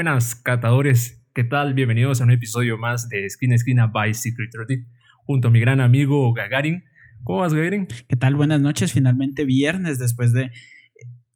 [0.00, 1.22] buenas, catadores.
[1.34, 1.74] ¿Qué tal?
[1.74, 4.86] Bienvenidos a un episodio más de Esquina a Esquina by Secret Roti,
[5.26, 6.84] junto a mi gran amigo Gagarin.
[7.22, 7.86] ¿Cómo vas, Gagarin?
[8.08, 8.34] ¿Qué tal?
[8.34, 8.94] Buenas noches.
[8.94, 10.52] Finalmente viernes después de.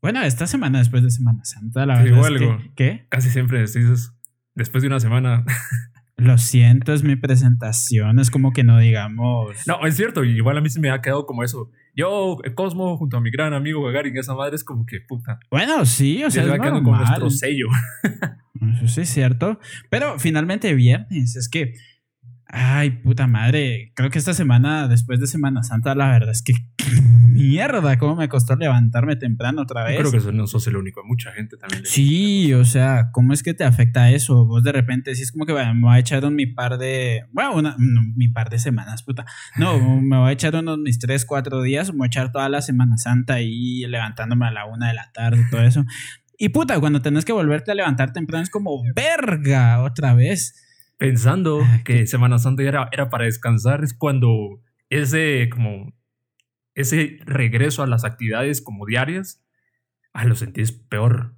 [0.00, 2.20] Bueno, esta semana después de Semana Santa, la Te verdad.
[2.20, 2.58] es que- algo.
[2.74, 3.06] ¿Qué?
[3.10, 4.14] Casi siempre dices,
[4.54, 5.44] después de una semana.
[6.16, 8.18] Lo siento, es mi presentación.
[8.18, 9.56] Es como que no digamos.
[9.66, 11.70] no, es cierto, igual a mí se me ha quedado como eso.
[11.94, 15.38] Yo, Cosmo, junto a mi gran amigo Gagarin, esa madre es como que puta.
[15.50, 17.20] Bueno, sí, o sea, se es va quedando con normal.
[17.20, 17.66] nuestro sello.
[18.76, 19.58] Eso sí es cierto.
[19.90, 21.36] Pero finalmente viernes.
[21.36, 21.74] Es que.
[22.46, 23.92] Ay, puta madre.
[23.96, 26.52] Creo que esta semana, después de Semana Santa, la verdad es que.
[27.34, 29.98] Mierda, cómo me costó levantarme temprano otra Yo vez.
[29.98, 31.82] creo que eso no sos el único, mucha gente también.
[31.82, 34.46] le- Sí, o sea, ¿cómo es que te afecta eso?
[34.46, 37.24] Vos de repente decís como que bueno, me voy a echar un mi par de.
[37.32, 39.24] Bueno, una- no, mi par de semanas, puta.
[39.56, 42.48] No, me voy a echar unos mis tres, cuatro días, me voy a echar toda
[42.48, 45.84] la Semana Santa ahí levantándome a la una de la tarde, todo eso.
[46.38, 50.60] Y puta, cuando tenés que volverte a levantar temprano es como verga otra vez.
[50.98, 54.60] Pensando Ah, que qué- Semana Santa ya era, era para descansar, es cuando
[54.90, 55.92] ese como
[56.74, 59.42] ese regreso a las actividades como diarias,
[60.12, 61.34] ah, lo sentís peor.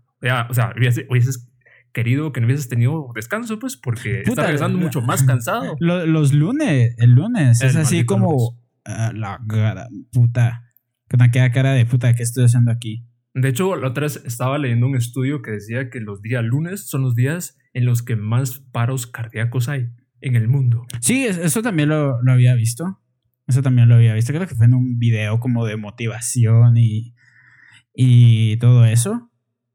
[0.49, 1.51] O sea, hubiese- hubieses
[1.93, 5.77] querido que no hubieses tenido descanso, pues, porque Puta, estás regresando la- mucho más cansado.
[5.81, 10.63] Lo- los lunes, el lunes, El es así como ah, la cara, puta.
[11.09, 13.05] Con aquella cara de puta, ¿qué estoy haciendo aquí?
[13.39, 16.89] De hecho, la otra vez estaba leyendo un estudio que decía que los días lunes
[16.89, 19.89] son los días en los que más paros cardíacos hay
[20.23, 20.87] en el mundo.
[21.01, 22.99] Sí, es- eso también lo, había visto.
[23.47, 24.33] Eso también lo había visto.
[24.33, 27.15] Creo que fue en un video como de motivación y,
[27.95, 29.31] y todo eso.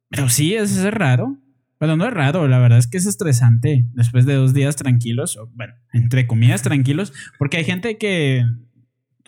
[0.09, 1.38] Pero sí, es, es raro.
[1.80, 5.40] Bueno, no es raro, la verdad es que es estresante después de dos días tranquilos,
[5.56, 8.44] bueno, entre comillas tranquilos, porque hay gente que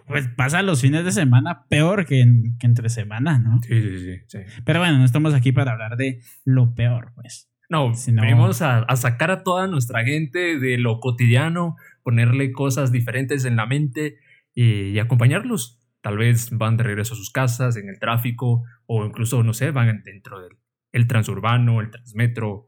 [0.07, 3.59] pues pasa los fines de semana peor que, en- que entre semana, ¿no?
[3.63, 4.17] Sí, sí, sí.
[4.27, 4.39] sí.
[4.65, 7.49] Pero bueno, no estamos aquí para hablar de lo peor, pues.
[7.69, 12.51] No, Si no- venimos a, a sacar a toda nuestra gente de lo cotidiano, ponerle
[12.51, 14.17] cosas diferentes en la mente
[14.53, 15.79] y, y acompañarlos.
[16.01, 19.71] Tal vez van de regreso a sus casas, en el tráfico, o incluso, no sé,
[19.71, 20.57] van dentro del
[20.91, 22.67] el transurbano, el transmetro,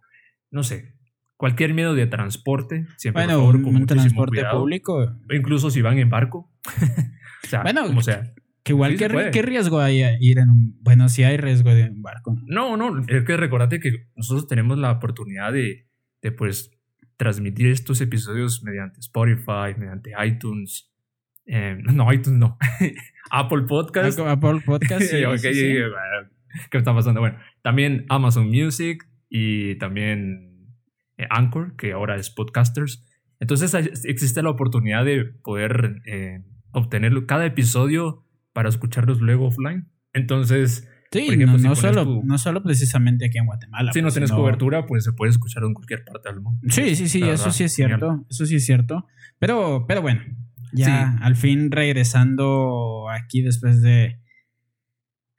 [0.49, 0.95] no sé.
[1.37, 4.59] Cualquier medio de transporte, siempre por Bueno, favor, un, con un transporte cuidado.
[4.61, 5.17] público.
[5.29, 6.49] Incluso si van en barco.
[7.45, 8.33] o sea, Bueno, como sea.
[8.63, 9.29] Que igual, Sí ¿qué.
[9.31, 10.77] ¿qué riesgo hay a ir en un...
[10.81, 12.35] Bueno, sí hay riesgo de un barco.
[12.45, 15.87] No, no, es que recordate que nosotros tenemos la oportunidad de,
[16.23, 16.71] de pues
[17.17, 20.91] transmitir estos episodios mediante Spotify, mediante iTunes.
[21.45, 22.57] eh, no, iTunes no.
[23.31, 24.19] Apple Podcast.
[24.19, 25.01] Apple Podcast.
[25.11, 25.73] sí, Ok, sí, sí.
[25.73, 26.29] bueno,
[26.71, 27.19] ¿Qué está pasando?
[27.19, 30.73] Bueno, también Amazon Music y también
[31.17, 33.05] eh, Anchor, que ahora es Podcasters.
[33.39, 33.75] Entonces
[34.05, 36.41] existe la oportunidad de poder eh,
[36.75, 39.89] obtener cada episodio para escucharlos luego offline.
[40.13, 43.93] Entonces, Sí, Por ejemplo, no, solo, tu- no solo precisamente aquí en Guatemala.
[43.93, 46.59] si no pues, tienes sino- cobertura, pues se puede escuchar en cualquier parte del mundo.
[46.67, 47.99] Sí, sí, sí, La eso verdad, sí es genial.
[48.01, 48.25] cierto.
[48.29, 49.05] Eso sí es cierto.
[49.39, 50.21] Pero, pero bueno,
[50.73, 54.19] ya al fin regresando aquí después de,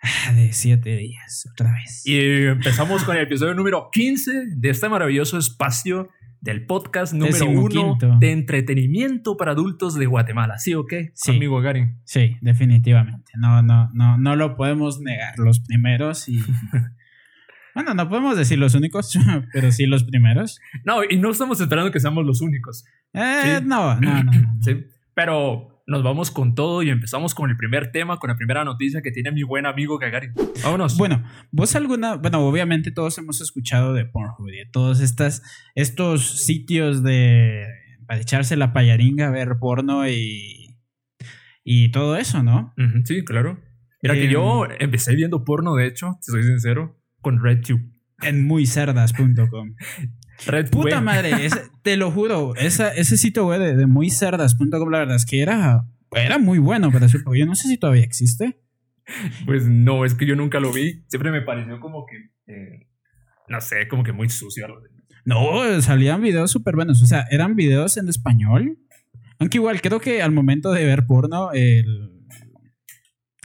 [0.02, 2.06] ah, de siete días otra vez.
[2.06, 6.08] Y empezamos con el episodio número 15 de este maravilloso espacio
[6.46, 10.58] del podcast número uno de entretenimiento para adultos de Guatemala.
[10.58, 11.32] ¿Sí o qué, Sí.
[11.32, 11.98] amigo Garin?
[12.04, 13.32] Sí, definitivamente.
[13.36, 15.36] No, no, no, no lo podemos negar.
[15.38, 16.38] Los primeros y.
[17.74, 19.18] bueno, no podemos decir los únicos,
[19.52, 20.60] pero sí los primeros.
[20.84, 22.84] No, y no estamos esperando que seamos los únicos.
[23.12, 23.64] Eh, Sí.
[23.66, 24.56] no, no, no, no.
[24.62, 24.86] ¿sí?
[25.14, 29.02] Pero nos vamos con todo y empezamos con el primer tema, con la primera noticia
[29.02, 30.32] que tiene mi buen amigo Gagarin.
[30.62, 30.96] Vámonos.
[30.96, 35.42] Bueno, vos alguna, bueno, obviamente todos hemos escuchado de Pornhub y de todos estas,
[35.74, 37.66] estos sitios de
[38.06, 40.66] para echarse la payaringa, ver porno y
[41.68, 42.72] y todo eso, ¿no?
[43.04, 43.60] Sí, claro.
[44.00, 47.82] Mira que Em, yo empecé viendo porno, de hecho, si soy sincero, con RedTube.
[48.22, 49.74] En muycerdas.com.
[50.46, 51.02] Red Puta Web.
[51.02, 55.24] madre, ese- te lo juro, esa, ese sitio web de, de muycerdas.com, la verdad es
[55.26, 58.60] que era, era muy bueno para su yo no sé si todavía existe.
[59.46, 61.04] Pues no, es que yo nunca lo vi.
[61.06, 62.16] Siempre me pareció como que,
[62.52, 62.88] eh,
[63.48, 64.66] no sé, como que muy sucio.
[65.24, 67.00] No, salían videos súper buenos.
[67.02, 68.78] O sea, eran videos en español.
[69.38, 72.10] Aunque igual creo que al momento de ver porno, el,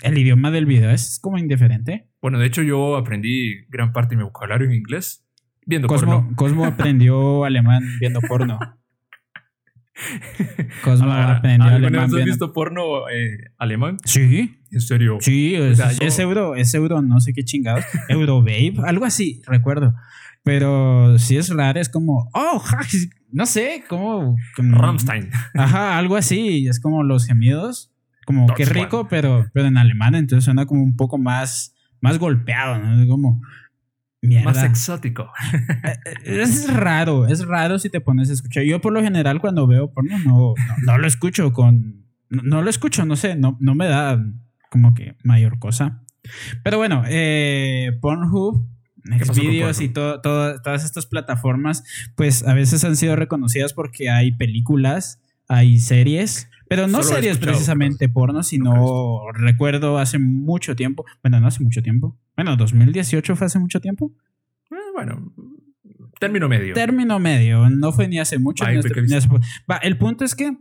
[0.02, 2.08] el idioma del video es como indiferente.
[2.22, 5.24] Bueno, de hecho yo aprendí gran parte de mi vocabulario en inglés
[5.66, 6.36] viendo Cosmo, porno.
[6.36, 8.60] Cosmo aprendió alemán viendo porno.
[10.84, 13.98] Cosmo Ah, aprendió ¿Alguna alemán has viendo visto porno eh, alemán?
[14.06, 15.18] Sí, En serio.
[15.20, 17.86] sí, O es, sea, yo- es euro, es euro, no sé qué chingados.
[18.10, 19.94] Eurobabe, algo así, recuerdo.
[20.44, 22.64] Pero si es raro, es como, oh,
[23.32, 24.36] no sé, como...
[24.56, 25.30] como- Rammstein.
[25.54, 26.68] Ajá, algo así.
[26.68, 27.92] Es como los gemidos.
[28.26, 28.86] Como qué Deutschland.
[28.86, 30.16] rico, pero, pero en alemán.
[30.16, 33.02] Entonces suena como un poco más, más golpeado, ¿no?
[33.04, 33.42] Es como.
[34.22, 34.46] Mierda.
[34.46, 35.32] Más exótico.
[35.54, 36.14] Eh, eh,
[36.44, 38.64] es raro, es raro si te pones a escuchar.
[38.64, 40.54] Yo por lo general cuando veo porno no,
[40.86, 42.06] no, lo escucho con...
[42.30, 44.24] No, lo escucho, no sé, no, no me da
[44.70, 46.04] como que mayor cosa.
[46.64, 48.66] Pero bueno, eh, Pornhub,
[49.04, 51.84] Xvideos y todo, todas estas plataformas,
[52.16, 58.08] pues a veces han sido reconocidas porque hay películas, hay series, pero no series precisamente
[58.08, 63.60] porno, sino recuerdo hace mucho tiempo, bueno, no hace mucho tiempo, bueno, 2018 fue hace
[63.60, 64.14] mucho tiempo.
[64.72, 65.34] Eh, bueno,
[66.18, 66.74] término medio.
[66.74, 68.66] Término medio, no fue ni hace mucho.
[68.66, 69.28] ni hace,
[69.70, 70.56] Va, el punto es que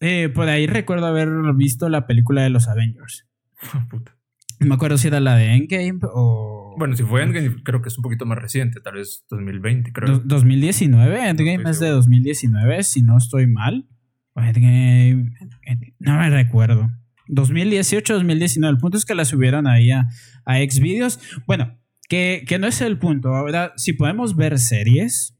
[0.00, 3.26] eh, por ahí recuerdo haber visto la película de los Avengers.
[3.90, 4.16] Puta.
[4.58, 6.76] No me acuerdo si era la de Endgame o.
[6.78, 10.18] Bueno, si fue Endgame, creo que es un poquito más reciente, tal vez 2020, creo.
[10.20, 13.86] 2019, Endgame es de 2019, si no estoy mal.
[14.36, 15.32] Endgame.
[15.98, 16.90] No me recuerdo.
[17.28, 18.72] 2018, 2019.
[18.72, 20.08] El punto es que la subieron ahí a,
[20.44, 21.20] a Xvideos.
[21.46, 23.34] Bueno, que, que no es el punto.
[23.34, 25.36] Ahora, si podemos ver series,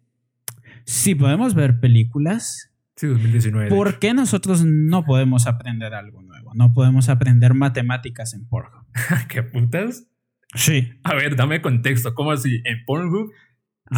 [0.84, 3.68] si podemos ver películas, Sí, 2019.
[3.68, 6.52] ¿Por qué nosotros no podemos aprender algo nuevo?
[6.54, 8.86] No podemos aprender matemáticas en Pornhub.
[9.28, 10.06] ¿Qué putas?
[10.54, 10.90] Sí.
[11.02, 12.14] A ver, dame contexto.
[12.14, 12.60] ¿Cómo así?
[12.64, 13.32] ¿En Pornhub?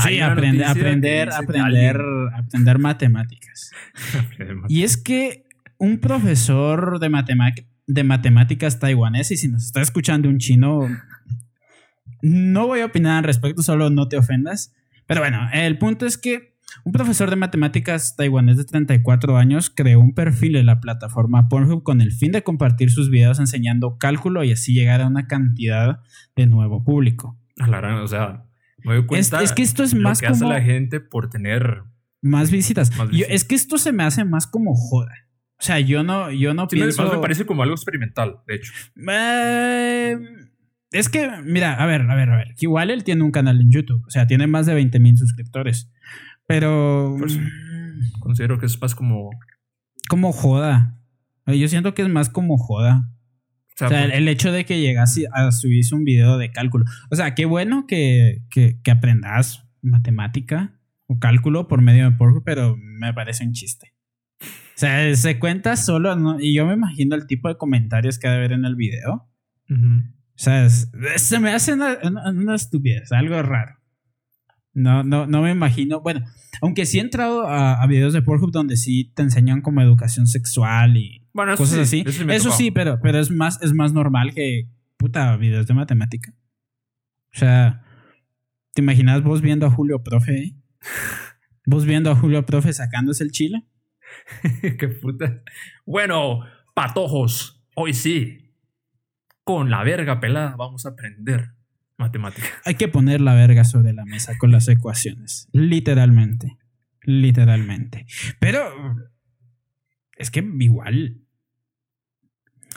[0.03, 2.01] Sí, aprender, aprender, aprender,
[2.35, 3.71] aprender matemáticas.
[4.69, 5.47] y es que
[5.79, 7.11] un profesor de,
[7.87, 10.89] de matemáticas taiwanés, y si nos está escuchando un chino,
[12.23, 14.75] no voy a opinar al respecto, solo no te ofendas.
[15.07, 16.55] Pero bueno, el punto es que
[16.85, 21.83] un profesor de matemáticas taiwanés de 34 años creó un perfil en la plataforma Pornhub
[21.83, 26.01] con el fin de compartir sus videos enseñando cálculo y así llegar a una cantidad
[26.35, 27.39] de nuevo público.
[28.03, 28.45] o sea,
[28.85, 31.83] me doy cuenta es, que esto es más que hace la gente por tener
[32.21, 32.91] más visitas.
[33.29, 35.13] es que esto se me hace más como joda.
[35.59, 37.11] O sea, yo no, yo no pienso.
[37.11, 38.73] me parece como algo experimental, de hecho.
[39.09, 40.19] Eh,
[40.91, 42.55] es que, mira, a ver, a ver, a ver.
[42.59, 44.03] Igual él tiene un canal en YouTube.
[44.07, 45.91] O sea, tiene más de 20 mil suscriptores.
[46.47, 47.17] Pero.
[47.19, 47.39] Pues,
[48.21, 49.31] considero que es más como.
[50.09, 50.99] Como joda.
[51.47, 53.11] Yo siento que es más como joda.
[53.81, 56.85] O sea, el, hecho de que llegas a subir un video de cálculo.
[57.11, 62.77] O sea, qué bueno que, que, aprendas matemática o cálculo por medio de Porco, pero
[62.77, 63.93] me parece un chiste.
[64.41, 68.31] O sea, se cuenta solo, y yo me imagino el tipo de comentarios que ha
[68.31, 69.29] de haber en el video.
[69.69, 73.77] O sea, se me hace una, una, estupidez, algo raro.
[74.73, 76.01] No, no, no me imagino.
[76.01, 76.25] Bueno,
[76.61, 80.97] aunque sí he entrado a, videos de Pornhub donde sí te enseñan como educación sexual
[80.97, 81.24] y
[81.57, 82.05] cosas así.
[82.29, 86.33] Eso, sí, pero, pero es más, es más normal que puta videos de matemática.
[87.35, 87.85] O sea,
[88.73, 90.55] ¿te imaginas vos viendo a Julio Profe?
[91.67, 93.67] ¿Vos viendo a Julio Profe sacándose el chile?
[94.79, 95.43] Qué puta.
[95.87, 96.45] Bueno,
[96.75, 98.41] patojos, hoy sí.
[99.45, 101.55] Con la verga pelada vamos a aprender
[101.97, 102.49] Matemática.
[102.65, 105.49] Hay que poner la verga sobre la mesa con las ecuaciones.
[105.53, 106.59] Literalmente.
[107.03, 108.07] Literalmente.
[108.41, 108.97] Pero
[110.17, 111.24] es que igual.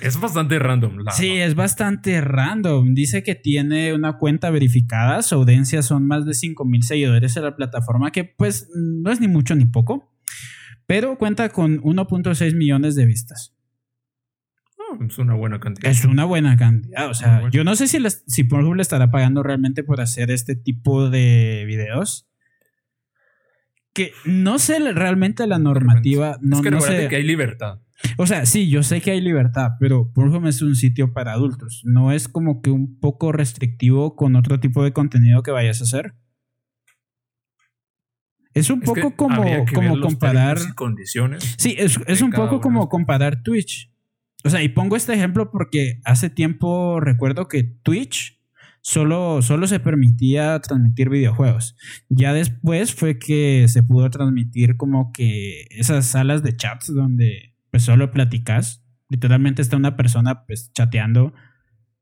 [0.01, 1.05] Es bastante random.
[1.11, 2.94] sí, es bastante random.
[2.94, 5.21] Dice que tiene una cuenta verificada.
[5.21, 9.27] Su audiencia son más de 5.000 seguidores en la plataforma, que pues no es ni
[9.27, 10.13] mucho ni poco.
[10.85, 13.53] Pero cuenta con 1.6 millones de vistas.
[15.05, 15.91] Es una buena cantidad.
[15.91, 17.10] Es una buena cantidad.
[17.10, 20.55] O sea, yo no sé si, si Pornhub le estará pagando realmente por hacer este
[20.55, 22.27] tipo de videos.
[23.93, 26.38] Que no sé realmente la normativa.
[26.41, 27.07] No, es que no sé.
[27.10, 27.79] que hay libertad.
[28.18, 31.82] O sea, sí, yo sé que hay libertad, pero Pornhub es un sitio para adultos.
[31.84, 35.86] No es como que un poco restrictivo con otro tipo de contenido que vayas a
[35.86, 36.13] hacer.
[38.54, 40.58] Es un poco como, como comparar.
[40.75, 43.92] condiciones sí, es, es un poco como comparar Twitch.
[44.44, 48.39] O sea, y pongo este ejemplo porque hace tiempo recuerdo que Twitch
[48.82, 51.75] solo, solo se permitía transmitir videojuegos.
[52.10, 57.86] Ya después fue que se pudo transmitir como que esas salas de chats donde pues
[57.86, 58.84] solo platicas.
[59.07, 61.36] Literalmente está una persona pues chateando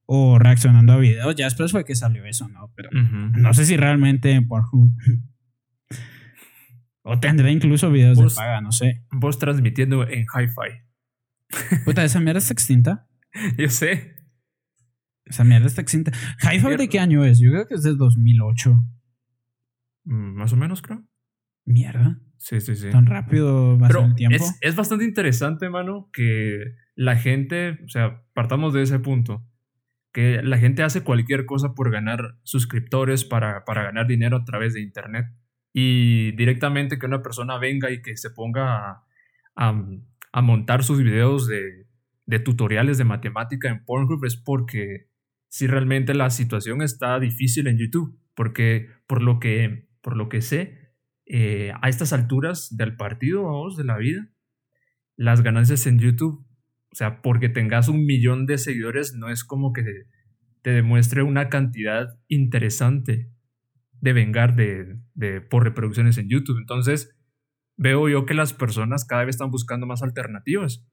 [0.05, 1.35] o reaccionando a videos.
[1.35, 2.71] Ya después fue que salió eso, ¿no?
[2.77, 4.63] Pero no sé si realmente por...
[7.03, 9.05] o tendrá incluso videos de paga, no sé.
[9.11, 11.83] Vos transmitiendo en hi-fi.
[11.83, 13.09] Puta, esa mierda está extinta.
[13.57, 14.15] Yo sé.
[15.25, 16.13] Esa mierda está extinta.
[16.41, 17.37] hi de qué año es?
[17.39, 18.71] Yo creo que es de 2008.
[20.05, 21.05] Mm, más o menos, creo.
[21.65, 22.21] Mierda.
[22.37, 22.89] Sí, sí, sí.
[22.89, 24.35] Tan rápido va el tiempo.
[24.35, 29.45] Es, es bastante interesante, mano, que la gente, o sea, partamos de ese punto,
[30.11, 34.73] que la gente hace cualquier cosa por ganar suscriptores, para, para ganar dinero a través
[34.73, 35.25] de Internet.
[35.73, 39.03] Y directamente que una persona venga y que se ponga
[39.55, 39.81] a
[40.35, 45.07] a montar sus videos de, tutoriales de matemática en Pornhub es porque
[45.47, 50.41] si realmente la situación está difícil en YouTube porque por lo que, por lo que
[50.41, 50.84] sé,
[51.25, 54.29] eh, a estas alturas del partido, vamos, de la vida,
[55.15, 56.45] las ganancias en YouTube,
[56.91, 59.83] o sea, porque tengas un millón de seguidores, no es como que
[60.61, 63.29] te, demuestre una cantidad interesante
[64.01, 66.57] de vengar de, de, por reproducciones en YouTube.
[66.57, 67.15] Entonces,
[67.75, 70.87] veo yo que las personas cada vez están buscando más alternativas.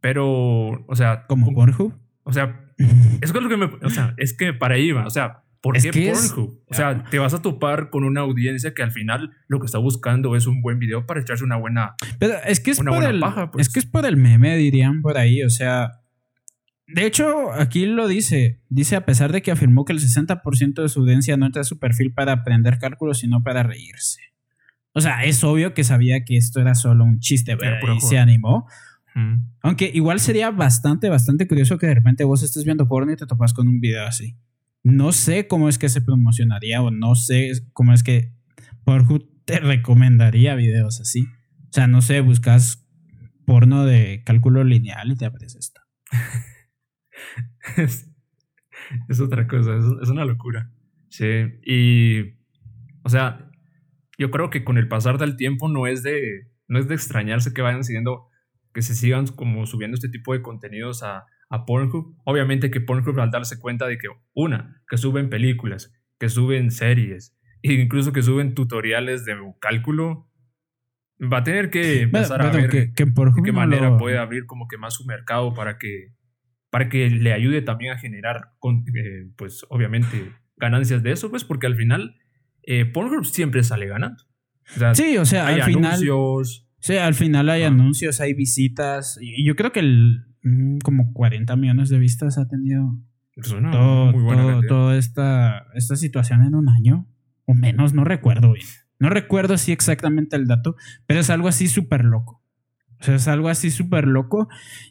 [0.00, 1.26] Pero, o sea...
[1.26, 1.94] ¿Como Pornhub?
[2.22, 2.72] O sea,
[3.20, 3.66] es lo que me...
[3.82, 5.06] O sea, es que para ahí va.
[5.06, 6.62] O sea, ¿Por qué Pornhub?
[6.66, 9.78] O sea, te vas a topar con una audiencia que al final lo que está
[9.78, 11.94] buscando es un buen video para echarse una buena.
[12.18, 13.66] Pero es que es por el, pues.
[13.66, 15.42] Es que es por el meme, dirían por ahí.
[15.42, 16.00] O sea.
[16.86, 18.62] De hecho, aquí lo dice.
[18.68, 21.64] Dice, a pesar de que afirmó que el 60% de su audiencia no entra a
[21.64, 24.20] su perfil para aprender cálculos, sino para reírse.
[24.92, 28.18] O sea, es obvio que sabía que esto era solo un chiste, pero y se
[28.18, 28.66] animó.
[29.62, 33.26] Aunque igual sería bastante, bastante curioso que de repente vos estés viendo porno y te
[33.26, 34.36] topas con un video así.
[34.84, 38.32] No sé cómo es que se promocionaría o no sé cómo es que
[38.84, 41.26] Pornhub te recomendaría videos así.
[41.68, 42.86] O sea, no sé, buscas
[43.44, 45.80] porno de cálculo lineal y te aparece esto.
[49.08, 50.70] es, otra cosa, es, una locura.
[51.08, 51.24] Sí,
[51.64, 52.20] y,
[53.02, 53.50] o sea,
[54.18, 57.52] yo creo que con el pasar del tiempo no es de, no es de extrañarse
[57.52, 58.28] que vayan siguiendo,
[58.74, 62.16] que se sigan como subiendo este tipo de contenidos a, a Pornhub.
[62.24, 67.36] Obviamente que Pornhub al darse cuenta de que, una, que suben películas, que suben series,
[67.62, 70.30] e incluso que suben tutoriales de cálculo,
[71.20, 74.94] va a tener que empezar a ver de qué manera puede abrir como que más
[74.94, 76.14] su mercado para que,
[76.70, 81.66] para que le ayude también a generar, eh, pues obviamente, ganancias de eso, pues porque
[81.66, 82.16] al final
[82.62, 84.22] eh, Pornhub siempre sale ganando.
[84.92, 86.66] sí, o sea, hay al anuncios.
[86.68, 89.18] Final, sí, al final hay anuncios, hay visitas.
[89.20, 92.98] Y yo creo que el, Mm, como 40 millones de vistas ha tenido
[93.42, 97.06] todo, toda esta, esta situación en un año,
[97.44, 98.66] o menos, no recuerdo bien.
[98.98, 100.74] No recuerdo así exactamente el dato,
[101.06, 102.42] pero es algo así súper loco.
[103.00, 104.48] O sea, es algo así súper loco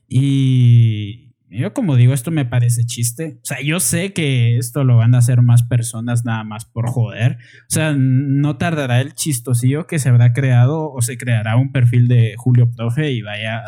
[0.07, 3.39] y yo como digo, esto me parece chiste.
[3.41, 6.87] O sea, yo sé que esto lo van a hacer más personas nada más por
[6.89, 7.37] joder.
[7.63, 12.07] O sea, no tardará el chistosillo que se habrá creado o se creará un perfil
[12.07, 13.61] de Julio Profe y vaya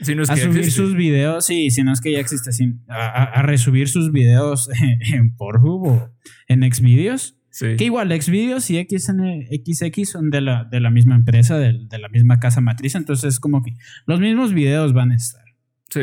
[0.00, 2.50] a subir sus videos, sí, si no es que ya existe,
[2.88, 4.70] a, resubir sus videos
[5.12, 6.14] en Pornhub o
[6.48, 7.34] en Xvideos.
[7.76, 12.38] Que igual Xvideos y XX son de la, de la misma empresa, de, la misma
[12.38, 13.72] casa matriz, entonces es como que
[14.06, 15.44] los mismos videos van a estar.
[15.90, 16.02] Sí.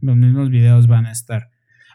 [0.00, 1.50] Los mismos videos van a estar.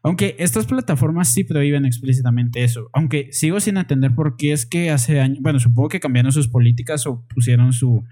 [0.05, 2.89] Aunque estas plataformas sí prohíben explícitamente eso.
[2.91, 6.49] Aunque sigo sin entender por qué es que hace años, bueno, supongo que cambiaron sus
[6.49, 8.03] políticas o pusieron su,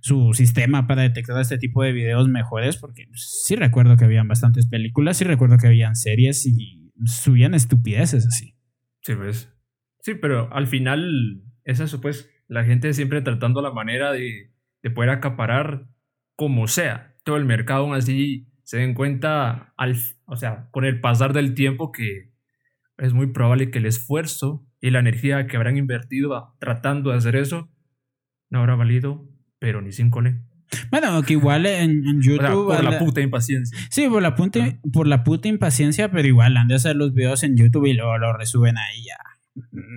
[0.00, 4.66] su sistema para detectar este tipo de videos mejores, porque sí recuerdo que habían bastantes
[4.66, 8.56] películas, sí recuerdo que habían series y subían estupideces así.
[9.00, 9.52] Sí, pues.
[10.00, 14.90] Sí, pero al final es eso, pues, la gente siempre tratando la manera de, de
[14.90, 15.88] poder acaparar
[16.36, 21.00] como sea todo el mercado, aún así se den cuenta, al, o sea, con el
[21.00, 22.32] pasar del tiempo que
[22.98, 27.36] es muy probable que el esfuerzo y la energía que habrán invertido tratando de hacer
[27.36, 27.70] eso
[28.50, 29.28] no habrá valido
[29.64, 30.42] pero ni sin cole.
[30.90, 32.66] Bueno, que igual en, YouTube.
[32.66, 33.78] por la puta impaciencia.
[33.88, 37.42] Sí, por la, puta, por la puta impaciencia, pero igual han de hacer los videos
[37.44, 39.16] en YouTube y luego lo resuben ahí ya.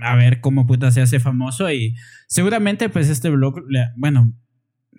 [0.04, 1.98] A ver cómo puta se hace famoso y
[2.28, 3.62] seguramente pues este blog,
[3.98, 4.32] bueno,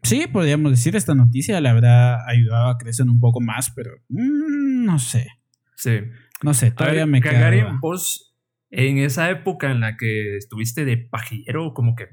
[0.03, 4.85] sí, podríamos decir esta noticia le habrá ayudado a crecer un poco más, pero mm,
[4.85, 5.29] no sé.
[5.77, 6.01] Sí.
[6.43, 7.79] No sé, todavía me queda.
[7.81, 8.37] vos
[8.71, 12.09] en esa época en la que estuviste de pajillero, como que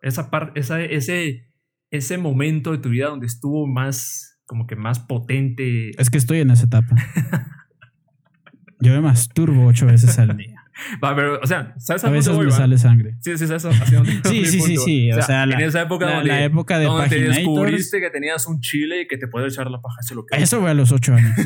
[0.00, 1.47] esa parte, esa, ese
[1.90, 5.90] ese momento de tu vida donde estuvo más, como que más potente.
[6.00, 6.94] Es que estoy en esa etapa.
[8.80, 10.58] Yo me masturbo ocho veces al día.
[11.02, 13.16] Va, pero, o sea, ¿sabes a, veces me sale sangre.
[13.20, 13.62] Sí, sí, ¿sabes
[14.24, 15.12] sí, sí, sí, sí.
[15.12, 18.60] O sea, en esa época donde, la época de donde te descubriste que tenías un
[18.60, 19.96] chile y que te puede echar la paja.
[20.00, 21.36] Eso, lo que eso fue a los ocho años.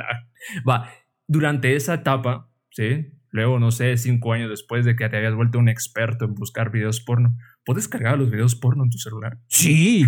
[0.68, 0.90] Va,
[1.28, 3.12] durante esa etapa, ¿sí?
[3.32, 6.70] Luego, no sé, cinco años después de que te habías vuelto un experto en buscar
[6.70, 7.34] videos porno,
[7.64, 9.38] ¿Puedes cargar los videos porno en tu celular?
[9.46, 10.04] Sí,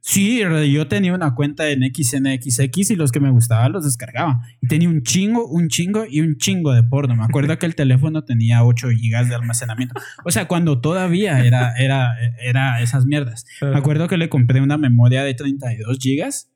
[0.00, 0.40] sí,
[0.72, 4.40] yo tenía una cuenta en XNXX y los que me gustaban los descargaba.
[4.62, 7.14] Y tenía un chingo, un chingo y un chingo de porno.
[7.14, 10.00] Me acuerdo que el teléfono tenía 8 gigas de almacenamiento.
[10.24, 13.44] O sea, cuando todavía era, era, era esas mierdas.
[13.60, 16.50] Me acuerdo que le compré una memoria de 32 gigas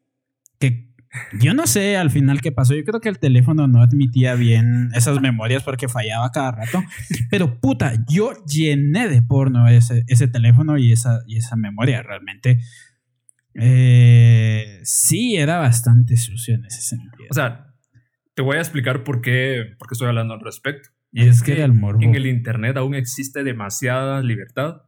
[0.59, 0.88] que
[1.41, 2.75] yo no sé al final qué pasó.
[2.75, 6.83] Yo creo que el teléfono no admitía bien esas memorias porque fallaba cada rato.
[7.31, 12.59] Pero puta, yo llené de porno ese, ese teléfono y esa, y esa memoria realmente.
[13.55, 17.29] Eh, sí, era bastante sucio en ese sentido.
[17.31, 17.75] O sea,
[18.35, 20.91] te voy a explicar por qué, por qué estoy hablando al respecto.
[21.11, 24.83] Y es, que, en el Internet aún existe demasiada libertad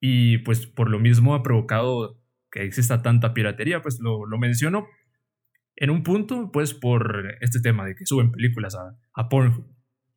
[0.00, 4.86] y pues por lo mismo ha provocado que exista tanta piratería, pues lo, lo menciono
[5.76, 9.66] en un punto, pues por este tema de que suben películas a, a Pornhub.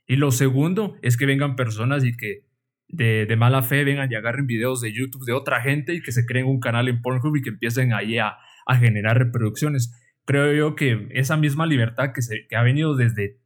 [0.07, 2.45] Y lo segundo es que vengan personas y que
[2.88, 6.12] de, de, mala fe vengan y agarren videos de YouTube de otra gente y que
[6.12, 9.93] se creen un canal en Pornhub y que empiecen ahí a, a generar reproducciones.
[10.25, 13.39] Creo yo que esa misma libertad que, se, que ha venido desde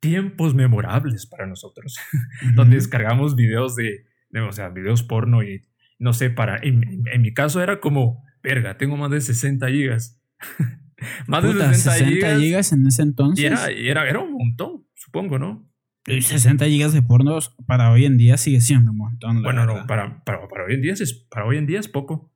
[0.00, 1.98] tiempos memorables para nosotros,
[2.54, 4.04] donde descargamos videos de,
[4.40, 5.64] o sea, videos porno y
[5.98, 10.22] no sé, para, en, mi caso era como, verga, tengo más de 60 gigas.
[11.26, 13.42] más de 60, gigas, en ese entonces.
[13.42, 15.68] Y era, era, era un montón, supongo, ¿no?
[16.06, 19.42] 60 gigas de porno para hoy en día sigue siendo un montón.
[19.42, 22.32] Bueno, no, para, para, para, hoy en día es, para hoy en día es poco.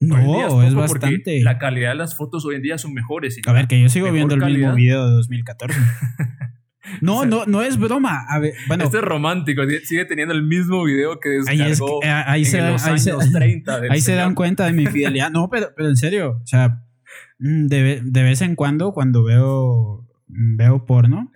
[0.00, 1.42] No, es, bastante.
[1.42, 3.38] La calidad de las fotos hoy en día son mejores.
[3.46, 5.78] a ver, que yo sigo viendo el mismo video de 2014.
[7.02, 8.24] No, no, no es broma.
[8.30, 8.84] A ver, bueno.
[8.84, 12.92] Este es romántico, sigue teniendo el mismo video que descargó ahí, ahí se, los ahí
[12.92, 15.30] años se, 30 Ahí se dan cuenta de mi fidelidad.
[15.30, 16.82] No, pero, pero en serio, o sea,
[17.38, 21.32] de, de vez en cuando, cuando veo, veo porno,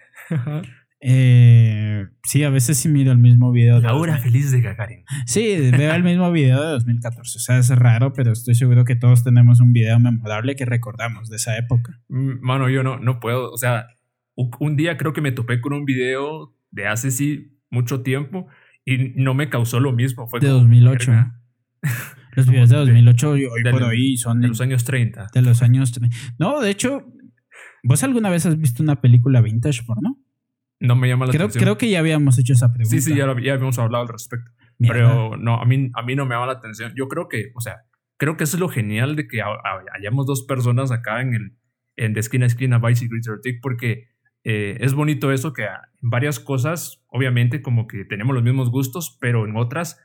[1.04, 3.80] eh, sí, a veces sí miro el mismo video.
[3.80, 5.04] La hora feliz de Gagarin.
[5.26, 7.38] Sí, veo el mismo video de 2014.
[7.38, 11.28] O sea, es raro, pero estoy seguro que todos tenemos un video memorable que recordamos
[11.28, 12.00] de esa época.
[12.08, 13.50] Mm, mano, yo no, no puedo.
[13.50, 13.88] O sea,
[14.34, 18.46] un día creo que me topé con un video de hace sí mucho tiempo
[18.84, 20.28] y no me causó lo mismo.
[20.28, 21.12] Fue de 2008.
[22.34, 25.28] Los videos de 2008 hoy por hoy son de los años 30.
[25.32, 26.16] De los años 30.
[26.38, 27.04] No, de hecho,
[27.82, 30.18] ¿vos alguna vez has visto una película vintage porno?
[30.80, 31.62] No me llama la creo, atención.
[31.62, 32.90] Creo que ya habíamos hecho esa pregunta.
[32.90, 34.50] Sí, sí, ya, ya habíamos hablado al respecto.
[34.78, 36.92] Pero no, a mí, a mí no me llama la atención.
[36.96, 37.82] Yo creo que, o sea,
[38.16, 39.42] creo que eso es lo genial de que
[39.94, 41.56] hayamos dos personas acá en el
[41.96, 44.08] en de esquina a esquina Bicycle Tick porque
[44.44, 49.18] eh, es bonito eso que en varias cosas, obviamente, como que tenemos los mismos gustos,
[49.20, 50.00] pero en otras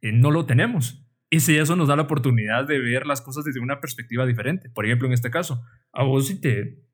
[0.00, 1.05] eh, no lo tenemos.
[1.30, 4.70] Y si eso nos da la oportunidad de ver las cosas desde una perspectiva diferente.
[4.70, 5.62] Por ejemplo, en este caso,
[5.92, 6.86] a vos si te,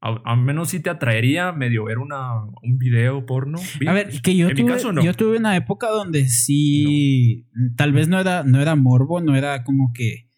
[0.00, 3.58] a, menos si te atraería medio ver una, un video porno.
[3.86, 8.44] A ver, que yo, tuve, yo tuve una época donde sí, tal vez no era,
[8.44, 10.28] no era morbo, no era como que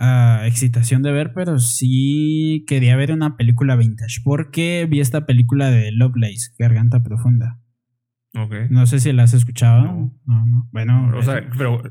[0.00, 4.20] uh, excitación de ver, pero sí quería ver una película vintage.
[4.24, 7.60] Porque vi esta película de Lovelace, Garganta Profunda.
[8.34, 8.66] Okay.
[8.70, 9.84] No sé si la has escuchado.
[10.24, 10.68] No, no.
[10.72, 11.12] Bueno.
[11.14, 11.82] O sea, pero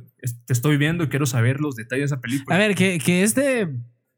[0.45, 2.55] te estoy viendo y quiero saber los detalles de esa película.
[2.55, 3.67] A ver, que, que es de.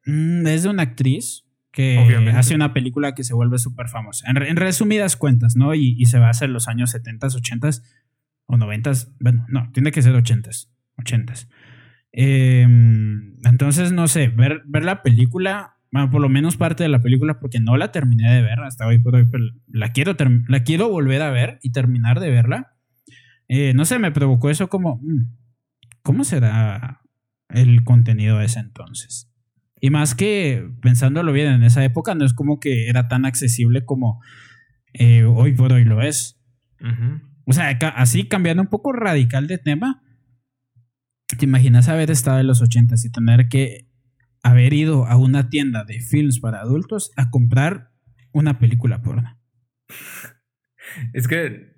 [0.06, 1.98] Mm, es de una actriz que
[2.36, 4.30] hace una película que se vuelve súper famosa.
[4.30, 5.74] En, resumidas cuentas, ¿no?
[5.74, 7.70] Y, y, se basa en los años 70, 80
[8.46, 8.92] o 90.
[9.20, 10.52] Bueno, no, tiene que ser 80
[11.00, 11.34] 80
[12.16, 17.02] Em, entonces, no sé, ver, ver la película, bueno, por lo menos parte de la
[17.02, 20.16] película, porque no la terminé de ver hasta hoy por hoy, pero la quiero,
[20.48, 22.76] la quiero volver a ver y terminar de verla.
[23.48, 25.24] Eh, no sé, me provocó eso como, mm,
[26.04, 27.02] ¿cómo será
[27.50, 29.30] el contenido de ese entonces?
[29.82, 33.84] Y más que pensándolo bien, en esa época no es como que era tan accesible
[33.84, 34.22] como
[34.94, 36.40] eh, hoy por hoy lo es.
[37.46, 40.04] O sea, así cambiando un poco radical de tema,
[41.38, 43.88] ¿Te imaginas haber estado en los 80 y tener que
[44.44, 47.92] haber ido a una tienda de films para adultos a comprar
[48.32, 49.40] una película porno?
[51.14, 51.73] Es que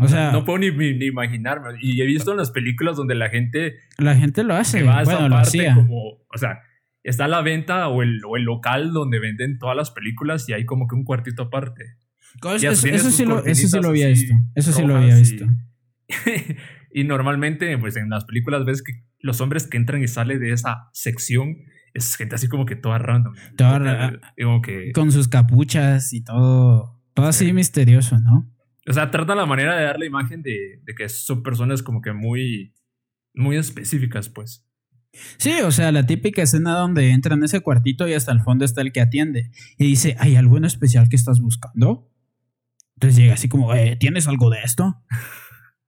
[0.00, 0.68] o sea, no, puedo ni,
[1.04, 1.78] imaginarme.
[1.80, 3.76] Y he visto en las películas donde la gente.
[3.98, 4.82] La gente lo hace.
[4.82, 5.74] bueno, lo hacía.
[5.74, 6.60] Como, o sea,
[7.02, 10.64] está la venta o el, o el, local donde venden todas las películas y hay
[10.64, 11.84] como que un cuartito aparte.
[12.54, 14.34] Eso, eso, sí lo, eso, sí lo, había visto.
[14.54, 15.46] Eso sí lo había visto.
[16.96, 20.50] Y normalmente, pues en las películas ves que los hombres que entran y salen de
[20.52, 21.58] esa sección
[21.92, 23.34] es gente así como que toda random.
[24.62, 26.98] que, con sus capuchas y todo.
[27.12, 28.50] Todo así misterioso, ¿no?
[28.88, 32.12] O sea, trata la manera de dar la imagen de, que son personas como que
[32.12, 32.74] muy,
[33.34, 34.64] muy específicas, pues.
[35.38, 38.64] Sí, o sea, la típica escena donde entra en ese cuartito y hasta el fondo
[38.64, 39.50] está el que atiende.
[39.78, 42.10] Y dice, ¿hay algo en especial que estás buscando?
[42.94, 45.02] Entonces llega así como, eh, ¿tienes algo de esto?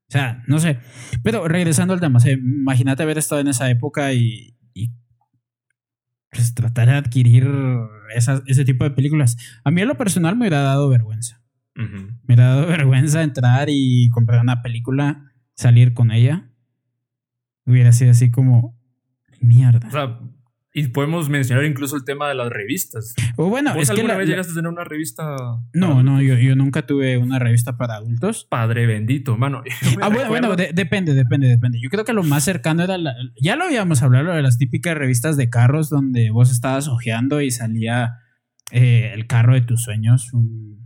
[0.09, 0.79] O sea, no sé.
[1.23, 4.57] Pero regresando al tema, imagínate haber estado en esa época y,
[6.31, 7.49] pues tratar de adquirir
[8.15, 9.37] ese tipo de películas.
[9.65, 11.38] A mí en lo personal me hubiera dado vergüenza.
[11.79, 16.51] Me hubiera dado vergüenza entrar y comprar una película, salir con ella.
[17.65, 18.77] Hubiera sido así como
[19.41, 19.89] mierda.
[19.89, 20.19] O sea,
[20.75, 23.15] y podemos mencionar incluso el tema de las revistas.
[23.37, 25.37] O bueno, es alguna que vez llegaste a tener una revista?
[25.73, 28.47] No, no, yo, yo, nunca tuve una revista para adultos.
[28.49, 29.63] Padre bendito, mano.
[30.01, 31.81] ah, bueno, bueno depende, depende, depende.
[31.81, 34.97] Yo creo que lo más cercano era la, ya lo habíamos hablado de las típicas
[34.97, 38.17] revistas de carros donde vos estabas ojeando y salía
[38.71, 40.78] eh, el carro de tus sueños, un,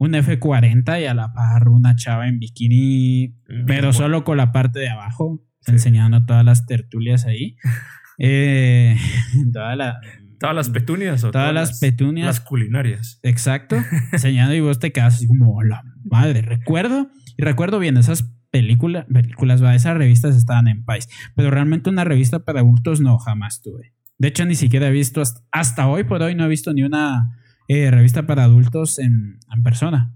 [0.00, 3.92] un F40 y a la par una chava en bikini, pero bueno.
[3.92, 5.72] solo con la parte de abajo, Sí.
[5.72, 7.56] enseñando todas las tertulias ahí.
[8.22, 8.96] Eh,
[9.52, 9.98] toda la-
[10.38, 12.26] Todas las petunias o Todas las petunias.
[12.26, 13.18] Las culinarias.
[13.22, 13.76] Exacto,
[14.12, 18.30] enseñando y vos te quedas así como, "Oh, la madre, recuerdo, y recuerdo bien, esas
[18.50, 23.16] películas, películas, va, esas revistas estaban en país, pero realmente una revista para adultos no,
[23.18, 23.94] jamás tuve.
[24.18, 26.82] De hecho, ni siquiera he visto, hasta, hasta hoy por hoy no he visto ni
[26.82, 27.38] una
[27.72, 30.12] eh, revista para adultos en, en persona.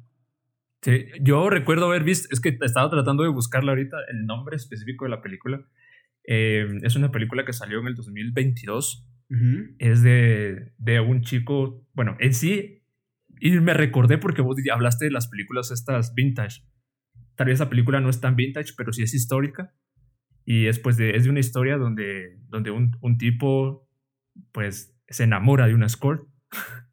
[0.82, 5.04] Sí, yo recuerdo haber visto, es que estaba tratando de buscarla ahorita, el nombre específico
[5.04, 5.64] de la película.
[6.26, 9.08] Eh, es una película que salió en el 2022.
[9.78, 12.82] Es de, de un chico, bueno, en sí,
[13.40, 16.62] y me recordé porque vos hablaste de las películas estas vintage.
[17.36, 19.72] Tal vez esa película no es tan vintage, pero sí es histórica.
[20.44, 23.88] Y es, pues, de, es de una historia donde, donde un, un tipo,
[24.50, 26.28] pues, se enamora de una escort.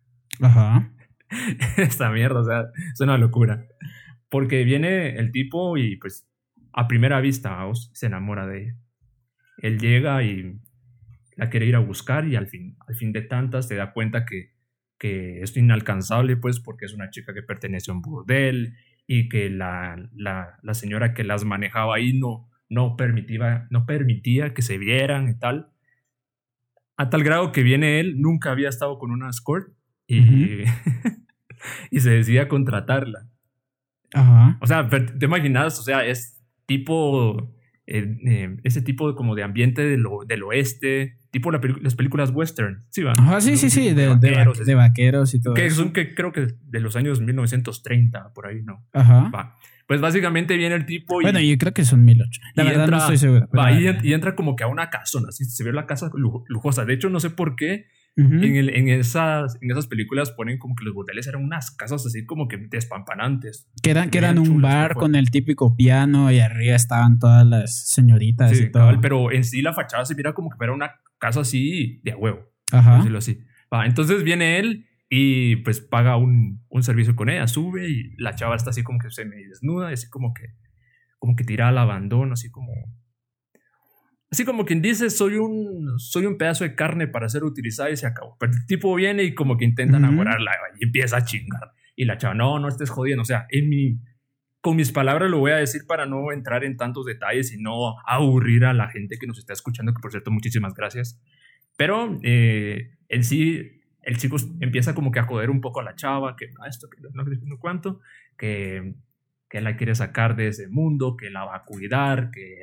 [0.42, 0.92] Ajá.
[1.78, 3.66] Esta mierda, o sea, es una locura.
[4.30, 6.28] Porque viene el tipo y pues
[6.74, 7.60] a primera vista
[7.94, 8.76] se enamora de ella.
[9.58, 10.60] Él llega y
[11.36, 14.26] la quiere ir a buscar y al fin, al fin de tantas se da cuenta
[14.26, 14.54] que,
[14.98, 18.76] que es inalcanzable pues porque es una chica que pertenece a un burdel
[19.08, 24.54] y que la, la, la señora que las manejaba ahí no, no, permitía, no permitía
[24.54, 25.72] que se vieran y tal.
[26.98, 29.74] A tal grado que viene él, nunca había estado con una escort
[30.18, 30.64] y,
[31.92, 33.28] y se decide a contratarla.
[34.14, 34.58] Ajá.
[34.62, 37.54] O sea, te imaginas, o sea, es tipo,
[37.88, 42.32] eh, eh, ese tipo de, como de ambiente del, del oeste, tipo la las películas
[42.34, 43.14] western, ¿sí va?
[43.14, 45.54] Ajá, sí, sí, sí, de, de, vaqueros, va- de vaqueros y todo.
[45.54, 48.86] que son que creo que de los años 1930, por ahí, ¿no?
[48.94, 49.30] Ajá.
[49.34, 49.58] Va.
[49.88, 52.42] Pues básicamente viene el tipo y, Bueno, yo creo que son 1008.
[52.56, 53.48] La verdad entra- no estoy seguro.
[53.58, 56.44] va, y, y entra como que a una casona, así se ve la casa lujo-
[56.48, 56.86] lujosa.
[56.86, 57.86] De hecho, no sé por qué
[58.18, 62.06] En, el- en, esas, en esas películas ponen como que los burdeles eran unas casas
[62.06, 63.68] así como que despampanantes.
[63.82, 67.46] Que eran, que Bien eran un bar con el típico piano y arriba estaban todas
[67.48, 68.84] las señoritas Sí, y todo.
[68.84, 72.12] cabal, pero en sí la fachada se mira como que fuera una casa así de
[72.12, 72.98] a huevo, Ajá.
[72.98, 73.40] decirlo así.
[73.74, 78.36] Va, entonces viene él y pues paga un, un servicio con ella, sube y la
[78.36, 80.44] chava está así como que se me desnuda, y así como que,
[81.18, 82.72] como que tira al abandono, así como...
[84.32, 87.98] Así como quien dice, soy un, soy un pedazo de carne para ser utilizada y
[87.98, 88.38] se acabó.
[88.40, 91.74] Pero el tipo viene y como que intenta enamorarla y empieza a chingar.
[91.98, 93.24] Y la chava, no, no estés jodiendo.
[93.24, 94.00] O sea, en mi,
[94.62, 98.00] con mis palabras lo voy a decir para no entrar en tantos detalles y no
[98.08, 101.22] aburrir a la gente que nos está escuchando, que por cierto, muchísimas gracias.
[101.76, 105.96] Pero eh, en sí, el chico empieza como que a joder un poco a la
[105.96, 108.00] chava, que no, esto, que no, no, no cuánto,
[108.38, 108.96] que,
[109.50, 112.62] que la quiere sacar de ese mundo, que la va a cuidar, que,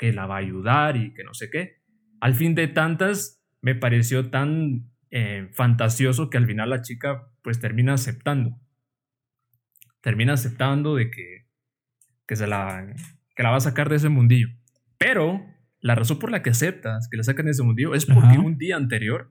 [0.00, 1.82] que la va a ayudar y que no sé qué.
[2.20, 7.60] Al fin de tantas, me pareció tan eh, fantasioso que al final la chica pues
[7.60, 8.58] termina aceptando.
[10.00, 11.46] Termina aceptando de que,
[12.26, 12.94] que, se la,
[13.36, 14.48] que la va a sacar de ese mundillo.
[14.96, 15.44] Pero
[15.80, 18.40] la razón por la que aceptas que la sacan de ese mundillo es porque Ajá.
[18.40, 19.30] un día anterior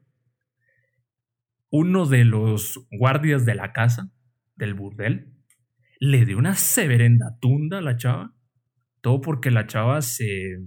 [1.72, 4.12] uno de los guardias de la casa,
[4.56, 5.34] del burdel,
[6.00, 8.36] le dio una severenda tunda a la chava.
[9.02, 10.60] Todo porque la chava se,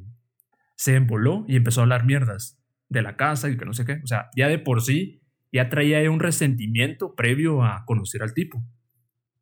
[0.76, 4.00] se emboló y empezó a hablar mierdas de la casa y que no sé qué.
[4.02, 8.64] O sea, ya de por sí ya traía un resentimiento previo a conocer al tipo.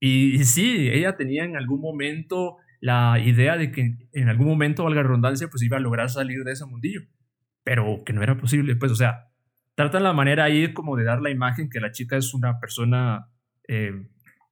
[0.00, 5.03] Y, sí, ella tenía en algún momento la idea de que en algún momento, valga
[5.03, 7.03] la redundancia, pues iba a lograr salir de ese mundillo.
[7.62, 9.29] Pero que no era posible, pues, o sea,
[9.74, 13.29] tratan la manera ahí como de dar la imagen que la chica es una persona,
[13.68, 13.92] eh,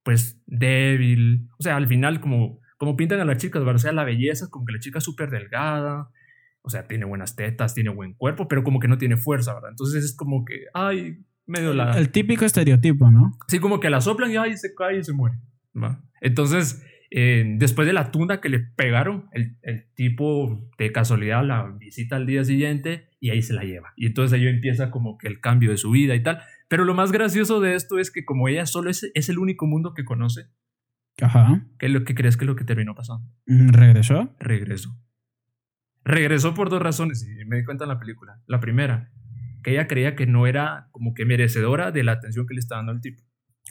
[0.03, 1.49] pues, débil.
[1.57, 3.75] O sea, al final, como, como pintan a las chicas, ¿verdad?
[3.75, 6.09] o sea, la belleza, como que la chica es súper delgada,
[6.61, 9.71] o sea, tiene buenas tetas, tiene buen cuerpo, pero como que no tiene fuerza, ¿verdad?
[9.71, 11.91] Entonces es como que, ay, medio la...
[11.97, 13.37] El típico estereotipo, ¿no?
[13.49, 15.35] Sí, como que la soplan y ay, se cae y se muere.
[15.75, 16.01] ¿va?
[16.21, 21.75] Entonces, eh, después de la tunda que le pegaron, el, el tipo de casualidad la
[21.77, 23.91] visita al día siguiente y ahí se la lleva.
[23.97, 26.39] Y entonces ahí empieza como que el cambio de su vida y tal.
[26.69, 29.67] Pero lo más gracioso de esto es que como ella solo es, es el único
[29.67, 30.43] mundo que conoce,
[31.21, 31.65] Ajá.
[31.77, 33.27] ¿qué es lo que crees que es lo que terminó pasando?
[33.45, 34.35] Mm, ¿Regresó?
[34.39, 34.97] Regresó.
[36.03, 38.41] Regresó por dos razones y me di cuenta en la película.
[38.47, 39.11] La primera,
[39.63, 42.79] que ella creía que no era como que merecedora de la atención que le estaba
[42.79, 43.21] dando el tipo.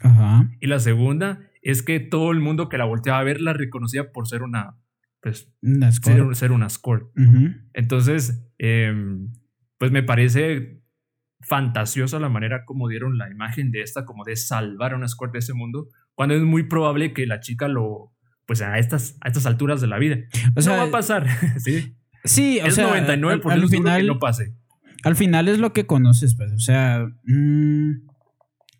[0.01, 0.49] Ajá.
[0.59, 4.11] Y la segunda es que todo el mundo que la volteaba a ver la reconocía
[4.11, 4.77] por ser una,
[5.21, 7.11] pues, Una ser, ser una escort.
[7.17, 7.49] Ujú.
[7.73, 9.33] Entonces, em,
[9.77, 10.81] pues me parece
[11.41, 15.33] fantasiosa la manera como dieron la imagen de esta, como de salvar a una escort
[15.33, 15.87] de ese mundo,
[16.19, 18.11] cuando es muy probable que la chica lo,
[18.45, 20.17] pues a estas, a estas alturas de la vida.
[20.53, 21.25] O sea, no va a pasar,
[21.59, 21.95] ¿sí?
[22.25, 24.53] sí, o es sea, 99% al, al final, que no pase.
[25.05, 26.51] al final es lo que conoces, pues.
[26.51, 27.91] O sea, mm,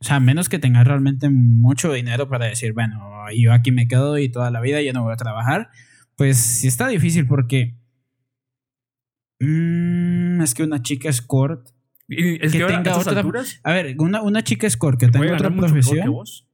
[0.01, 2.99] O sea, a menos que tengas realmente mucho dinero para decir, bueno,
[3.33, 5.69] yo aquí me quedo y toda la vida ya no voy a trabajar,
[6.17, 7.77] pues sí está difícil porque
[9.39, 11.69] mm, es que una chica escort
[12.07, 15.07] Y es Que que, ahora, tenga otra- alturas, A ver, una, una chica escort que
[15.07, 16.11] tenga otra mejor que profesión.
[16.11, 16.48] vos,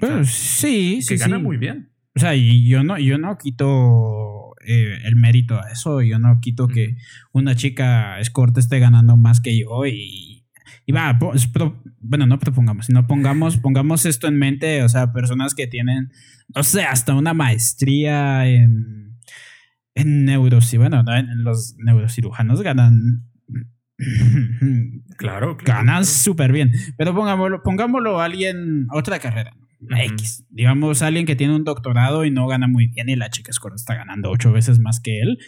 [0.00, 1.42] Pues sí, sí, que gana sí.
[1.42, 1.90] muy bien.
[2.16, 6.02] O sea, y yo no, yo no quito eh, el mérito a eso.
[6.02, 6.96] Yo no quito que
[7.32, 10.44] una chica escort esté ganando más que yo y,
[10.86, 15.54] y va, pro- bueno, no propongamos, sino pongamos, pongamos esto en mente, o sea, personas
[15.54, 16.10] que tienen,
[16.54, 19.18] o sea, hasta una maestría en,
[19.94, 20.24] en
[20.78, 23.26] bueno, no, en los neurocirujanos ganan
[25.16, 25.80] Claro, claro.
[25.80, 26.72] ganan súper bien.
[26.96, 29.52] Pero pongámoslo, pongámoslo a alguien, a otra carrera.
[29.88, 30.44] X.
[30.50, 33.74] Digamos, alguien que tiene un doctorado y no gana muy bien y la chica escort
[33.76, 35.38] está ganando ocho veces más que él.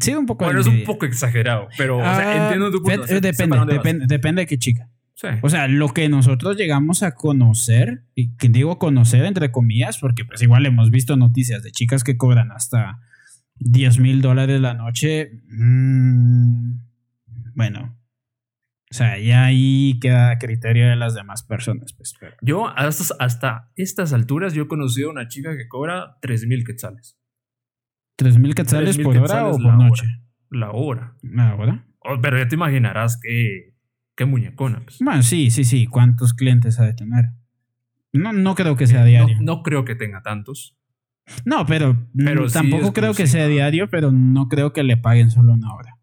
[0.00, 2.90] Sí, un poco Bueno, es un poco exagerado, pero o Ah, sea, entiendo tu punto.
[2.90, 4.90] fe- o sea, sé depende, depende, depende de qué chica.
[5.14, 5.28] Sí.
[5.42, 10.24] O sea, lo que nosotros llegamos a conocer, y que digo conocer entre comillas, porque
[10.24, 13.00] pues igual hemos visto noticias de chicas que cobran hasta
[13.56, 15.40] 10 mil dólares la noche.
[15.50, 16.72] mm,
[17.56, 17.97] bueno,
[18.90, 21.92] o sea, ya ahí queda a criterio de las demás personas.
[21.92, 26.16] Pues, pero- Yo hasta, hasta estas alturas yo he conocido a una chica que cobra
[26.22, 27.16] 3000 quetzales
[28.16, 29.88] 3 mil quetzales 3,000 por hora quetzales o la por hora.
[29.88, 30.06] noche.
[30.50, 31.14] la hora.
[31.22, 31.86] ¿La hora?
[32.00, 33.74] Oh, pero ya te imaginarás que
[34.16, 34.80] qué muñecona.
[34.84, 34.98] pues.
[35.00, 35.86] Bueno, sí, sí, sí.
[35.86, 37.26] ¿Cuántos clientes ha de tener?
[38.12, 39.36] No, no creo que sea No, diario.
[39.40, 40.76] no creo que tenga tantos.
[41.44, 44.96] No, pero, Pero mm, sí tampoco creo que sea diario, pero no creo que le
[44.96, 45.97] paguen solo una hora.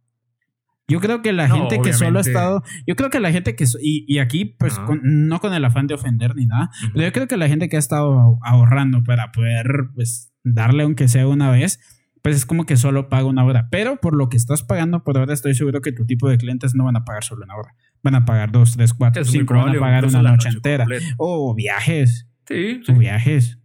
[0.88, 3.56] Yo creo que la No, gente que solo ha estado, yo creo que la gente
[3.56, 4.86] que, y, y aquí pues Ajá.
[4.86, 7.69] con- no con el afán de ofender ni nada, pero yo creo que la gente
[7.69, 11.80] que ha estado ahorrando para poder pues darle aunque sea una vez,
[12.21, 13.67] pues es como que solo paga una hora.
[13.71, 16.76] Pero por lo que estás pagando por hora, estoy seguro que tu tipo de clientes
[16.76, 17.74] no van a pagar solo una hora.
[18.04, 20.86] Van a pagar dos, tres, cuatro, Es cinco, van a pagar una noche entera.
[21.17, 22.91] O viajes, Sí, sí.
[22.91, 23.60] o viajes.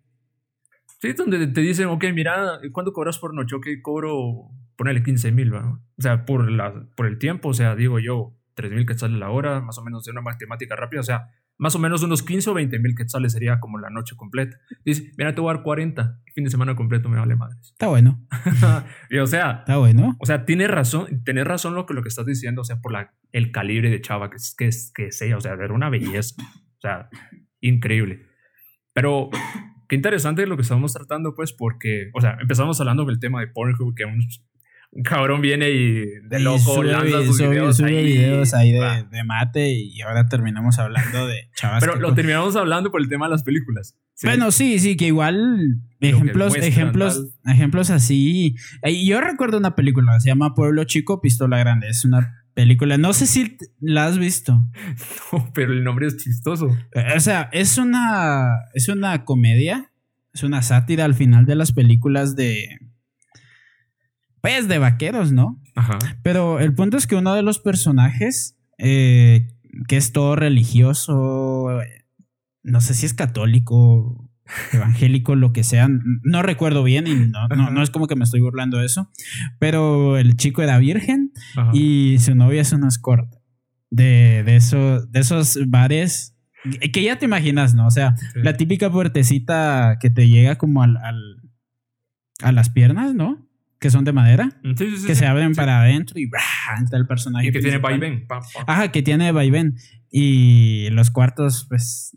[1.01, 3.57] Sí, donde te dicen, ok, mira, ¿cuánto cobras por noche?
[3.57, 4.51] Ok, cobro,
[4.81, 5.73] ponele 15 mil, ¿va?
[5.99, 9.29] O sea, por, la, por el tiempo, o sea, digo yo, 3 mil quetzales la
[9.29, 12.49] hora, más o menos de una matemática rápida, o sea, más o menos unos 15
[12.49, 14.57] o 20 mil quetzales sería como la noche completa.
[14.83, 17.59] Dice, mira, te voy a dar 40, fin de semana completo me vale madres.
[17.73, 18.27] Está bueno,
[19.11, 20.17] y o sea, está bueno.
[20.19, 22.93] o sea, tienes razón, tienes razón lo que, lo que estás diciendo, o sea, por
[22.93, 25.91] la, el calibre de chava que, es- que, es- que sea, o sea, era una
[25.91, 27.11] belleza, o sea,
[27.61, 28.23] increíble.
[28.95, 29.29] Pero
[29.89, 33.49] qué interesante lo que estamos tratando, pues, porque, o sea, empezamos hablando del tema de
[33.49, 34.21] Pornhub, que un
[35.05, 38.05] cabrón viene y de Y loco sube, lanza sus sube- videos sube ahí.
[38.05, 41.81] videos ahí de, de mate y ahora terminamos hablando de chavas.
[41.81, 43.97] Pero lo terminamos hablando por el tema de las películas.
[44.15, 44.27] ¿sí?
[44.27, 48.57] Bueno, sí, sí, que igual ejemplos, ejemplos, ejemplos así.
[49.05, 51.89] Yo recuerdo una película, se llama Pueblo Chico, Pistola Grande.
[51.89, 54.61] Es una película, no sé si la has visto.
[55.33, 56.77] No, pero el nombre es chistoso.
[56.95, 59.93] Eh, O sea, es una, es una comedia,
[60.35, 62.79] es una sátira al final de las películas de,
[64.41, 65.61] pues, de vaqueros, ¿no?
[65.77, 65.99] Ajá.
[66.23, 69.49] Pero el punto es que uno de los personajes, eh,
[69.89, 71.69] que es todo religioso,
[72.63, 74.29] no sé si es católico,
[74.73, 75.89] evangélico, lo que sea,
[76.23, 79.09] no recuerdo bien y no, no, no es como que me estoy burlando de eso,
[79.59, 81.71] pero el chico era virgen ajá.
[81.73, 83.33] y su novia es una escort
[83.91, 86.37] de, de, eso, de esos bares
[86.81, 87.87] que- que ya te imaginas, ¿no?
[87.87, 88.41] O sea, Sí.
[88.43, 91.37] la típica puertecita que te llega como al, al-
[92.43, 93.47] a las piernas, ¿no?
[93.81, 96.43] Que son de madera Sí, sí, sí, que se abren para adentro y ¡bra!
[96.79, 97.49] entra el personaje.
[97.49, 97.99] Y que tiene principal.
[97.99, 98.27] vaivén.
[98.27, 98.65] pam, pam.
[98.67, 99.77] Ajá, que tiene vaivén.
[100.13, 102.17] Y los cuartos, pues,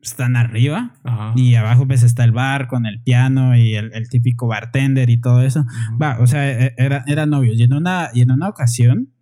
[0.00, 0.94] están arriba.
[1.04, 1.32] Ajá.
[1.36, 5.20] Y abajo, pues, está el bar con el piano y el, el típico bartender y
[5.20, 5.66] todo eso.
[6.00, 7.58] Va, o sea, e- era, era novios.
[7.58, 9.12] Y en una, y en una ocasión,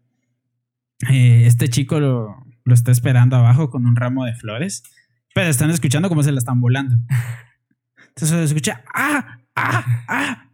[1.11, 2.29] eh, este chico lo,
[2.65, 4.85] lo está esperando abajo con un ramo de flores.
[5.35, 6.95] Pero están escuchando cómo se la están volando.
[8.09, 9.39] Entonces se escucha, ¡ah!
[9.57, 10.05] ¡ah!
[10.07, 10.49] ¡ah!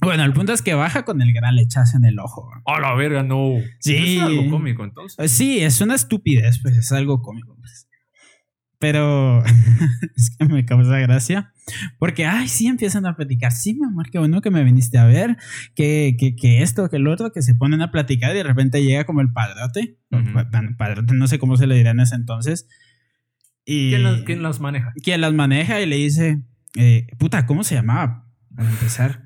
[0.00, 2.48] Bueno, el punto es que baja con el gran lechazo en el ojo.
[2.66, 3.54] A la verga, no.
[3.80, 4.16] Sí.
[4.16, 5.18] Es algo cómico, entonces.
[5.18, 7.54] Eh, Sí, es una estupidez, pues es algo cómico.
[7.58, 7.86] pues.
[8.78, 9.44] Pero
[10.16, 11.52] es que me causa gracia.
[11.98, 13.52] Porque, ay, sí empiezan a platicar.
[13.52, 15.36] Sí, mi amor, qué bueno que me viniste a ver.
[15.74, 18.82] Que, que, que esto, que el otro, que se ponen a platicar y de repente
[18.82, 19.98] llega como el padrote.
[21.12, 22.66] No sé cómo se le dirá en ese entonces.
[23.66, 24.92] Y ¿Quién las, quién las maneja?
[25.02, 26.42] quien las maneja y le dice,
[26.76, 28.26] eh, puta, ¿cómo se llamaba?
[28.56, 29.24] Para empezar.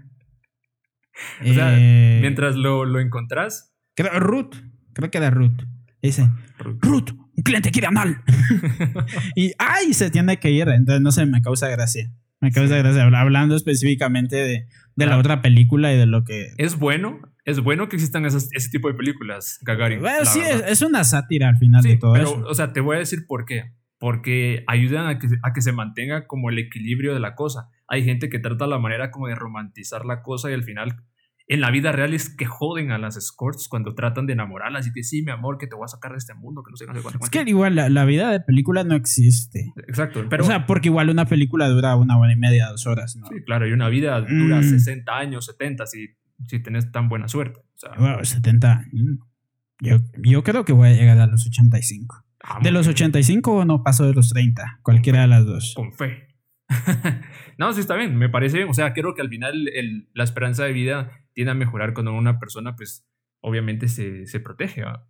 [1.42, 3.74] O sea, Eh, Mientras lo, lo encontrás.
[3.94, 4.54] creo- Ruth,
[4.92, 5.62] creo que era Ruth.
[6.02, 8.22] Dice, Ruth, un cliente quiere anal.
[9.36, 10.68] y ay, se tiene que ir.
[10.68, 12.10] Entonces, no sé, me causa gracia.
[12.40, 13.04] Me causa gracia.
[13.04, 15.18] Habla- Hablando específicamente de, de la Ah.
[15.18, 16.52] otra película y de lo que.
[16.58, 20.00] es bueno es bueno que existan esas- ese tipo de películas, Gagarin.
[20.00, 22.44] Bueno, sí, es, es una sátira al final Sí, de todo pero, eso.
[22.46, 23.72] o sea, te voy a decir por qué.
[23.98, 27.68] Porque ayudan a que, a que se mantenga como el equilibrio de la cosa.
[27.88, 30.96] Hay gente que trata la manera como de romantizar la cosa y al final,
[31.46, 34.92] en la vida real es que joden a las escorts cuando tratan de enamorarlas y
[34.92, 36.86] que sí, mi amor, que te voy a sacar de este mundo, que no sé,
[36.86, 37.22] no sé cuánto.
[37.22, 39.72] Es que igual la, la vida de película no existe.
[39.86, 43.16] Exacto, pero o sea, porque igual una película dura una hora y media, dos horas,
[43.16, 43.26] ¿no?
[43.28, 44.64] sí, claro, y una vida dura Mm.
[44.64, 46.08] 60 años, 70, si,
[46.46, 47.60] si tenés tan buena suerte.
[47.60, 49.18] O sea, Bueno, 70 años.
[49.80, 52.24] Yo, yo creo que voy a llegar a los 85.
[52.42, 52.94] ah, De los bien.
[52.94, 54.78] 85 no paso de los 30.
[54.82, 55.74] Cualquiera de las dos.
[55.76, 56.28] con fe.
[57.58, 58.68] no, sí está bien, me parece bien.
[58.68, 62.12] O sea, creo que al final el- la esperanza de vida tiende a mejorar cuando
[62.14, 63.06] una persona, pues,
[63.40, 65.08] obviamente se, se protege, ¿va?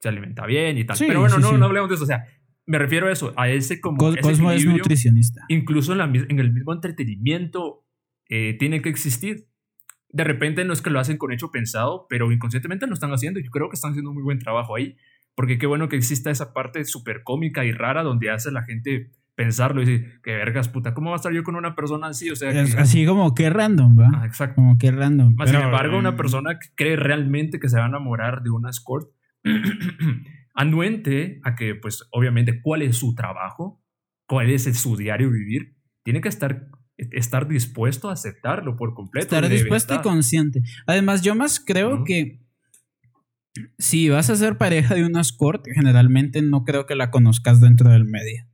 [0.00, 0.96] se alimenta bien y tal.
[0.96, 1.56] Sí, Pero bueno, sí, no, sí.
[1.58, 2.04] no hablemos de eso.
[2.04, 2.24] O sea,
[2.66, 3.98] me refiero a eso, a ese como.
[3.98, 5.42] Cos- ese Cosmo es nutricionista.
[5.48, 7.84] incluso en, la en el mismo entretenimiento
[8.28, 9.48] eh, tiene que existir.
[10.08, 13.40] De repente no es que lo hacen con hecho pensado, pero inconscientemente lo están haciendo.
[13.40, 14.96] y Yo creo que están haciendo un muy buen trabajo ahí,
[15.34, 19.10] porque qué bueno que exista esa parte súper cómica y rara donde hace la gente
[19.40, 22.28] pensarlo y decir, qué vergas, puta, ¿cómo va a estar yo con una persona así?
[22.28, 24.10] O sea, Es que- así como que random, ¿va?
[24.14, 24.56] Ah, exacto.
[24.56, 25.34] Como que random.
[25.34, 28.50] Más sin embargo, una mm, persona que cree realmente que se va a enamorar de
[28.50, 29.08] una escort,
[30.54, 33.82] anuente a que, pues, obviamente, cuál es su trabajo,
[34.26, 36.66] cuál es su diario vivir, tiene que estar,
[36.98, 39.24] estar dispuesto a aceptarlo por completo.
[39.34, 40.60] Estar dispuesto y consciente.
[40.86, 42.42] Además, yo más creo que
[43.78, 47.88] si vas a ser pareja de una escort, generalmente no creo que la conozcas dentro
[47.88, 48.49] del medio.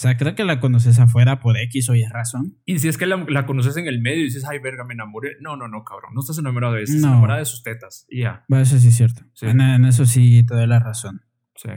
[0.00, 2.56] O sea, creo que la conoces afuera por X o Y razón.
[2.64, 4.94] Y si es que la, la conoces en el medio y dices, ay, verga, me
[4.94, 5.32] enamoré.
[5.40, 6.12] No, no, no, cabrón.
[6.14, 7.12] No estás enamorado de eso, estás No.
[7.12, 8.06] enamorada de sus tetas.
[8.08, 8.44] Y ya.
[8.50, 9.22] Va, eso sí es cierto.
[9.34, 9.44] Sí.
[9.46, 11.20] En, en eso sí te doy la razón.
[11.54, 11.68] Sí.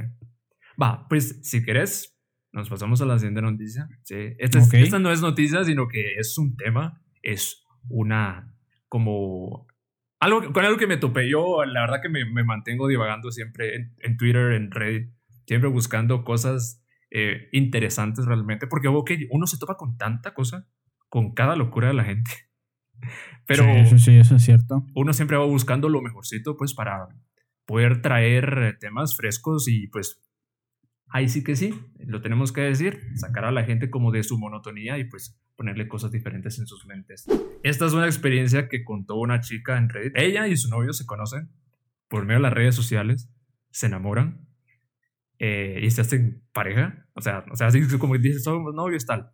[0.82, 2.18] Va, pues si querés,
[2.54, 3.90] nos pasamos a la siguiente noticia.
[4.04, 4.16] Sí.
[4.40, 8.56] Esta, es- esta no es noticia, sino que es un tema, es una
[8.88, 9.68] como
[10.22, 13.76] algo con algo que me topé yo, la verdad que me, me mantengo divagando siempre
[13.76, 15.10] en, en Twitter, en Reddit,
[15.46, 16.83] siempre buscando cosas
[17.16, 20.68] eh, interesantes realmente, porque veo que uno se topa con tanta cosa,
[21.10, 22.32] con cada locura de la gente.
[23.46, 24.84] Pero Sí, eso sí, eso es cierto.
[24.96, 27.08] uno siempre va buscando lo mejorcito, pues, para
[27.66, 30.20] poder traer eh, temas frescos y, pues,
[31.08, 34.40] ahí sí que sí, lo tenemos que decir, sacar a la gente como de su
[34.40, 37.26] monotonía y, pues, ponerle cosas diferentes en sus mentes.
[37.62, 40.18] Esta es una experiencia que contó una chica en Reddit.
[40.18, 41.52] Ella y su novio se conocen
[42.08, 43.30] por medio de las redes sociales,
[43.70, 44.43] se enamoran
[45.40, 47.08] eh, y se hacen pareja.
[47.14, 49.32] O sea, o sea, así como dices, somos novios, tal,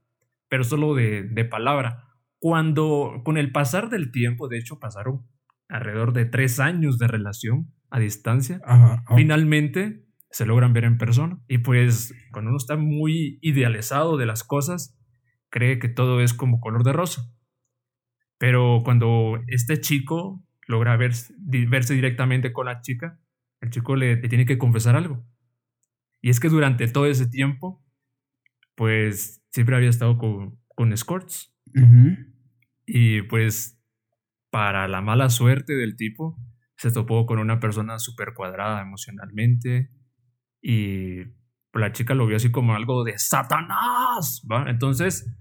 [0.50, 2.06] pero solo de, de palabra.
[2.40, 5.28] Cuando, con el pasar del tiempo, de hecho, pasaron
[5.68, 11.40] alrededor de tres años de relación a distancia, Ajá, finalmente se logran ver en persona.
[11.48, 14.98] Y pues, cuando uno está muy idealizado de las cosas,
[15.50, 17.24] cree que todo es como color de rosa.
[18.38, 23.20] Pero cuando este chico logra verse, verse directamente con la chica,
[23.60, 25.26] el chico le, le tiene que confesar algo.
[26.22, 27.84] Y es que durante todo ese tiempo,
[28.76, 31.56] pues siempre había estado con, con escorts.
[32.86, 33.80] Y pues,
[34.50, 36.38] para la mala suerte del tipo,
[36.76, 39.92] se topó con una persona súper cuadrada emocionalmente.
[40.62, 41.24] Y
[41.74, 44.46] la chica lo vio así como algo de Satanás.
[44.52, 44.70] ¿va?
[44.70, 45.32] Entonces,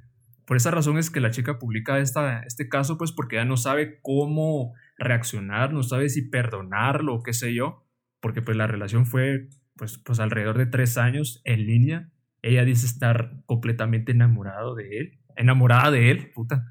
[0.48, 3.56] por esa razón es que la chica publica esta, este caso, pues porque ya no
[3.56, 7.84] sabe cómo reaccionar, no sabe si perdonarlo o qué sé yo,
[8.20, 12.10] porque pues la relación fue pues, pues alrededor de tres años en línea.
[12.42, 16.66] Ella dice estar completamente enamorado de él, enamorada de él, puta.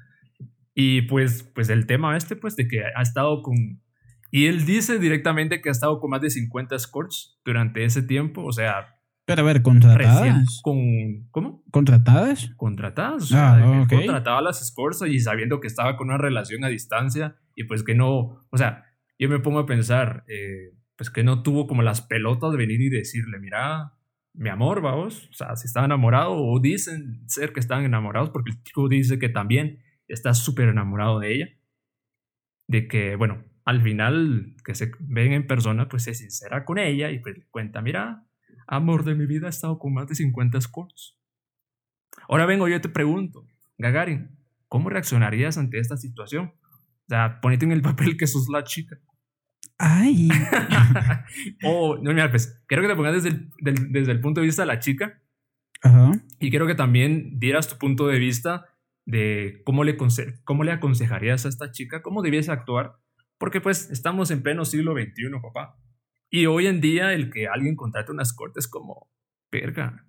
[0.74, 3.56] Y pues, pues el tema este, pues de que ha estado con...
[4.30, 8.44] Y él dice directamente que ha estado con más de 50 escorts durante ese tiempo,
[8.44, 8.94] o sea,
[9.24, 10.60] Pero a ver, recién ¿contratadas?
[10.62, 10.78] con...
[11.30, 11.64] ¿Cómo?
[11.70, 12.50] ¿Contratadas?
[12.56, 13.22] contratadas.
[13.24, 13.88] O sea, Ah, él ok.
[13.94, 17.82] contrataba a las escorts y sabiendo que estaba con una relación a distancia y pues
[17.82, 18.84] que no, o sea,
[19.18, 22.82] yo me pongo a pensar, eh, pues que no tuvo como las pelotas de venir
[22.82, 23.94] y decirle, mira,
[24.34, 28.50] mi amor, vamos, o sea, si estaba enamorado o dicen ser que estaban enamorados porque
[28.50, 31.48] el chico dice que también está súper enamorado de ella,
[32.66, 37.12] de que, bueno, al final que se ven en persona, pues se sincera con ella
[37.12, 38.26] y pues le cuenta, mira,
[38.66, 41.16] amor de mi vida, he estado con más de 50 escorts.
[42.28, 43.46] Ahora vengo yo te pregunto,
[43.78, 46.54] Gagarin, ¿cómo reaccionarías ante esta situación?
[46.56, 48.98] O sea, ponete en el papel que sos la chica.
[49.78, 50.28] Ay.
[51.64, 54.46] o, no, mira, pues, quiero que te pongas desde el, del- desde el punto de
[54.46, 55.22] vista de la chica
[55.82, 56.12] Ajá.
[56.40, 58.66] y quiero que también dieras tu punto de vista
[59.06, 59.96] de cómo le,
[60.44, 62.94] cómo le aconsejarías a esta chica, cómo debiese actuar,
[63.38, 65.78] porque pues estamos en pleno siglo XXI, papá.
[66.30, 69.08] Y hoy en día el que alguien contrate unas cortes como,
[69.50, 70.04] verga,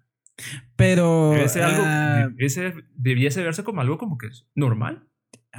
[0.75, 1.31] Pero.
[1.31, 5.07] debe ser algo, ah, debiese, debiese verse como algo como que es normal.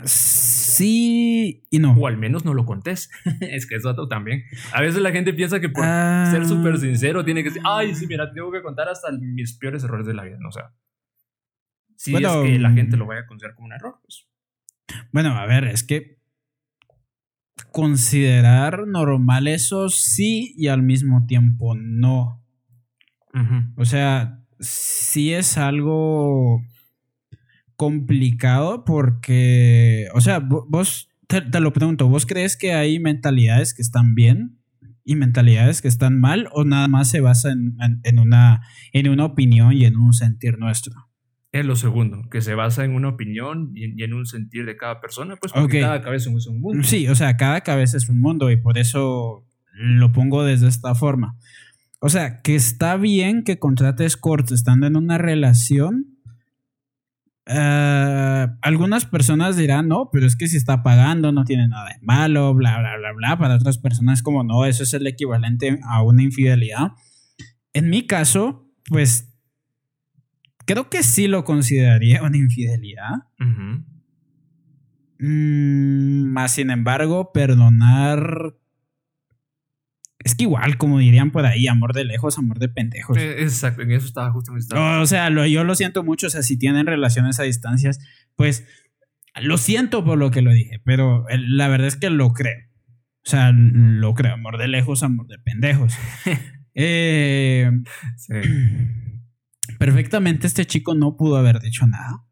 [0.05, 1.93] sí Sí y no.
[1.93, 3.11] O al menos no lo contés.
[3.43, 4.45] es que eso también.
[4.73, 6.79] A veces la gente piensa que por ser súper ah.
[6.79, 10.15] sincero tiene que decir, ay, sí, mira, tengo que contar hasta mis peores errores de
[10.15, 10.39] la vida.
[10.41, 10.73] No, o sea,
[11.97, 14.27] si es que la gente lo vaya a considerar como un error, pues.
[15.13, 16.19] Bueno, a ver, es que
[17.73, 22.43] considerar normal eso sí y al mismo tiempo no.
[23.77, 26.63] O sea, sí es algo
[27.81, 34.15] complicado porque, o sea, vos, te, lo pregunto, ¿vos crees que hay mentalidades que están
[34.15, 34.59] bien
[35.03, 38.61] y mentalidades que están mal o nada más se basa en, una,
[38.93, 40.93] en una opinión y en un sentir nuestro?
[41.53, 45.01] Es lo segundo, que se basa en una opinión y en, un sentir de cada
[45.01, 46.83] persona, pues porque cada cabeza es un mundo.
[46.83, 50.95] Sí, o sea, cada cabeza es un mundo y por eso lo pongo desde esta
[50.95, 51.39] forma.
[51.99, 56.20] O sea, que está bien que contrates corto estando en una relación.
[57.53, 61.99] Eh, algunas personas dirán, no, pero es que si está pagando no tiene nada de
[62.01, 63.39] malo, bla, bla, bla, bla.
[63.39, 66.93] Para otras personas como, no, eso es el equivalente a una infidelidad.
[67.73, 69.35] En mi caso, pues
[70.65, 73.25] creo que sí lo consideraría una infidelidad.
[75.19, 78.55] Mm, más sin embargo, perdonar
[80.23, 83.17] es que igual, como dirían por ahí, amor de lejos, amor de pendejos.
[83.17, 84.77] Eh, exacto, en eso estaba justamente.
[84.77, 87.99] o sea, yo lo siento mucho, o sea, si tienen relaciones a distancias,
[88.37, 88.67] pues
[89.41, 92.59] lo siento por lo que lo dije, pero la verdad es que lo creo.
[93.25, 95.95] O sea, lo creo, amor de lejos, amor de pendejos.
[96.75, 97.71] eh,
[98.17, 98.35] sí.
[99.79, 102.25] Perfectamente este chico no pudo haber dicho nada.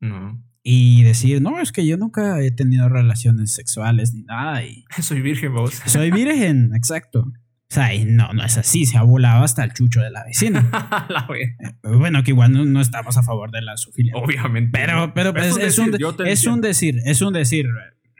[0.00, 4.62] No y decir, no, es que yo nunca he tenido relaciones sexuales ni nada.
[4.62, 5.74] Y soy virgen, vos.
[5.86, 7.22] Soy virgen, exacto.
[7.22, 10.22] O sea, y no, no es así, se ha volado hasta el chucho de la
[10.22, 10.68] vecina.
[11.08, 14.14] la eh, bueno, que igual no, estamos a favor de la zoofilia.
[14.14, 14.70] Obviamente.
[14.72, 15.92] Pero, pero, pues, es, un,
[16.24, 17.66] es, un, decir, es un decir.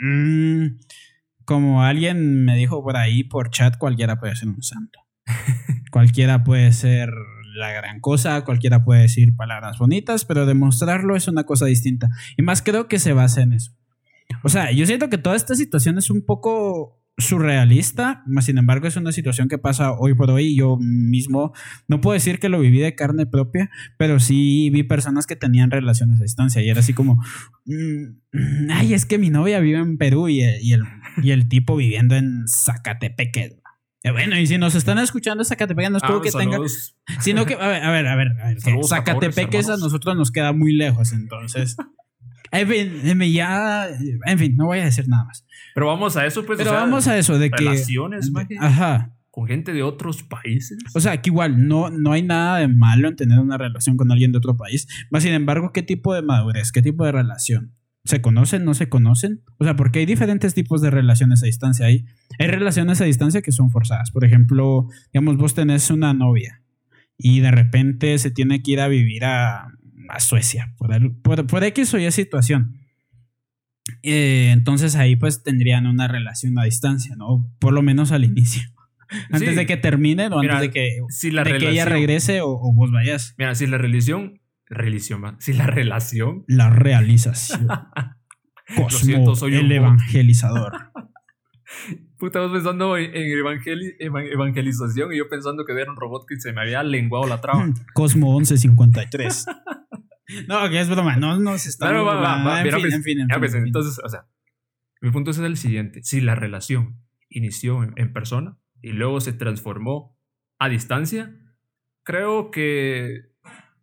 [0.00, 0.80] Mm,
[1.44, 4.98] como alguien me dijo por ahí por chat, cualquiera puede ser un santo.
[5.92, 7.10] cualquiera puede ser
[7.54, 12.08] la gran cosa, cualquiera puede decir palabras bonitas, pero demostrarlo es una cosa distinta.
[12.36, 13.72] Y más creo que se basa en eso.
[14.42, 18.86] O sea, yo siento que toda esta situación es un poco surrealista, más sin embargo
[18.86, 20.56] es una situación que pasa hoy por hoy.
[20.56, 21.52] Yo mismo
[21.86, 25.70] no puedo decir que lo viví de carne propia, pero sí vi personas que tenían
[25.70, 27.22] relaciones a distancia y era así como,
[27.66, 30.84] mm, ay, es que mi novia vive en Perú y, el,
[31.22, 33.59] y el tipo viviendo en Zacatepec.
[34.02, 36.62] Eh, bueno, y si nos están escuchando Zacatepec, no es todo ah, que tengan.
[37.20, 38.32] Sino que, a ver, a ver, a ver.
[38.88, 41.76] Zacatepec a nosotros nos queda muy lejos, entonces.
[42.52, 43.88] En fin, ya.
[44.26, 45.46] En fin, no voy a decir nada más.
[45.72, 46.58] Pero vamos a eso, pues.
[46.58, 47.62] Pero vamos a eso, de que.
[47.62, 49.14] Relaciones, Ajá.
[49.30, 50.82] Con gente de otros países.
[50.92, 54.10] O sea, que igual no, no hay nada de malo en tener una relación con
[54.10, 54.88] alguien de otro país.
[55.10, 56.72] Más sin embargo, ¿qué tipo de madurez?
[56.72, 57.76] ¿Qué tipo de relación?
[58.04, 58.64] ¿Se conocen?
[58.64, 59.42] ¿No se conocen?
[59.58, 61.86] O sea, porque hay diferentes tipos de relaciones a distancia.
[61.86, 62.06] Hay,
[62.38, 64.10] hay relaciones a distancia que son forzadas.
[64.10, 66.62] Por ejemplo, digamos, vos tenés una novia
[67.18, 69.68] y de repente se tiene que ir a vivir a,
[70.18, 72.80] Suecia, por, por, X o Y situación.
[74.02, 77.48] Eh, entonces ahí pues tendrían una relación a distancia, ¿no?
[77.60, 78.62] Por lo menos al inicio.
[79.30, 83.34] Antes de que termine o antes de que, que ella regrese o, o, vos vayas.
[83.38, 84.39] Mira, si la religión
[84.70, 86.44] Religión, sí, la relación.
[86.46, 87.66] La realización.
[88.76, 90.72] Cosmo, soy el evangelizador.
[92.18, 96.60] Puta, vos pensando en, evangelización y yo pensando que era un robot que se me
[96.60, 97.68] había lenguado la traba.
[97.94, 99.46] Cosmo 1153.
[100.48, 101.92] no, que es broma, no nos está.
[101.92, 104.28] No, va, va, en, fin, en, fin, en, fin, Entonces, o sea,
[105.00, 106.04] mi punto es el siguiente.
[106.04, 110.16] Si la relación inició en persona y luego se transformó
[110.58, 111.34] a distancia,
[112.04, 113.29] creo que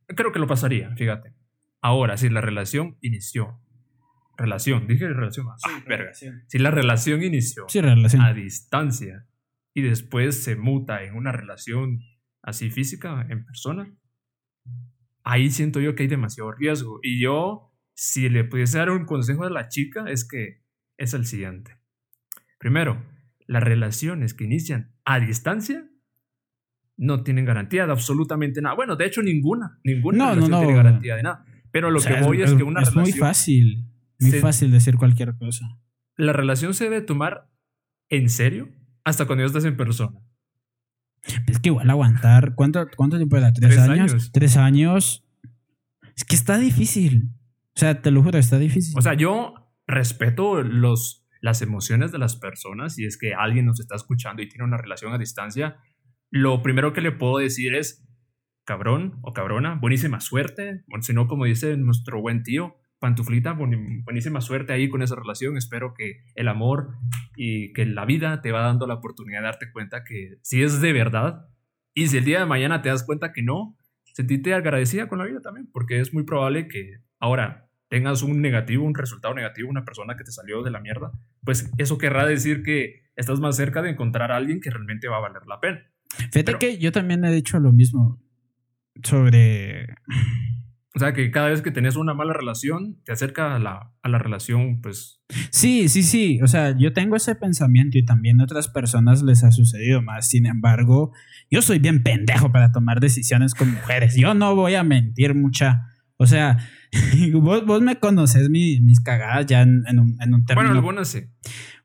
[0.07, 1.33] creo que lo pasaría, fíjate.
[1.81, 3.61] Ahora, si la relación inició.
[4.37, 5.47] Relación, dije relación.
[5.49, 6.43] Ah, relación.
[6.47, 7.65] Si la relación inició
[8.19, 9.27] a distancia
[9.73, 12.01] y después se muta en una relación
[12.43, 13.91] así física, en persona,
[15.23, 16.99] ahí siento yo que hay demasiado riesgo.
[17.01, 20.63] Y yo, si le pudiese dar un consejo a la chica, es que
[20.97, 21.77] es el siguiente.
[22.59, 23.03] Primero,
[23.47, 25.89] las relaciones que inician a distancia
[26.97, 28.75] no tienen garantía de absolutamente nada.
[28.75, 29.79] Bueno, de hecho, ninguna.
[29.83, 31.45] Ninguna relación tiene garantía de nada.
[31.71, 33.05] Pero lo que voy es, que una relación.
[33.05, 33.85] Es muy fácil.
[34.19, 35.79] Muy fácil decir cualquier cosa.
[36.15, 37.49] La relación se debe tomar
[38.09, 38.69] en serio
[39.03, 40.19] hasta cuando ya estás en persona.
[41.47, 42.55] Es que igual aguantar.
[42.55, 43.53] ¿Cuánto, cuánto tiempo era?
[43.53, 44.31] ¿Tres, años?
[44.31, 45.23] Tres años.
[46.15, 47.29] Es que está difícil.
[47.75, 48.97] O sea, te lo juro, está difícil.
[48.97, 49.53] O sea, yo
[49.85, 54.49] respeto los, las emociones de las personas y es que alguien nos está escuchando y
[54.49, 55.77] tiene una relación a distancia
[56.29, 58.05] lo primero que le puedo decir es,
[58.65, 64.41] cabrón o cabrona, buenísima suerte, o si no, como dice nuestro buen tío, pantuflita, buenísima
[64.41, 65.57] suerte ahí con esa relación.
[65.57, 66.95] Espero que el amor
[67.35, 70.81] y que la vida te va dando la oportunidad de darte cuenta que si es
[70.81, 71.47] de verdad
[71.93, 75.25] y si el día de mañana te das cuenta que no, sentite agradecida con la
[75.25, 79.85] vida también, porque es muy probable que ahora tengas un negativo, un resultado negativo, una
[79.85, 81.11] persona que te salió de la mierda,
[81.43, 85.17] pues eso querrá decir que estás más cerca de encontrar a alguien que realmente va
[85.17, 85.83] a valer la pena.
[86.31, 88.21] Fíjate que yo también he dicho lo mismo
[89.03, 89.87] sobre
[90.97, 94.09] o sea, que cada vez que tenés una mala relación, te acerca a la, a
[94.09, 95.21] la relación, pues...
[95.51, 96.39] Sí, sí, sí.
[96.41, 100.27] O sea, yo tengo ese pensamiento y también a otras personas les ha sucedido más.
[100.27, 101.11] Sin embargo,
[101.51, 104.15] yo soy bien pendejo para tomar decisiones con mujeres.
[104.15, 105.83] Yo no voy a mentir mucha.
[106.15, 106.57] O sea,
[107.31, 110.69] vos, vos me conoces mis cagadas ya en, un, en un término.
[110.69, 111.25] Bueno, algunas sí.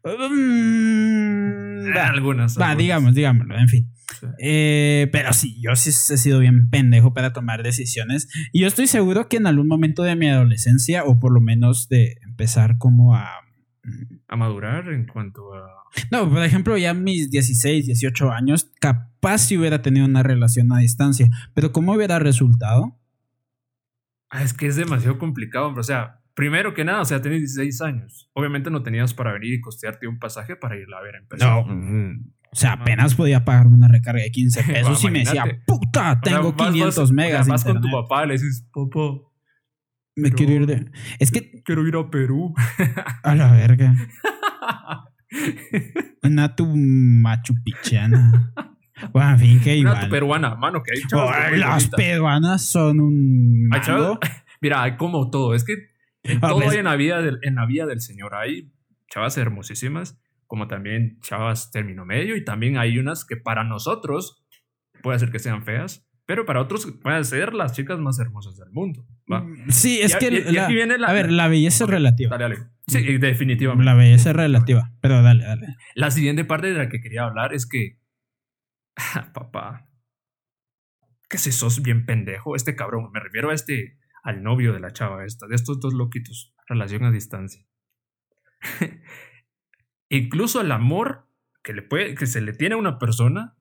[0.05, 2.59] Mm, algunas.
[2.59, 3.93] Va, digamos, digámoslo, en fin.
[4.39, 8.29] Eh, pero sí, yo sí he sido bien pendejo para tomar decisiones.
[8.53, 11.89] Y yo estoy seguro que en algún momento de mi adolescencia, o por lo menos
[11.89, 13.29] de empezar como a...
[13.85, 15.69] Mm, a madurar en cuanto a...
[16.11, 20.79] No, por ejemplo, ya mis 16, 18 años, capaz si hubiera tenido una relación a
[20.79, 21.29] distancia.
[21.55, 22.99] Pero ¿cómo hubiera resultado?
[24.31, 25.81] Ah, es que es demasiado complicado, hombre.
[25.81, 28.31] O sea, primero que nada, o sea, tenés 16 años.
[28.33, 31.63] Obviamente no tenías para venir y costearte un pasaje para irla a ver en persona.
[31.67, 32.33] No.
[32.53, 36.55] O sea, apenas podía pagar una recarga de 15 pesos y me decía, puta, tengo
[36.55, 37.49] 500 megas.
[37.49, 39.23] Vas con tu papá le dices, papá.
[40.15, 40.91] Me quiero ir de.
[41.19, 41.63] Es que.
[41.63, 42.55] Quiero ir a Perú.
[43.23, 43.95] A la verga.
[46.23, 48.53] Una tu machu pichana.
[49.15, 49.95] Bueno, en fin, que igual.
[49.95, 51.35] Una tu peruana, mano, que hay chavos.
[51.57, 53.71] las peruanas son un.
[54.61, 55.55] Mira, hay como todo.
[55.55, 55.77] Es que
[56.25, 58.35] en todo hay en la, vida del, en la vida del Señor.
[58.35, 58.71] Hay
[59.09, 60.22] chavas hermosísimas
[60.53, 64.45] como también chavas término medio, y también hay unas que para nosotros
[65.03, 68.71] puede ser que sean feas, pero para otros pueden ser las chicas más hermosas del
[68.71, 69.07] mundo.
[69.29, 70.27] Mm, sí, es que.
[70.27, 72.37] a ver, la belleza es relativa.
[72.37, 72.71] Dale, dale.
[72.87, 73.87] Sí, definitivamente.
[73.87, 75.69] La belleza es relativa, pero dale, dale.
[75.95, 77.99] La siguiente parte de la que quería hablar es que.
[79.33, 79.89] Papá.
[81.31, 83.11] Que si sos bien pendejo, este cabrón.
[83.11, 83.97] Me refiero a este.
[84.23, 86.55] Al novio de la chava esta, de estos dos loquitos.
[86.69, 87.65] Relación a distancia.
[90.13, 91.27] Incluso el amor
[91.65, 93.57] que, le puede, que se le tiene a una persona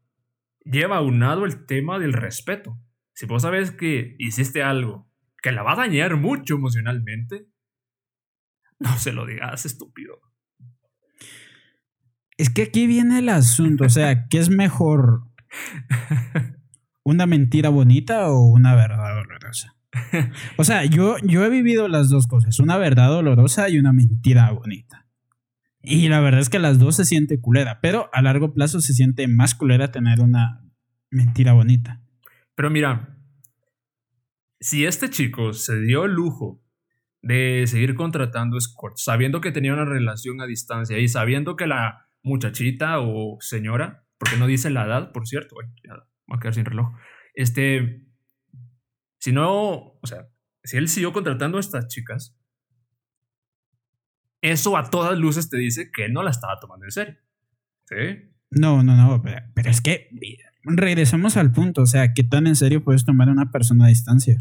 [0.65, 2.77] lleva aunado el tema del respeto.
[3.13, 5.09] Si vos sabes que hiciste algo
[5.41, 7.47] que la va a dañar mucho emocionalmente,
[8.79, 10.19] no se lo digas, estúpido.
[12.35, 15.21] Es que aquí viene el asunto, o sea, ¿qué es mejor?
[17.03, 19.77] ¿Una mentira bonita o una verdad dolorosa?
[20.57, 24.51] O sea, yo, yo he vivido las dos cosas, una verdad dolorosa y una mentira
[24.51, 25.01] bonita.
[25.83, 28.93] Y la verdad es que las dos se siente culera, pero a largo plazo se
[28.93, 30.63] siente más culera tener una
[31.09, 32.01] mentira bonita.
[32.55, 33.17] Pero mira,
[34.59, 36.63] si este chico se dio el lujo
[37.23, 42.07] de seguir contratando escorts, sabiendo que tenía una relación a distancia y sabiendo que la
[42.23, 46.65] muchachita o señora, porque no dice la edad, por cierto, ya va a quedar sin
[46.65, 46.89] reloj,
[47.33, 48.05] este,
[49.19, 50.27] si no, o sea,
[50.63, 52.37] si él siguió contratando a estas chicas,
[54.41, 57.15] eso a todas luces te dice que no la estaba tomando en serio.
[57.85, 58.31] ¿Sí?
[58.51, 60.09] No, no, no, pero, es que
[60.63, 63.89] regresamos al punto, o sea, ¿qué tan en serio puedes tomar a una persona a
[63.89, 64.37] distancia?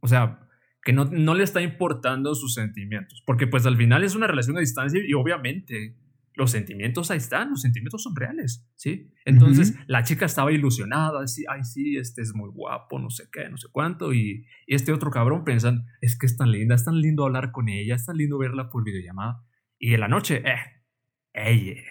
[0.00, 0.40] O sea,
[0.82, 4.56] que no, no le está importando sus sentimientos, porque pues al final es una relación
[4.56, 5.94] a distancia y obviamente
[6.34, 9.12] los sentimientos ahí están, los sentimientos son reales, ¿sí?
[9.24, 13.48] Entonces la chica estaba ilusionada, así, ay, sí, este es muy guapo, no sé qué,
[13.48, 17.00] no sé cuánto, y, este otro cabrón pensando, es que es tan linda, es tan
[17.00, 19.44] lindo hablar con ella, es tan lindo verla por videollamada.
[19.78, 20.84] Y en la noche, eh,
[21.32, 21.82] ey,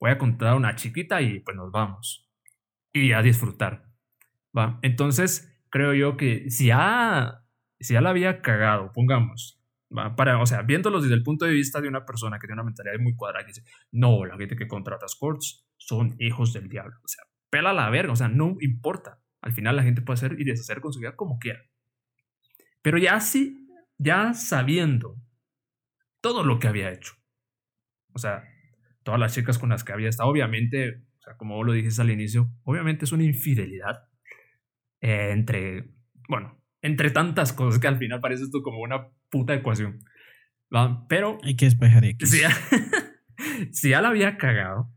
[0.00, 2.30] voy a contar a una chiquita y pues nos vamos.
[2.92, 3.86] Y a disfrutar,
[4.56, 4.78] ¿va?
[4.82, 7.44] Entonces, creo yo que si ya,
[7.80, 9.61] si ya la había cagado, pongamos,
[10.16, 12.64] para, o sea, viéndolo desde el punto de vista de una persona que tiene una
[12.64, 16.96] mentalidad muy cuadrada, que dice, no, la gente que contrata sports son hijos del diablo.
[17.04, 19.20] O sea, pela la verga, o sea, no importa.
[19.40, 21.60] Al final la gente puede hacer y deshacer con su vida como quiera.
[22.80, 23.68] Pero ya sí,
[23.98, 25.16] ya sabiendo
[26.20, 27.14] todo lo que había hecho.
[28.14, 28.44] O sea,
[29.02, 32.02] todas las chicas con las que había estado, obviamente, o sea, como vos lo dijiste
[32.02, 34.08] al inicio, obviamente es una infidelidad
[35.00, 35.90] eh, entre,
[36.28, 40.04] bueno, entre tantas cosas que al final parece esto como una puta ecuación.
[41.08, 41.38] Pero.
[41.42, 42.30] Hay que despejar X.
[42.30, 42.50] Si ya,
[43.72, 44.94] si ya la había cagado.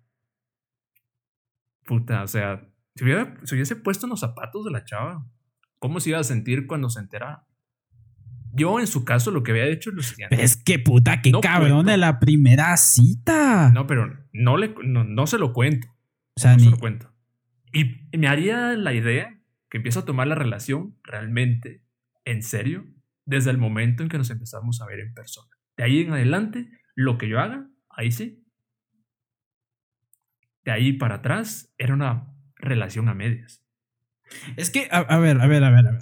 [1.86, 5.26] Puta, o sea, si, hubiera, si hubiese puesto en los zapatos de la chava,
[5.80, 7.46] ¿cómo se iba a sentir cuando se entera?
[8.52, 10.42] Yo, en su caso, lo que había hecho es lo siguiente.
[10.42, 13.70] es que puta, qué cabrón de la primera cita.
[13.72, 15.88] No, pero no, le, no, se lo cuento.
[16.36, 17.12] O sea, no se lo cuento.
[17.74, 19.38] Y me haría la idea
[19.70, 21.84] que empiezo a tomar la relación realmente
[22.24, 22.95] en serio
[23.26, 25.50] desde el momento en que nos empezamos a ver en persona.
[25.78, 28.44] De ahí en adelante, lo que yo haga, ahí sí.
[30.64, 33.64] De ahí para atrás, era una relación a medias.
[34.56, 36.02] Es que, a, ver, a ver, a ver, a ver.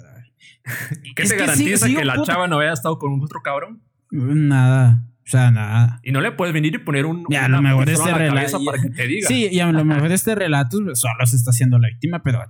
[1.16, 3.82] ¿Qué te garantiza que, la chava no haya estado con otro cabrón?
[4.10, 5.06] Nada.
[5.26, 6.00] O sea, nada.
[6.02, 7.24] Y no le puedes venir y poner un.
[7.30, 8.60] Ya, a lo mejor este relato.
[8.94, 9.22] que.
[9.22, 12.44] Sí, y a lo mejor este relato solo se está haciendo la víctima, pero.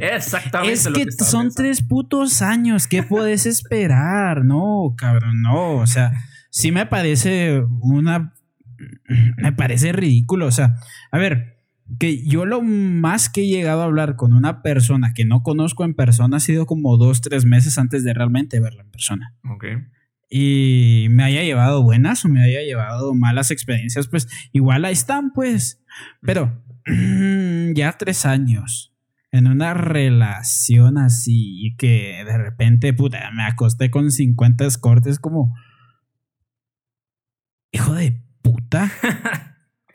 [0.00, 0.74] Exactamente.
[0.74, 2.86] Es que, son tres putos años.
[2.86, 4.44] ¿Qué puedes esperar?
[4.44, 5.78] No, cabrón, no.
[5.78, 6.12] O sea,
[6.50, 8.32] sí me parece una.
[9.36, 10.46] Me parece ridículo.
[10.46, 10.76] O sea,
[11.10, 11.58] a ver,
[11.98, 15.84] que yo lo más que he llegado a hablar con una persona que no conozco
[15.84, 19.34] en persona ha sido como dos, tres meses antes de realmente verla en persona.
[19.50, 19.64] Ok
[20.30, 25.32] y me haya llevado buenas o me haya llevado malas experiencias, pues igual ahí están,
[25.32, 25.82] pues.
[26.20, 26.62] Pero
[27.74, 28.94] ya tres años
[29.30, 35.54] en una relación así y que de repente, puta, me acosté con 50 cortes como...
[37.70, 38.90] Hijo de puta.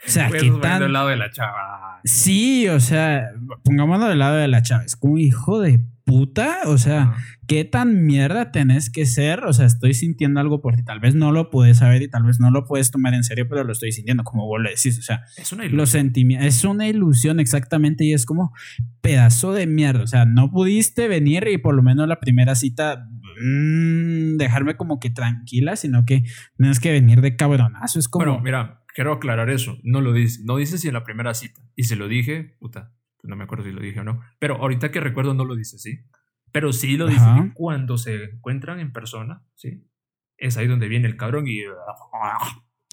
[0.05, 0.81] O sea, ¿qué tan...
[0.81, 1.99] del lado de la chava.
[2.03, 3.31] Sí, o sea,
[3.63, 4.83] pongámoslo del lado de la chava.
[4.83, 7.15] Es como hijo de puta, o sea,
[7.47, 9.45] ¿qué tan mierda tenés que ser?
[9.45, 10.83] O sea, estoy sintiendo algo por ti.
[10.83, 13.47] Tal vez no lo puedes saber y tal vez no lo puedes tomar en serio,
[13.49, 14.99] pero lo estoy sintiendo, como vos lo decís.
[14.99, 15.77] O sea, es una ilusión.
[15.77, 18.53] Los sentimientos, es una ilusión exactamente y es como
[19.01, 20.03] pedazo de mierda.
[20.03, 23.07] O sea, no pudiste venir y por lo menos la primera cita
[23.41, 26.23] mmm, dejarme como que tranquila, sino que
[26.57, 27.99] tienes que venir de cabronazo.
[27.99, 28.25] Es como.
[28.25, 29.77] Bueno, mira, quiero aclarar eso.
[29.83, 31.61] No lo dice, no dice si en la primera cita.
[31.75, 32.93] Y se lo dije, puta,
[33.23, 35.77] no me acuerdo si lo dije o no, pero ahorita que recuerdo no lo dice,
[35.77, 35.99] ¿sí?
[36.51, 39.87] Pero sí lo dice cuando se encuentran en persona, ¿sí?
[40.37, 41.61] Es ahí donde viene el cabrón y...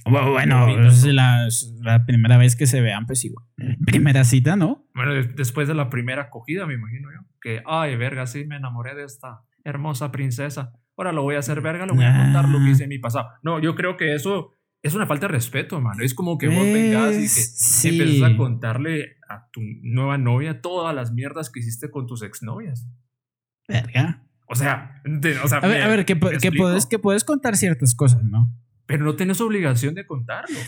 [0.06, 1.46] Bueno, es la,
[1.82, 3.44] la, primera vez que se vean, pues igual.
[3.84, 4.86] Primera cita, ¿no?
[4.94, 7.26] Bueno, después de la primera acogida, me imagino yo.
[7.42, 10.72] Que, ay, verga, sí, me enamoré de esta hermosa princesa.
[10.96, 12.98] Ahora lo voy a hacer verga, lo voy a contar lo que hice en mi
[12.98, 13.28] pasado.
[13.42, 16.02] No, yo creo que eso es una falta de respeto, mano.
[16.02, 20.94] Es como que vos vengas y que empiezas a contarle a tu nueva novia todas
[20.94, 22.88] las mierdas que hiciste con tus exnovias.
[23.68, 24.24] Verga.
[24.48, 25.00] O sea,
[25.44, 28.52] o sea a ver, a ver que, puedes, que puedes contar ciertas cosas, ¿no?
[28.86, 30.58] Pero no tienes obligación de contarlo.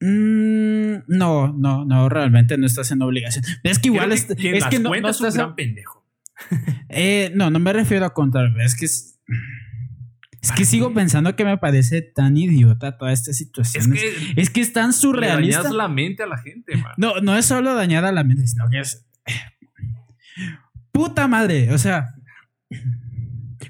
[0.00, 3.44] Mm, no, no, no, realmente no estás en obligación.
[3.62, 6.04] Es que igual es, es que no, no estás un gran pendejo.
[6.88, 9.20] eh, no, no me refiero a contar, es que es,
[10.42, 13.94] es que sigo pensando que me parece tan idiota toda esta situación.
[13.94, 15.62] Es que, es, que es tan surrealista.
[15.62, 16.92] dañas la mente a la gente, man.
[16.96, 19.06] No, no es solo dañar a la mente, sino que es.
[20.92, 21.72] Puta madre.
[21.72, 22.14] O sea,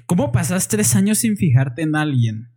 [0.05, 2.49] ¿cómo pasas tres años sin fijarte en alguien?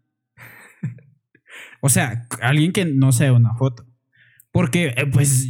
[1.81, 3.87] O sea, alguien que no sea una foto.
[4.55, 5.49] Porque, eh, pues,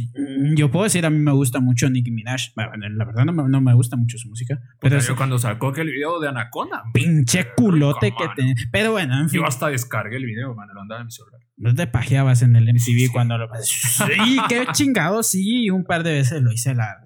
[0.55, 2.53] yo puedo decir, a mí me gusta mucho Nicki Minaj.
[2.55, 4.59] la verdad, no me, gusta mucho su música.
[4.81, 6.81] Pero yo cuando sacó aquel video de Anaconda.
[6.91, 8.55] Pinche culote que tenía.
[8.71, 9.41] Pero bueno, en fin.
[9.41, 11.39] Yo hasta descargué el video, man, lo andaba en mi celular.
[11.55, 13.47] No te pajeabas en el MTV cuando lo.
[13.61, 15.69] Sí, qué chingado, sí.
[15.69, 16.73] Un par de veces lo hice.
[16.73, 16.97] La,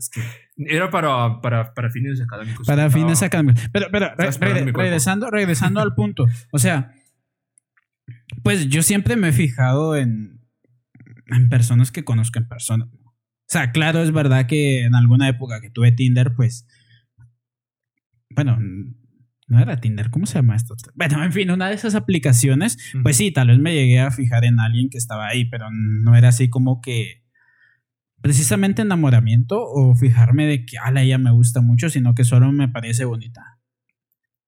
[0.55, 2.65] Era para, para, para, fines académicos.
[2.65, 3.61] Para fines académicos.
[3.73, 4.13] Pero, pero
[4.71, 6.27] regresando, regresando al punto.
[6.53, 6.93] O sea,
[8.41, 10.38] pues yo siempre me he fijado en
[11.31, 12.89] en personas que conozco en persona.
[12.93, 16.67] O sea, claro, es verdad que en alguna época que tuve Tinder, pues.
[18.29, 18.59] Bueno,
[19.47, 20.75] no era Tinder, ¿cómo se llama esto?
[20.93, 24.45] Bueno, en fin, una de esas aplicaciones, pues sí, tal vez me llegué a fijar
[24.45, 27.23] en alguien que estaba ahí, pero no era así como que
[28.21, 32.67] precisamente enamoramiento o fijarme de que a ella me gusta mucho, sino que solo me
[32.67, 33.59] parece bonita.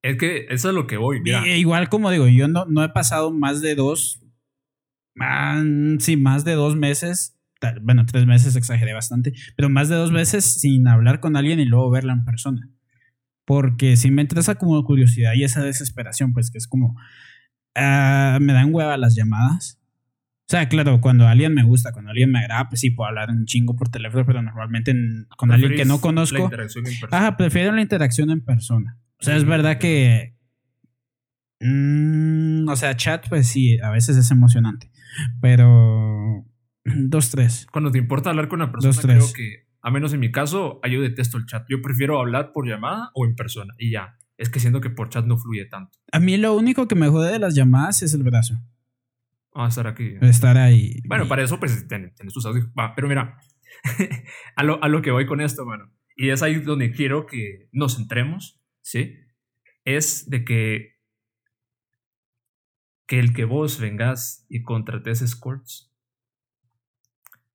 [0.04, 1.22] Es que eso es lo que voy.
[1.22, 1.48] Mira.
[1.48, 4.21] igual como digo, yo no, no he pasado más de dos
[6.00, 7.38] sí, más de dos meses,
[7.82, 11.66] bueno, tres meses exageré bastante, pero más de dos meses sin hablar con alguien y
[11.66, 12.70] luego verla en persona.
[13.46, 16.96] Porque si me entra esa como curiosidad y esa desesperación, pues que es como,
[17.76, 19.80] ah, me dan hueva las llamadas.
[20.48, 23.30] O sea, claro, cuando alguien me gusta, cuando alguien me agrada, pues sí puedo hablar
[23.30, 24.94] un chingo por teléfono, pero normalmente
[25.38, 26.52] con alguien que no conozco.
[27.12, 28.98] Ajá, prefiero la interacción en persona.
[29.20, 30.36] O sea, es verdad que.
[31.62, 34.91] Mm, o sea, chat, pues sí, a veces es emocionante.
[35.42, 36.46] Pero.
[36.84, 37.68] Dos, tres.
[37.72, 41.02] Cuando te importa hablar con una persona, creo que, a menos en mi caso, yo
[41.02, 41.66] detesto el chat.
[41.70, 43.74] Yo prefiero hablar por llamada o en persona.
[43.78, 44.18] Y ya.
[44.38, 46.00] Es que siento que por chat no fluye tanto.
[46.12, 48.56] A mí lo único que me jode de las llamadas es el brazo.
[49.54, 50.16] Ah, estar aquí.
[50.22, 51.02] Estar ahí.
[51.06, 52.68] Bueno, para eso, pues tienes tus audios.
[52.96, 53.38] pero mira,
[54.56, 57.70] a, lo, a lo que voy con esto, bueno, y es ahí donde quiero que
[57.72, 59.16] nos centremos, ¿sí?
[59.86, 60.91] Es de que
[63.12, 65.94] que el que vos vengas y contrates escorts,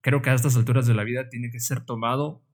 [0.03, 2.45] creo que a estas alturas de la vida tiene que ser tomado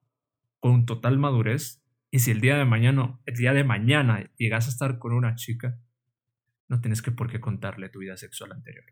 [0.61, 1.83] con total madurez.
[2.13, 5.35] Y si el día de mañana, el día de mañana llegas a estar con una
[5.35, 5.81] chica,
[6.69, 8.85] no tienes que por qué contarle tu vida sexual anterior.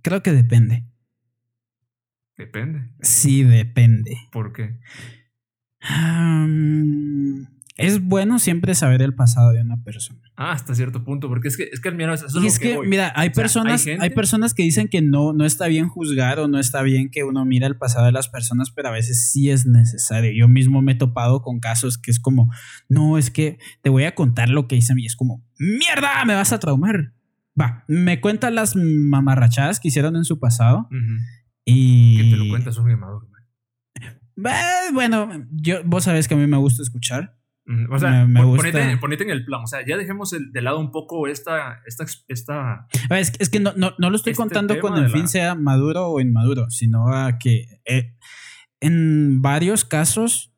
[0.00, 0.86] Creo que depende.
[2.38, 2.88] Depende.
[3.02, 4.16] Sí, depende.
[4.32, 4.80] ¿Por qué?
[5.82, 6.69] Um,
[7.80, 10.20] es bueno siempre saber el pasado de una persona.
[10.36, 12.88] Ah, hasta cierto punto, porque es que, es que mira, eso es y lo que,
[12.88, 16.38] mira, hay O sea, personas, hay personas que dicen que no, no está bien juzgar
[16.40, 19.30] o no está bien que uno mire el pasado de las personas, pero a veces
[19.30, 20.30] sí es necesario.
[20.32, 22.52] Yo mismo me he topado con casos que es como,
[22.88, 25.06] no, es que te voy a contar lo que hice a mí.
[25.06, 27.14] Es como, mierda, me vas a traumar.
[27.58, 30.88] Va, me cuenta las mamarrachadas que hicieron en su pasado
[31.64, 32.18] y...
[32.18, 33.10] Que te lo cuentas un man.
[34.00, 37.39] Eh, Bueno, yo, vos sabés que a mí me gusta escuchar.
[37.90, 39.62] O sea, Me- me ponete, ponete en el plan.
[39.62, 43.60] O sea, ya dejemos el- de lado un poco esta, esta, esta Es, es que
[43.60, 46.68] no, no, no lo estoy Este contando con el la- fin sea maduro o inmaduro,
[46.70, 48.14] sino a que eh,
[48.80, 50.52] en varios casos,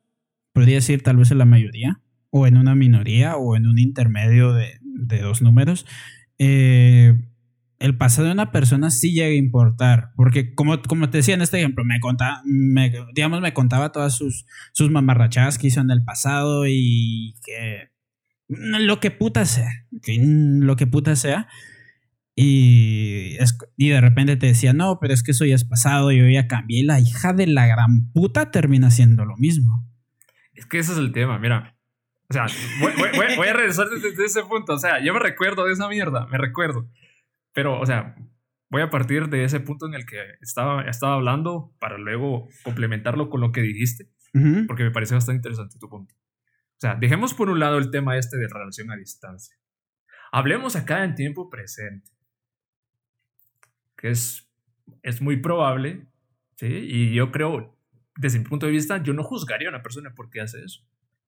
[0.53, 1.99] podría decir tal vez en la mayoría,
[2.29, 5.85] o en una minoría, o en un intermedio de, de dos números,
[6.39, 7.15] eh,
[7.83, 10.11] el pasado de una persona sí llega a importar.
[10.15, 14.15] Porque, como, como te decía en este ejemplo, me contaba, me, digamos, me contaba todas
[14.15, 17.89] sus, sus mamarrachadas que hizo en el pasado y que
[18.47, 19.69] lo que puta sea,
[20.07, 21.47] lo que puta sea.
[22.35, 26.11] Y, es- y de repente te decía, no, pero es que eso ya es pasado,
[26.11, 26.79] yo ya cambié.
[26.79, 29.87] Y la hija de la gran puta termina haciendo lo mismo.
[30.53, 31.75] Es que ese es el tema, mira.
[32.29, 32.45] O sea,
[32.79, 34.73] voy- voy- voy a regresar desde ese punto.
[34.73, 36.89] O sea, yo me recuerdo de esa mierda, me recuerdo.
[37.53, 38.15] Pero, o sea,
[38.69, 43.29] voy a partir de ese punto en el que estaba, estaba hablando para luego complementarlo
[43.29, 44.09] con lo que dijiste,
[44.67, 46.15] porque me parece bastante interesante tu punto.
[46.15, 49.55] O sea, dejemos por un lado el tema este de relación a distancia.
[50.31, 52.11] Hablemos acá en tiempo presente,
[53.95, 54.51] que es,
[55.03, 56.07] es muy probable,
[56.55, 56.65] ¿sí?
[56.65, 57.77] Y yo creo,
[58.17, 60.83] desde mi punto de vista, yo no juzgaría a una persona por qué hace eso.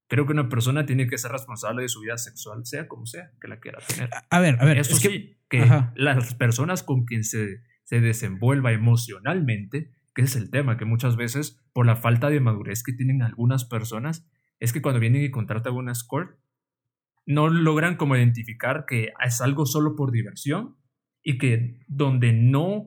[0.08, 3.32] Creo que una persona tiene que ser responsable de su vida sexual, sea como sea
[3.42, 4.10] que la quiera tener.
[4.30, 5.94] A ver, a ver, Eso es que sí, que Ajá.
[5.96, 11.60] las personas con quien se, se desenvuelva emocionalmente, que es el tema, que muchas veces
[11.74, 14.28] por la falta de madurez que tienen algunas personas,
[14.60, 16.38] es que cuando vienen y contratan una escort,
[17.26, 20.78] no logran como identificar que es algo solo por diversión
[21.24, 22.86] y que donde no,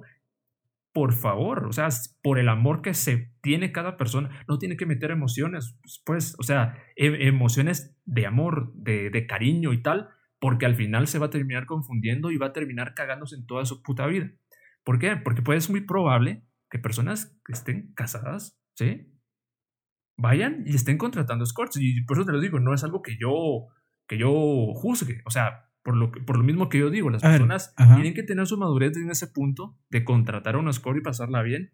[0.93, 1.89] por favor, o sea,
[2.23, 6.43] por el amor que se tiene cada persona, no tiene que meter emociones, pues, o
[6.43, 10.09] sea, e- emociones de amor, de, de cariño y tal,
[10.41, 13.65] porque al final se va a terminar confundiendo y va a terminar cagándose en toda
[13.65, 14.31] su puta vida.
[14.85, 15.17] ¿Por qué?
[15.17, 19.13] Porque pues es muy probable que personas que estén casadas, ¿sí?
[20.17, 21.77] Vayan y estén contratando escorts.
[21.81, 23.67] Y por eso te lo digo, no es algo que yo,
[24.09, 24.31] que yo
[24.75, 25.23] juzgue.
[25.27, 27.73] O sea, por lo, que- por lo mismo que yo digo, las A ver, personas
[27.77, 27.95] ajá.
[27.95, 31.43] tienen que tener su madurez en ese punto de contratar a un escort y pasarla
[31.43, 31.73] bien,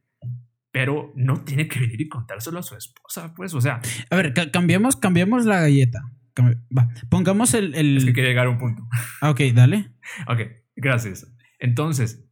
[0.70, 3.54] pero no tiene que venir y contárselo a su esposa, pues.
[3.54, 3.80] O sea,
[4.10, 6.00] A ver, ca- cambiemos, cambiemos la galleta.
[6.34, 7.74] Cambi- Va, pongamos el.
[7.76, 8.82] el- es que quiere llegar a un punto.
[9.20, 9.92] Ah, ok, dale.
[10.28, 10.40] Ok,
[10.76, 11.32] gracias.
[11.60, 12.28] Entonces,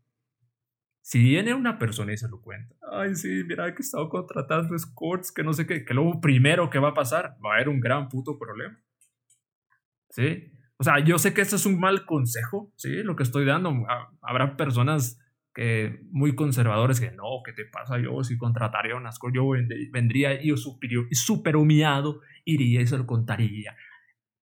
[1.03, 4.75] si viene una persona y se lo cuenta, ay, sí, mira que he estado contratando
[4.75, 7.69] escorts, que no sé qué, que luego primero que va a pasar, va a haber
[7.69, 8.77] un gran puto problema.
[10.11, 10.52] ¿Sí?
[10.83, 13.05] O sea, yo sé que esto es un mal consejo, ¿sí?
[13.05, 13.71] Lo que estoy dando.
[13.89, 15.21] Ha- Habrá personas
[15.55, 18.01] que muy conservadores que no, ¿qué te pasa?
[18.01, 22.87] Yo si contrataría una escort, yo vend- vendría y yo super, super humillado, iría y
[22.89, 23.77] se lo contaría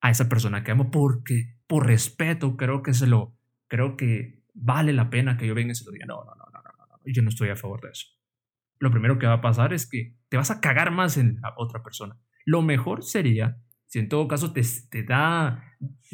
[0.00, 3.36] a esa persona que amo porque por respeto creo que se lo
[3.68, 6.06] creo que vale la pena que yo venga y se lo diga.
[6.06, 6.98] No, no, no, no, no, no.
[7.04, 8.06] Yo no estoy a favor de eso.
[8.78, 11.52] Lo primero que va a pasar es que te vas a cagar más en la
[11.58, 12.16] otra persona.
[12.46, 13.58] Lo mejor sería
[13.90, 15.64] si en todo caso te, te da,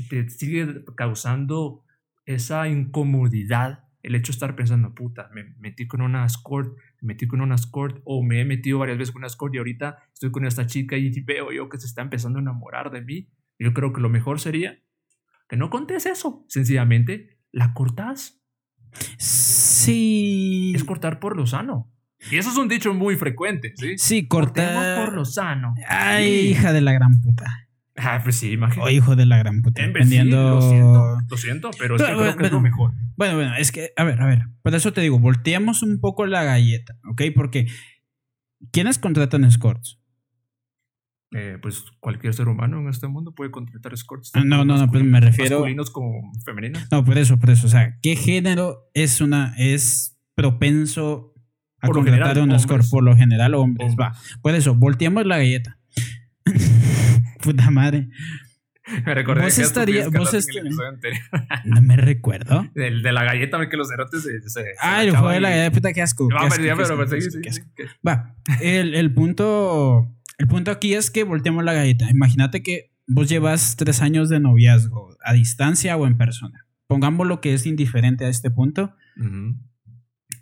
[0.08, 1.84] te sigue causando
[2.24, 7.26] esa incomodidad el hecho de estar pensando, puta, me metí con una escort, me metí
[7.26, 10.30] con una escort, o me he metido varias veces con una escort y ahorita estoy
[10.30, 13.28] con esta chica y veo yo que se está empezando a enamorar de mí.
[13.58, 14.78] Yo creo que lo mejor sería
[15.48, 16.44] que no contes eso.
[16.48, 18.40] Sencillamente la cortas.
[19.18, 20.72] Sí.
[20.74, 21.92] Es cortar por lo sano.
[22.30, 23.98] Y eso es un dicho muy frecuente, ¿sí?
[23.98, 25.04] Sí, Cortemos cortar.
[25.04, 25.74] por lo sano.
[25.88, 26.48] Ay, Sí.
[26.50, 27.65] hija de la gran puta.
[27.98, 28.88] Ah, pues sí, imagínate.
[28.90, 29.82] O hijo de la gran puta.
[29.82, 30.50] En vez- sí, Dependiendo.
[30.56, 32.92] lo siento, lo siento, pero es que Pero, creo que es lo mejor.
[33.16, 36.26] Bueno, bueno, es que, a ver, a ver, por eso te digo, volteamos un poco
[36.26, 37.22] la galleta, ¿ok?
[37.34, 37.66] Porque,
[38.70, 39.98] ¿quiénes contratan escorts?
[41.32, 44.30] Eh, pues cualquier ser humano en este mundo puede contratar escorts.
[44.34, 46.86] No, no, no, pues me refiero- Masculinos como femeninos.
[46.90, 51.34] No, por eso, por eso, o sea, ¿qué género es una, es propenso
[51.80, 52.84] a Por contratar general, un escort?
[52.90, 54.12] Por lo general, hombres, Hombres.
[54.12, 54.16] va.
[54.40, 55.78] Por eso, volteamos la galleta.
[57.46, 58.08] Puta madre.
[59.04, 61.22] Me recordé Vos que estaría- vos en el est- anterior.
[61.64, 62.68] No me recuerdo.
[62.74, 64.48] Del- de la galleta, que los cerotes se.
[64.48, 66.28] se- Ah, el juego de la galleta, puta, qué asco.
[68.06, 72.08] Va, el, el punto el punto aquí es que volteemos la galleta.
[72.10, 76.66] Imagínate que vos llevas tres años de noviazgo, a distancia o en persona.
[76.86, 78.94] Pongamos lo que es indiferente a este punto.
[79.16, 79.56] Ujú.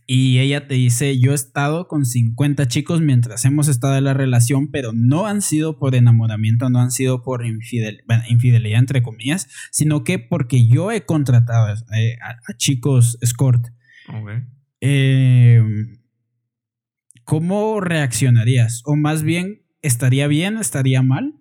[0.07, 4.12] Y ella te dice, yo he estado con 50 chicos mientras hemos estado en la
[4.12, 9.02] relación, pero no han sido por enamoramiento, no han sido por infidel- bueno, infidelidad, entre
[9.02, 13.66] comillas, sino que porque yo he contratado eh, a, a chicos escort.
[14.82, 15.62] Eh,
[17.24, 18.82] ¿Cómo reaccionarías?
[18.84, 20.59] O más bien, ¿estaría bien?
[20.59, 21.34] ¿Estaría mal?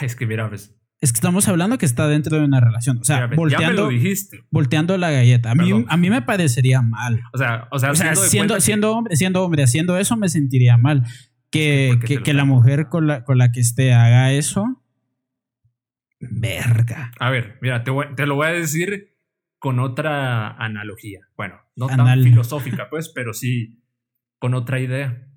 [0.00, 0.75] Es que mira, pues,
[1.06, 2.98] Es que estamos hablando que está dentro de una relación.
[2.98, 4.44] O sea, mira, ya me volteando, lo dijiste.
[4.50, 5.52] volteando la galleta.
[5.52, 5.86] A mí, Perdón.
[5.88, 7.22] a mí me parecería mal.
[7.32, 11.04] O sea, o sea, O siendo, siendo hombre, siendo hombre, haciendo eso me sentiría mal.
[11.50, 14.82] Que, ¿por qué te que, la mujer con la, con la que esté haga eso.
[16.18, 17.12] Verga.
[17.20, 19.14] A ver, mira, te, voy- te lo voy a decir
[19.60, 21.20] con otra analogía.
[21.36, 23.80] Bueno, no tan filosófica, pues, pero sí
[24.40, 25.28] con otra idea.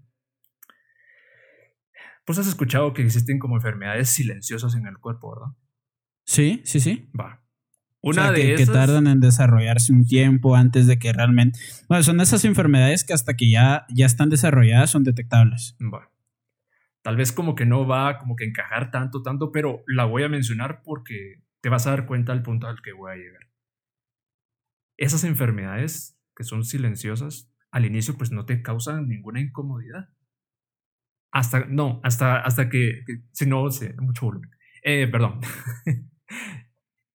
[2.29, 5.57] Pues has escuchado que existen como enfermedades silenciosas en el cuerpo, ¿verdad?
[6.27, 7.09] Sí, sí, sí.
[7.19, 7.41] Va.
[8.01, 8.75] O Una sea, de que, que esas.
[8.75, 11.57] tardan en desarrollarse un tiempo antes de que realmente.
[11.87, 15.75] Bueno, son esas enfermedades que hasta que ya, ya están desarrolladas son detectables.
[15.81, 16.11] Va.
[17.01, 20.29] Tal vez como que no va como que encajar tanto, tanto, pero la voy a
[20.29, 23.49] mencionar porque te vas a dar cuenta al punto al que voy a llegar.
[24.97, 30.09] Esas enfermedades que son silenciosas, al inicio pues no te causan ninguna incomodidad.
[31.31, 34.49] Hasta, no, hasta, hasta que, si no, sí, mucho volumen.
[34.83, 35.41] Eh, perdón.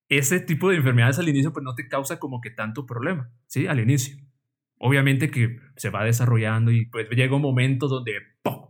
[0.09, 3.67] Ese tipo de enfermedades al inicio pues no te causa como que tanto problema, ¿sí?
[3.67, 4.17] Al inicio.
[4.79, 8.12] Obviamente que se va desarrollando y pues llega un momento donde
[8.43, 8.67] ¡pum!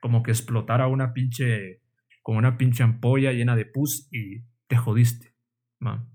[0.00, 1.82] como que explotara una pinche,
[2.22, 5.34] como una pinche ampolla llena de pus y te jodiste.
[5.84, 6.06] ¿va?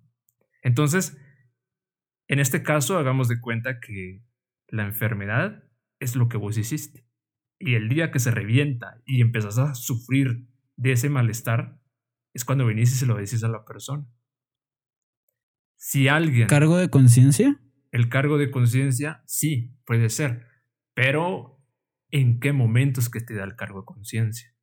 [0.64, 1.18] Entonces,
[2.28, 4.24] en este caso, hagamos de cuenta que
[4.68, 5.64] la enfermedad
[5.99, 7.06] es lo que vos hiciste.
[7.62, 11.80] Y el día que se revienta y empezás a sufrir de ese malestar,
[12.34, 14.05] es cuando venís y se lo decís a la persona.
[15.78, 16.47] Si alguien...
[16.47, 17.59] ¿Cargo de conciencia?
[17.91, 20.47] El cargo de conciencia, sí, puede ser.
[20.93, 21.64] Pero,
[22.09, 24.55] ¿en qué momentos que te da el cargo de conciencia?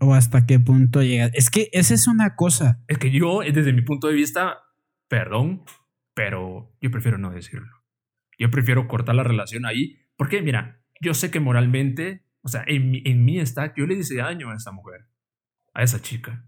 [0.00, 1.26] ¿O hasta qué punto llega?
[1.26, 2.82] Es que esa es una cosa.
[2.86, 4.58] Es que yo, desde mi punto de vista,
[5.08, 5.64] perdón,
[6.14, 7.70] pero yo prefiero no decirlo.
[8.38, 9.98] Yo prefiero cortar la relación ahí.
[10.16, 13.86] Porque, mira, yo sé que moralmente, o sea, en, mi- en mí está que yo
[13.86, 15.06] le hice daño a esa mujer,
[15.74, 16.44] a esa chica.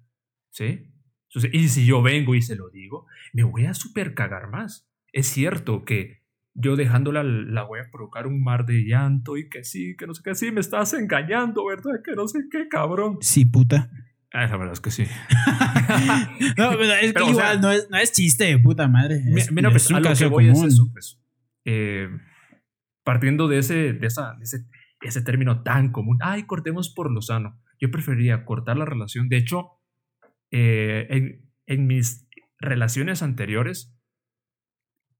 [0.50, 0.90] ¿Sí?
[1.28, 4.86] Entonces, y si yo vengo y se lo digo, me voy a super cagar más.
[5.12, 6.22] Es cierto que
[6.54, 10.12] yo dejándola la voy a provocar un mar de llanto y que sí, que no
[10.14, 12.02] sé qué, sí, me estás engañando, ¿verdad?
[12.04, 13.16] Que no sé qué, cabrón.
[13.22, 13.90] Sí, puta.
[14.34, 15.04] Ah, la verdad es que sí.
[16.58, 18.88] No, pero es que Pero, o igual sea, no, es, no es chiste de puta
[18.88, 19.22] madre.
[19.34, 20.68] Es, Mira, es pues a lo que voy es común.
[20.68, 21.18] eso, pues.
[21.64, 22.08] Eh,
[23.04, 24.66] partiendo de ese, de esa, de ese,
[25.00, 27.60] ese término tan común, ay, cortemos por lo sano.
[27.80, 29.28] Yo preferiría cortar la relación.
[29.28, 29.70] De hecho,
[30.50, 32.28] eh, en, en mis
[32.58, 33.98] relaciones anteriores,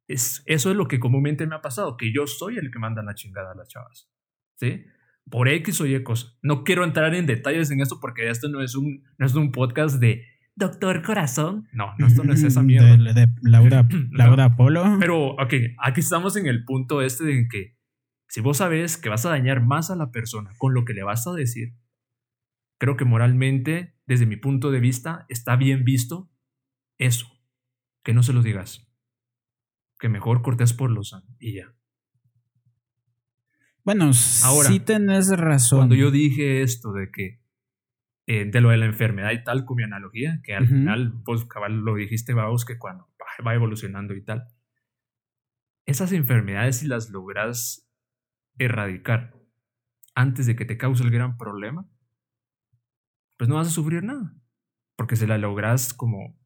[0.09, 3.03] es, eso es lo que comúnmente me ha pasado, que yo soy el que manda
[3.03, 4.11] la chingada a las chavas.
[4.57, 4.85] ¿Sí?
[5.31, 6.29] Por X o Y cosa.
[6.43, 9.53] No quiero entrar en detalles en esto porque esto no es un, no es un
[9.53, 10.25] podcast de
[10.55, 11.67] Doctor Corazón.
[11.73, 12.97] No, no, esto no es esa mierda.
[12.97, 14.97] De, de Laura, Laura Polo.
[15.01, 17.77] Pero, ok, aquí estamos en el punto este de que
[18.29, 21.03] si vos sabes que vas a dañar más a la persona con lo que le
[21.03, 21.75] vas a decir,
[22.79, 26.31] creo que moralmente, desde mi punto de vista, está bien visto
[26.99, 27.27] eso.
[28.05, 28.89] Que no se lo digas.
[29.99, 31.75] Que mejor cortes por los y ya.
[33.85, 34.11] bueno,
[34.45, 35.81] Ahora, sí tenés razón.
[35.81, 37.42] Cuando yo dije esto de que
[38.27, 41.45] eh, de lo de la enfermedad y tal, con mi analogía, que al final, pues
[41.45, 43.09] cabal lo dijiste, vamos, que cuando
[43.47, 44.45] va- evolucionando y tal,
[45.87, 47.89] esas enfermedades, si las logras
[48.59, 49.35] erradicar
[50.15, 51.89] antes de que te cause el gran problema,
[53.37, 54.35] pues no vas a sufrir nada.
[54.97, 56.39] Porque si la logras como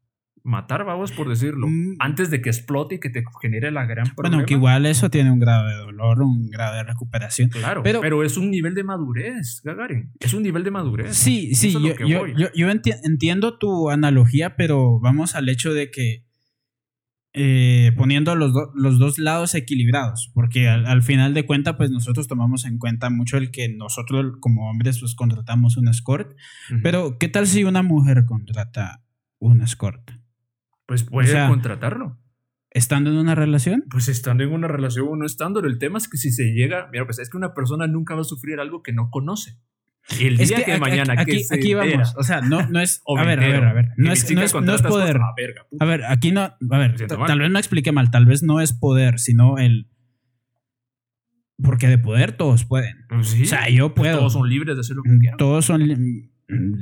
[0.47, 1.95] matar, vamos, por decirlo, Mm.
[1.99, 4.37] antes de que explote y que te genere la gran problema.
[4.37, 7.49] Bueno, que igual eso tiene un grado de dolor, un grado de recuperación.
[7.49, 10.11] Claro, Pero- pero, es un nivel de madurez, Gagarin.
[10.19, 11.15] Es un nivel de madurez.
[11.15, 15.91] Sí, sí, yo, yo, yo- yo enti- entiendo tu analogía, pero vamos al hecho de
[15.91, 16.25] que
[17.39, 21.91] eh, poniendo los, do- los dos lados equilibrados, porque al, al final de cuentas, pues
[21.91, 26.31] nosotros tomamos en cuenta mucho el que nosotros como hombres pues contratamos un escort,
[26.81, 29.03] pero ¿qué tal si una mujer contrata
[29.39, 30.09] un escort?
[30.87, 32.17] Pues puede O sea- contratarlo.
[32.71, 33.83] ¿Estando en una relación?
[33.89, 35.59] Pues estando en una relación o no estando.
[35.61, 36.89] El tema es que si se llega.
[36.91, 39.57] Mira, pues es que una persona nunca va a sufrir algo que no conoce.
[40.19, 42.41] Y el Es día que, aquí- mañana aquí, que se aquí vamos, entera, o sea,
[42.41, 43.01] no, no es...
[43.07, 45.17] a me ver, a ver, a ver, no es, no es, no es poder.
[45.17, 45.65] ah, verga.
[45.79, 47.27] A ver, aquí no, a ver, mal.
[47.27, 49.89] tal vez no expliqué mal, tal vez no es poder, sino el...
[51.61, 53.05] Porque de poder todos pueden.
[53.09, 54.19] Pues sí, O sea, yo pues puedo.
[54.19, 55.37] Todos son libres de hacer lo que Mm, quieran.
[55.37, 56.73] Todos son li- mm,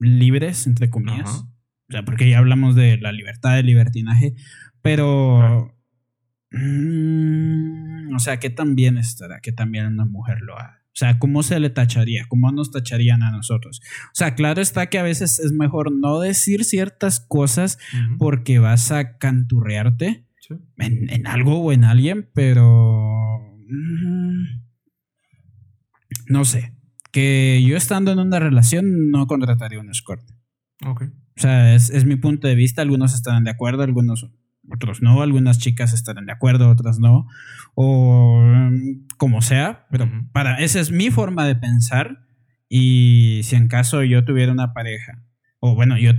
[0.00, 1.28] libres, entre comillas.
[1.30, 1.48] Ajá.
[1.88, 4.34] O sea, porque ya hablamos de la libertad, del libertinaje,
[4.82, 5.70] pero...
[6.50, 10.84] Mm, o sea, ¿qué tan bien estará que también una mujer lo haga?
[10.94, 12.26] O sea, ¿cómo se le tacharía?
[12.28, 13.80] ¿Cómo nos tacharían a nosotros?
[14.06, 17.78] O sea, claro está que a veces es mejor no decir ciertas cosas
[18.16, 20.24] porque vas a canturrearte
[20.78, 23.40] en, algo o en alguien, pero...
[23.68, 24.44] Mm,
[26.28, 26.76] no sé.
[27.10, 30.22] Que yo estando en una relación no contrataría un escort.
[30.86, 31.06] Ok.
[31.36, 32.82] O sea, es, es mi punto de vista.
[32.82, 34.30] Algunos estarán de acuerdo, algunos
[34.70, 37.26] otros no, algunas chicas estarán de acuerdo, otras no,
[37.74, 42.26] o mm, como sea, pero para, esa es mi forma de pensar
[42.68, 45.22] y si en caso yo tuviera una pareja,
[45.60, 46.12] o bueno, yo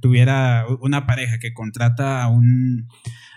[0.00, 2.88] tuviera una pareja que contrata a un,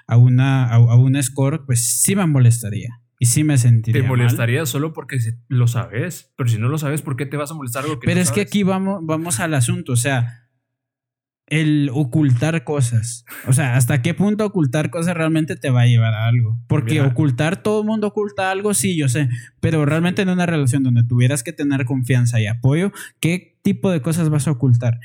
[0.08, 3.02] a una, a, un escort, pues sí me molestaría.
[3.20, 4.02] Y sí me sentiría.
[4.02, 6.34] Te molestaría solo porque lo sabes.
[6.36, 8.32] Pero si no lo sabes, ¿por qué te vas a molestar algo que Pero es
[8.32, 9.94] que aquí vamos, vamos al asunto.
[9.94, 10.45] O sea,
[11.48, 13.26] el ocultar cosas.
[13.48, 16.60] O sea, ¿hasta qué punto ocultar cosas realmente te va a llevar a algo?
[16.68, 19.30] Porque ocultar, todo el mundo oculta algo, sí, yo sé,
[19.60, 24.02] pero realmente en una relación donde tuvieras que tener confianza y apoyo, ¿qué tipo de
[24.02, 25.00] cosas vas a ocultar?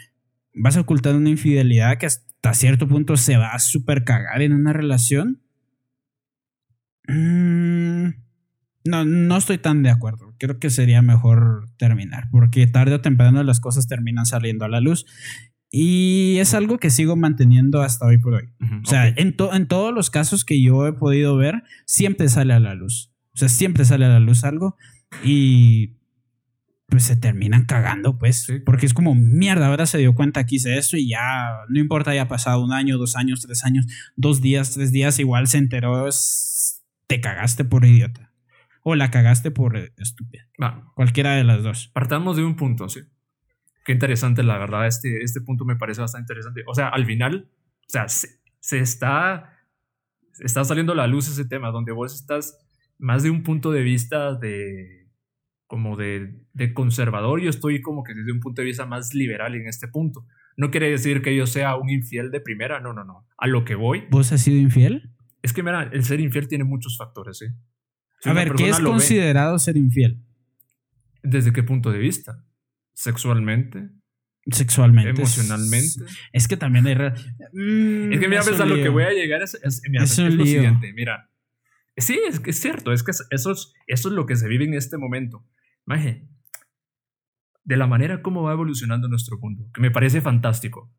[0.54, 4.52] ¿Vas a ocultar una infidelidad que hasta cierto punto se va a super cagar en
[4.52, 5.42] una relación?
[7.06, 8.10] Mm,
[8.84, 10.34] no, no estoy tan de acuerdo.
[10.38, 14.80] Creo que sería mejor terminar, porque tarde o temprano las cosas terminan saliendo a la
[14.80, 15.04] luz
[15.70, 18.48] y es algo que sigo manteniendo hasta hoy por hoy.
[18.82, 22.60] o sea, en, en todos los casos que yo he podido ver, siempre sale a
[22.60, 23.12] la luz.
[23.32, 24.76] O sea, siempre sale a la luz algo
[25.22, 25.94] y
[26.90, 28.48] pues se terminan cagando, pues.
[28.66, 32.14] Porque es como, mierda, ahora se dio cuenta que hice eso y ya, no importa,
[32.14, 35.58] ya ha pasado un año, dos años, tres años, dos días, tres días, igual se
[35.58, 36.08] enteró,
[37.06, 38.32] te cagaste por idiota.
[38.82, 40.48] O la cagaste por estúpida.
[40.94, 41.90] Cualquiera de las dos.
[41.94, 43.00] Partamos de un punto, sí.
[43.90, 46.62] Qué interesante, la verdad, este, este punto me parece bastante interesante.
[46.68, 49.58] O sea, al final, o sea, se, está,
[50.38, 52.56] está saliendo a la luz ese tema, donde vos estás
[52.98, 55.10] más de un punto de vista de
[55.66, 59.56] como de, de conservador, yo estoy como que desde un punto de vista más liberal
[59.56, 60.24] en este punto.
[60.56, 63.26] No quiere decir que yo sea un infiel de primera, no, no, no.
[63.38, 64.04] A lo que voy.
[64.08, 65.10] ¿Vos has sido infiel?
[65.42, 67.52] Es que, mira, el ser infiel tiene muchos factores, ¿eh?
[68.24, 70.22] a ver, ¿qué es considerado ser infiel?
[71.24, 72.44] ¿Desde qué punto de vista?
[73.00, 73.90] Sexualmente.
[74.50, 75.10] Sexualmente.
[75.10, 76.04] Emocionalmente.
[76.32, 76.94] Es, que también hay.
[76.94, 79.82] Mm, es que mira, pues a lo que voy a llegar es, es,
[80.18, 80.92] lo siguiente.
[80.92, 81.30] Mira.
[81.96, 82.92] Sí, es que es cierto.
[82.92, 85.46] Es que eso es, eso es lo que se vive en este momento.
[85.86, 86.28] Maje,
[87.64, 90.92] de la manera como va evolucionando nuestro mundo, que me parece fantástico.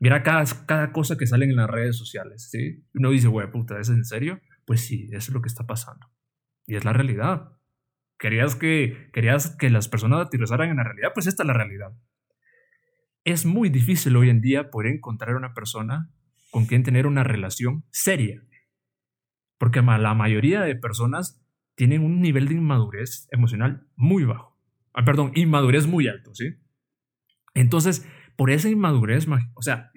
[0.00, 2.84] Mira cada, cada cosa que sale en las redes sociales, ¿sí?
[2.94, 4.40] Uno dice, güey, puta, ¿es en serio?
[4.64, 6.06] Pues sí, eso es lo que está pasando.
[6.66, 7.52] Y es la realidad.
[8.22, 11.90] Querías que, querías que las personas aterrizaran en la realidad, pues esta es la realidad.
[13.24, 16.08] Es muy difícil hoy en día poder encontrar una persona
[16.52, 18.40] con quien tener una relación seria.
[19.58, 21.44] Porque la mayoría de personas
[21.74, 24.56] tienen un nivel de inmadurez emocional muy bajo.
[24.94, 26.54] Ah, perdón, inmadurez muy alto, ¿sí?
[27.54, 29.90] Entonces, por esa inmadurez, o sea,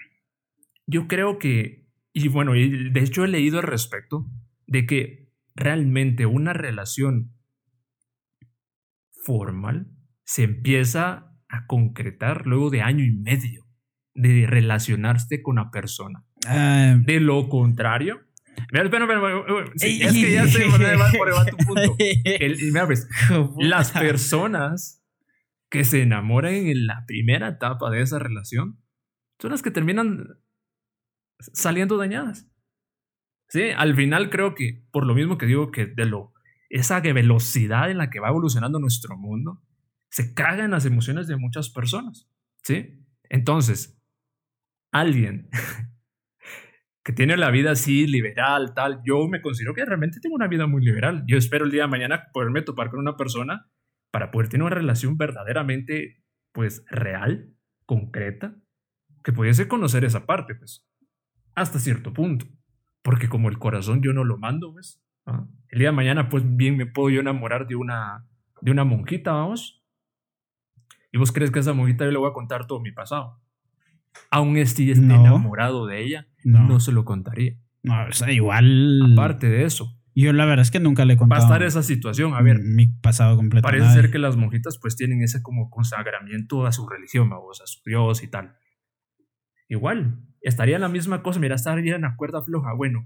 [0.88, 4.26] yo creo que, y bueno, de hecho he leído al respecto,
[4.66, 7.35] de que realmente una relación
[9.26, 9.88] formal
[10.24, 13.66] se empieza a concretar luego de año y medio
[14.14, 16.24] de relacionarse con la persona.
[16.48, 16.96] Ah.
[17.04, 18.22] de lo contrario,
[18.72, 20.66] Mira, espera, espera, es que ya sé
[21.18, 21.98] por tu punto.
[22.72, 23.08] mira, pues,
[23.58, 25.04] las personas
[25.70, 28.82] que se enamoran en la primera etapa de esa relación
[29.42, 30.40] son las que terminan
[31.40, 32.48] saliendo dañadas.
[33.50, 36.35] Sí, al final creo que, por lo mismo que digo que de lo
[36.70, 39.62] esa velocidad en la que va evolucionando nuestro mundo,
[40.10, 42.30] se caga en las emociones de muchas personas,
[42.64, 43.06] ¿sí?
[43.30, 44.02] Entonces,
[44.92, 45.50] alguien
[47.04, 50.68] que tiene la vida así liberal, tal, yo me considero que realmente tengo una vida
[50.68, 51.24] muy liberal.
[51.28, 53.70] Yo espero el día de mañana poderme topar con una persona
[54.12, 57.54] para poder tener una relación verdaderamente, pues, real,
[57.86, 58.56] concreta,
[59.24, 60.88] que pudiese conocer esa parte, pues,
[61.54, 62.46] hasta cierto punto.
[63.02, 66.78] Porque como el corazón yo no lo mando, pues, el día de mañana, pues bien
[66.78, 68.26] me puedo yo enamorar de una,
[68.62, 69.84] de una monjita, vamos.
[71.12, 73.42] Y vos crees que a esa monjita yo le voy a contar todo mi pasado.
[74.32, 76.80] Aún esté enamorado de ella, no.
[76.80, 77.58] se lo contaría.
[77.84, 79.14] No, o sea, igual.
[79.14, 79.96] Aparte de eso.
[80.16, 81.42] Yo la verdad es que nunca le he contado.
[81.42, 82.34] Va a estar esa situación.
[82.34, 82.60] A ver.
[82.60, 83.64] Mi pasado completo.
[83.64, 87.68] Parece ser que las monjitas pues tienen ese como consagramiento a su religión, vamos, a
[87.68, 88.56] su Dios y tal.
[89.68, 91.40] Igual, estaría la misma cosa.
[91.40, 92.74] Mira, estaría en la cuerda floja.
[92.74, 93.06] Bueno,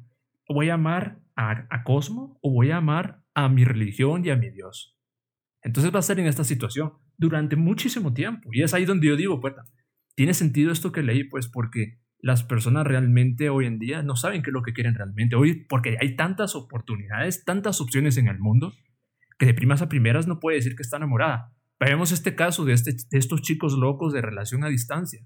[0.54, 4.50] voy a amar a, Cosmo o voy a amar a mi religión y a mi
[4.50, 4.97] Dios.
[5.62, 8.50] Entonces va a ser en esta situación durante muchísimo tiempo.
[8.52, 9.54] Y es ahí donde yo digo, pues,
[10.16, 14.41] tiene sentido esto que leí, pues porque las personas realmente hoy en día no saben
[14.41, 15.36] qué es lo que quieren realmente.
[15.36, 18.74] Hoy, porque hay tantas oportunidades, tantas opciones en el mundo,
[19.38, 21.54] que de primas a primeras no puede decir que está enamorada.
[21.80, 25.26] Vemos este caso de, este, de estos chicos locos de relación a distancia.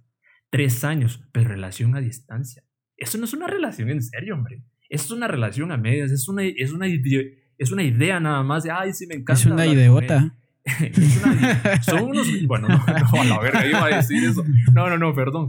[0.51, 2.63] Tres años, pero relación a distancia.
[2.95, 4.63] Eso no es una relación en serio, hombre.
[4.93, 6.11] Es una relación a medias.
[6.11, 9.33] Es una, es una, es una idea nada más de, ay, sí, me encanta.
[9.33, 10.35] Es una idiota.
[11.81, 12.27] son unos.
[12.45, 14.43] Bueno, no, no, a la verga, iba a decir eso.
[14.71, 15.47] No, no, no, perdón.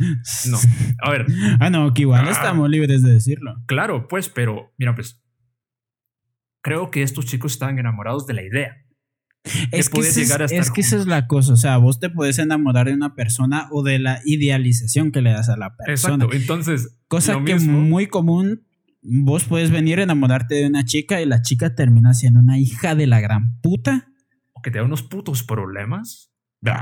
[0.50, 0.58] No.
[1.02, 1.26] A ver.
[1.60, 3.54] Ah, no, que igual ah, estamos libres de decirlo.
[3.66, 5.20] Claro, pues, pero, mira, pues.
[6.62, 8.78] Creo que estos chicos estaban enamorados de la idea.
[9.72, 10.14] Es que, es,
[10.70, 13.82] que esa es la cosa, o sea, vos te puedes enamorar de una persona o
[13.82, 16.24] de la idealización que le das a la persona.
[16.24, 16.96] Exacto, entonces.
[17.08, 18.64] Cosa que muy común,
[19.04, 22.94] vos puedes venir a enamorarte de una chica y la chica termina siendo una hija
[22.94, 24.08] de la gran puta.
[24.52, 26.32] O que te da unos putos problemas.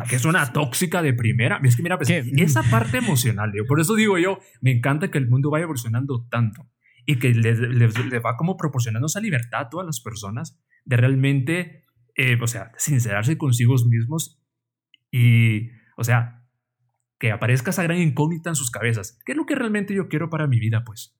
[0.08, 1.60] Que es una tóxica de primera.
[1.64, 5.28] Es que mira, pues, esa parte emocional, por eso digo yo, me encanta que el
[5.28, 6.70] mundo vaya evolucionando tanto
[7.04, 11.82] y que le, le va como proporcionando esa libertad a todas las personas de realmente
[12.14, 14.38] eh, o sea, sincerarse consigo mismos
[15.10, 16.44] y, o sea,
[17.18, 19.18] que aparezca esa gran incógnita en sus cabezas.
[19.24, 21.16] ¿Qué es lo que realmente yo quiero para mi vida, pues?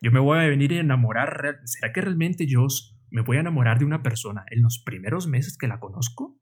[0.00, 1.60] Yo me voy a venir a enamorar.
[1.64, 2.66] ¿Será que realmente yo
[3.10, 6.38] me voy a enamorar de una persona en los primeros meses que la conozco?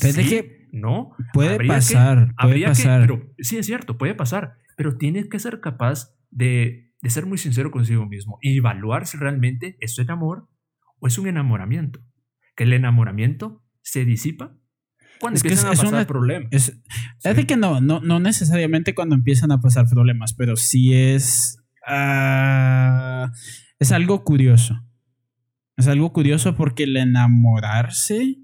[0.00, 1.10] Pero que no.
[1.32, 2.34] Puede pasar.
[2.40, 3.00] puede pasar.
[3.00, 4.54] pero, sí, es cierto, puede pasar.
[4.76, 9.16] Pero tiene que ser capaz de, de ser muy sincero consigo mismo y evaluar si
[9.16, 10.48] realmente es amor
[11.00, 12.00] o es un enamoramiento
[12.56, 14.56] que el enamoramiento se disipa
[15.20, 16.48] cuando empiezan a pasar problemas.
[16.52, 16.80] Es,
[17.22, 21.58] de que no, no, no necesariamente cuando empiezan a pasar problemas, pero sí es.
[21.86, 23.30] Ah,
[23.78, 24.80] es algo curioso.
[25.76, 28.36] Es algo curioso porque el enamorarse.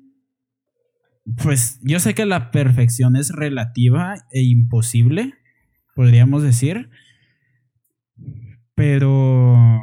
[1.43, 5.35] Pues yo sé que la perfección es relativa e imposible,
[5.95, 6.91] podríamos decir.
[8.75, 9.81] Pero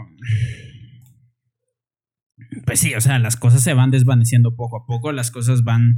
[2.65, 5.97] pues sí, o sea, las cosas se van desvaneciendo poco a poco, las cosas van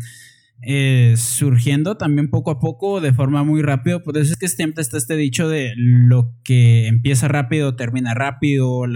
[0.61, 4.03] eh, surgiendo también poco a poco de forma muy rápido.
[4.03, 8.69] Por eso es que siempre está este dicho de lo que empieza rápido termina rápido,
[8.69, 8.87] o,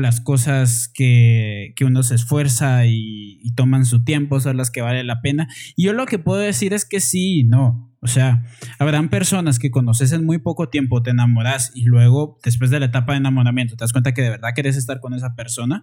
[0.00, 5.02] las cosas que, uno se esfuerza y, y, toman su tiempo son las que vale
[5.02, 5.48] la pena.
[5.76, 7.90] Y yo lo que puedo decir es que sí, no.
[8.02, 8.44] O sea,
[8.78, 12.86] habrán personas que conoces en muy poco tiempo, te enamoras y luego, después de la
[12.86, 15.82] etapa de enamoramiento, te das cuenta que de verdad quieres estar con esa persona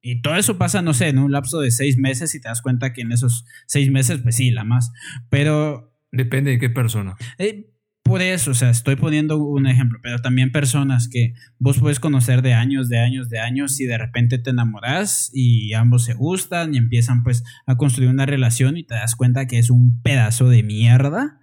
[0.00, 2.62] y todo eso pasa, no sé, en un lapso de seis meses y te das
[2.62, 4.92] cuenta que en esos seis meses, pues sí, la más.
[5.28, 5.92] Pero...
[6.12, 7.16] Depende de qué persona.
[7.38, 7.70] Eh,
[8.02, 12.40] por eso, o sea, estoy poniendo un ejemplo, pero también personas que vos puedes conocer
[12.40, 16.74] de años, de años, de años y de repente te enamoras y ambos se gustan
[16.74, 20.48] y empiezan pues a construir una relación y te das cuenta que es un pedazo
[20.48, 21.40] de mierda.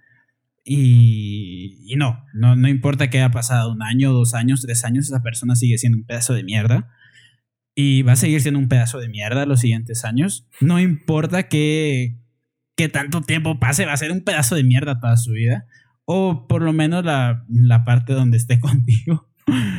[0.64, 5.06] Y, y no, no, no importa que haya pasado un año, dos años, tres años,
[5.06, 6.90] esa persona sigue siendo un pedazo de mierda
[7.78, 10.48] y va a seguir siendo un pedazo de mierda los siguientes años.
[10.60, 12.16] No importa qué,
[12.74, 15.66] qué tanto tiempo pase, va a ser un pedazo de mierda toda su vida.
[16.06, 19.28] O por lo menos la, la parte donde esté contigo.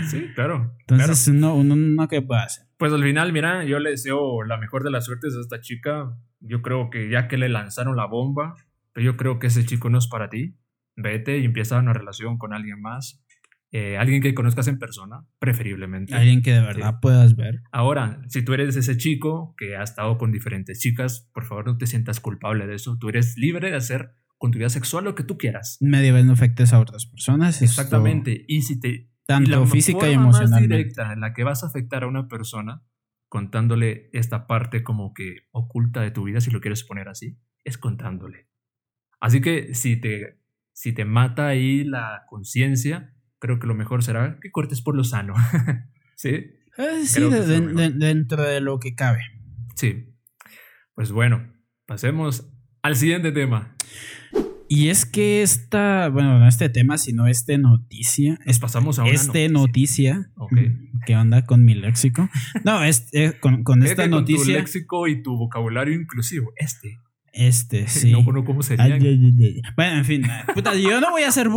[0.10, 0.76] Sí, claro.
[0.88, 2.68] Entonces, Uno, uno, no, ¿qué puede hacer?
[2.78, 6.16] Pues al final, mira, yo le deseo la mejor de las suertes a esta chica.
[6.39, 8.54] Yo creo que ya que le lanzaron la bomba,
[8.93, 10.56] pero yo creo que ese chico no es para ti.
[10.95, 13.24] Vete y empieza una relación con alguien más.
[13.72, 16.14] Eh, alguien que conozcas en persona, preferiblemente.
[16.15, 17.61] Alguien que de verdad puedas ver.
[17.72, 21.77] Ahora, si tú eres ese chico que ha estado con diferentes chicas, por favor no
[21.77, 22.98] te sientas culpable de eso.
[22.98, 25.77] Tú eres libre de hacer con tu vida sexual lo que tú quieras.
[25.81, 27.61] Media vez no afectes a otras personas.
[27.61, 28.45] Exactamente.
[28.48, 29.10] Y si te...
[29.26, 30.69] Tanto física y emocionalmente.
[30.69, 32.84] Más directa en la que vas a afectar a una persona
[33.27, 37.77] contándole esta parte como que oculta de tu vida, si lo quieres poner así, es
[37.77, 38.48] contándole.
[39.19, 40.39] Así que si te,
[40.72, 45.03] si te mata ahí la conciencia, creo que lo mejor será que cortes por lo
[45.03, 45.34] sano.
[46.15, 46.30] ¿Sí?
[46.77, 49.22] Eh, sí, dentro de lo que cabe.
[49.76, 50.14] Sí.
[50.93, 51.53] Pues bueno,
[51.85, 52.51] pasemos
[52.81, 53.76] al siguiente tema.
[54.69, 58.38] Y es que esta, bueno, no este tema, sino este noticia.
[58.45, 60.30] es pasamos a una este noticia.
[61.05, 62.30] ¿Qué onda con mi léxico?
[62.65, 64.43] No, es, eh, con, con esta noticia.
[64.43, 66.51] Con tu léxico y tu vocabulario inclusivo.
[66.57, 66.99] Este.
[67.38, 68.11] Este, sí.
[68.11, 68.97] No, no, ¿cómo sería?
[69.76, 70.23] bueno, en fin.
[70.53, 71.47] Puta, yo no voy a hacer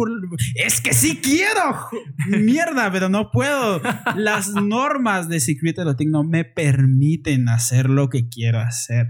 [0.55, 1.89] Es que sí quiero.
[2.29, 3.81] Mierda, pero no puedo.
[4.15, 9.09] Las normas de Secret Erotic no me permiten hacer lo que quiero hacer.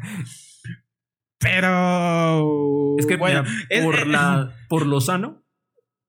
[1.38, 2.96] Pero.
[2.98, 3.42] Es que, bueno,
[3.82, 5.39] por, la, por lo sano,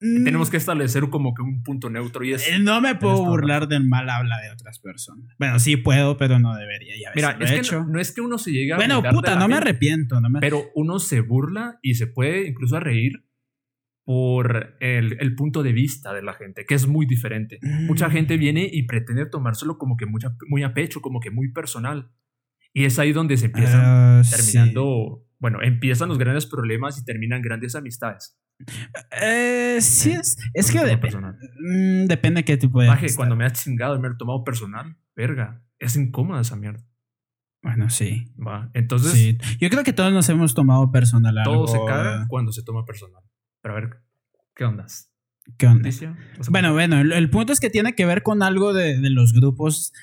[0.01, 0.23] Mm.
[0.23, 2.47] Tenemos que establecer como que un punto neutro y es...
[2.49, 5.27] Eh, no me puedo burlar del mal habla de otras personas.
[5.37, 6.95] Bueno, sí puedo, pero no debería.
[6.99, 8.77] Ya Mira, es que no, es que uno se llegue a...
[8.77, 10.19] Bueno, puta, no me arrepiento.
[10.19, 10.39] No me...
[10.39, 13.23] Pero uno se burla y se puede incluso a reír
[14.03, 17.59] por el, el, punto de vista de la gente, que es muy diferente.
[17.61, 18.11] Mucha Mm.
[18.11, 22.11] gente viene y pretende tomárselo como que mucha, muy a pecho, como que muy personal.
[22.73, 27.41] Y es ahí donde se empiezan Ah, terminando, bueno, empiezan los grandes problemas y terminan
[27.43, 28.40] grandes amistades.
[29.21, 30.19] Eh, sí ¿Eh?
[30.21, 32.87] es, es que dep- mm, depende qué tipo de.
[32.87, 36.55] Maje, cuando me has chingado y me lo he tomado personal, verga, es incómoda esa
[36.55, 36.83] mierda.
[37.63, 38.33] Bueno, sí.
[38.39, 38.71] Va.
[38.73, 39.37] Entonces, sí.
[39.59, 41.53] Yo creo que todos nos hemos tomado personal algo.
[41.53, 43.23] todo se caga cuando se toma personal.
[43.61, 43.89] Pero a ver,
[44.55, 45.11] ¿qué ondas?
[45.57, 45.79] ¿Qué onda?
[45.83, 46.17] ¿Noticia?
[46.39, 48.99] O sea, Bueno, bueno, el, el punto es que tiene que ver con algo de,
[48.99, 49.93] de los grupos,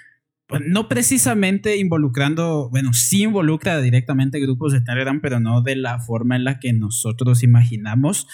[0.65, 6.37] no precisamente involucrando, bueno, sí involucra directamente grupos de Telegram, pero no de la forma
[6.37, 8.27] en la que nosotros imaginamos.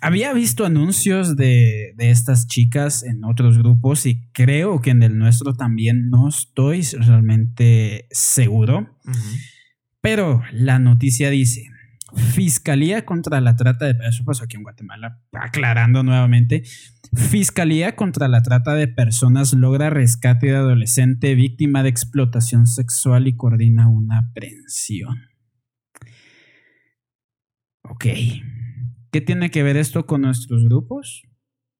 [0.00, 5.16] Había visto anuncios de, de estas chicas en otros grupos y creo que en el
[5.16, 8.98] nuestro también no estoy realmente seguro.
[10.02, 11.70] Pero la noticia dice,
[12.16, 14.06] Fiscalía contra la trata de...
[14.06, 16.62] Eso pasó aquí en Guatemala, aclarando nuevamente.
[17.16, 23.36] Fiscalía contra la trata de personas logra rescate de adolescente víctima de explotación sexual y
[23.36, 25.28] coordina una aprehensión.
[27.82, 28.06] Ok.
[29.12, 31.22] ¿Qué tiene que ver esto con nuestros grupos?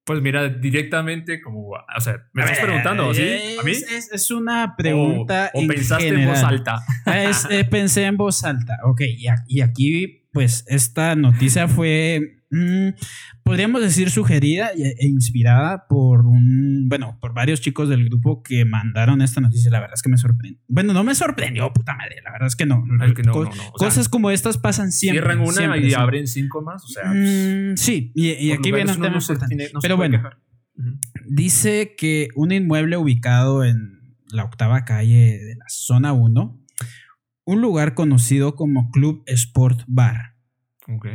[0.07, 3.23] Pues mira, directamente como, o sea, me estás preguntando, ¿sí?
[3.23, 3.71] Es, ¿A mí?
[3.73, 5.51] Es, es una pregunta.
[5.55, 6.83] O, o en pensaste en voz alta.
[7.07, 8.77] Es, eh, pensé en voz alta.
[8.85, 12.89] Ok, y, a- y aquí, pues, esta noticia fue, mm,
[13.45, 18.65] podríamos decir, sugerida e, e inspirada por un, bueno, por varios chicos del grupo que
[18.65, 19.71] mandaron esta noticia.
[19.71, 20.59] La verdad es que me sorprendió.
[20.67, 22.17] Bueno, no me sorprendió, puta madre.
[22.25, 22.83] La verdad es que no.
[23.07, 23.63] Es que no, Co- no, no.
[23.73, 25.21] O sea, Cosas como estas pasan siempre.
[25.23, 26.03] cierran una siempre, y siempre.
[26.03, 26.83] abren cinco más.
[26.85, 29.47] O sea, pues, Mm, sí, y, aquí viene un tema importante.
[29.55, 30.23] tiene- Pero bueno.
[31.27, 34.01] Dice que un inmueble ubicado en
[34.33, 36.61] la octava calle de la zona 1,
[37.45, 40.35] un lugar conocido como Club Sport Bar,
[40.89, 41.07] Ok.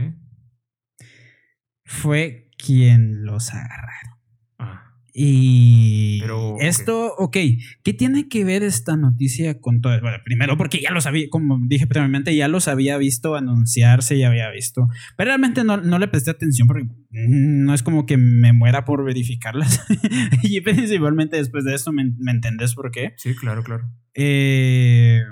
[1.89, 4.13] Fue quien los agarraron.
[4.59, 7.35] Ah, Y Pero, esto, ok,
[7.83, 9.99] ¿qué tiene que ver esta noticia con todo?
[9.99, 14.27] Bueno, primero porque ya los había, como dije previamente, ya los había visto anunciarse, ya
[14.27, 14.87] había visto,
[15.17, 18.85] pero realmente no, no le presté atención porque mm, no es como que me muera
[18.85, 19.83] por verificarlas.
[20.43, 23.13] y principalmente después de esto, ¿me, me entendés por qué?
[23.17, 23.89] sí, claro, claro.
[24.13, 25.23] Eh,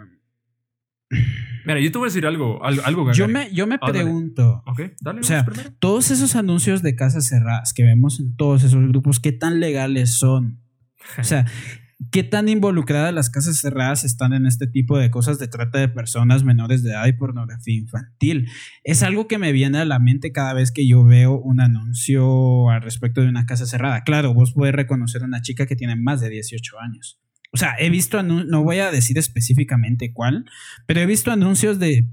[1.68, 3.94] Mira, yo te voy a decir algo, algo, algo yo me, yo me Ah, dale.
[4.00, 4.64] pregunto,
[5.02, 5.20] dale.
[5.20, 5.70] O sea, primero.
[5.80, 10.14] todos esos anuncios de casas cerradas que vemos en todos esos grupos, ¿qué tan legales
[10.18, 10.62] son?
[11.20, 11.46] O sea,
[12.12, 15.90] ¿qué tan involucradas las casas cerradas están en este tipo de cosas de trata de
[15.90, 18.48] personas menores de edad y pornografía infantil?
[18.84, 22.70] Es algo que me viene a la mente cada vez que yo veo un anuncio
[22.70, 24.04] al respecto de una casa cerrada.
[24.04, 27.20] Claro, vos puedes reconocer a una chica que tiene más de 18 años.
[27.54, 30.46] O sea, he visto, no voy a decir específicamente cuál,
[30.86, 32.08] pero he visto anuncios de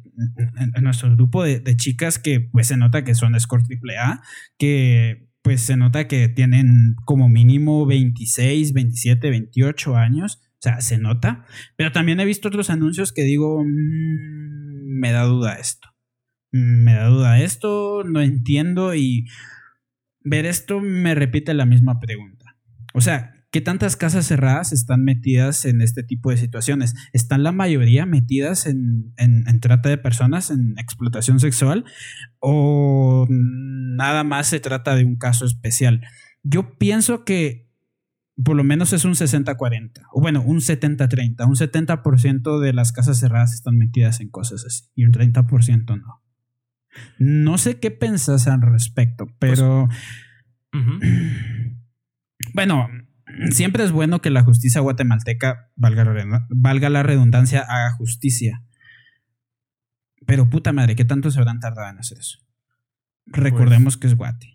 [0.81, 4.23] nuestro grupo de, chicas que pues se nota que son Escort AAA,
[4.59, 10.40] que pues se nota que tienen como mínimo 26, 27, 28 años.
[10.55, 11.44] O sea, se nota.
[11.77, 15.89] Pero también he visto otros anuncios que digo, "Mm, me da duda esto.
[16.52, 19.27] Mm, Me da duda esto, no entiendo y
[20.23, 22.56] ver esto me repite la misma pregunta.
[22.94, 26.93] O sea, ¿qué tantas casas cerradas están metidas en este tipo de situaciones?
[27.12, 31.85] ¿Están la mayoría metidas en, en- en trata de personas, en explotación sexual?
[32.40, 36.01] ¿O nada más se trata de un caso especial?
[36.43, 37.70] Yo pienso que
[38.44, 41.47] por lo menos es un 60-40, o bueno, un 70-30.
[41.47, 46.24] Un 70% de las casas cerradas están metidas en cosas así y un 30% no.
[47.20, 49.85] No sé qué pensás al respecto, pero...
[50.72, 50.98] Ujú.
[52.52, 52.89] Bueno,
[53.51, 58.62] siempre es bueno que la justicia guatemalteca, valga la, redund- valga la redundancia, haga justicia.
[60.27, 62.39] Pero puta madre, ¿qué tanto se habrán tardado en hacer eso?
[63.27, 64.55] Recordemos que es Guate.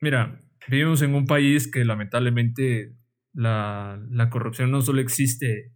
[0.00, 2.96] Mira, vivimos en un país que lamentablemente
[3.32, 5.72] la, la corrupción no solo existe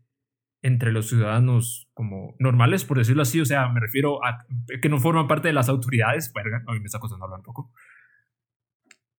[0.63, 4.45] entre los ciudadanos como normales, por decirlo así, o sea, me refiero a
[4.83, 7.45] que no forman parte de las autoridades, verga, a mí me está costando hablar un
[7.45, 7.73] poco,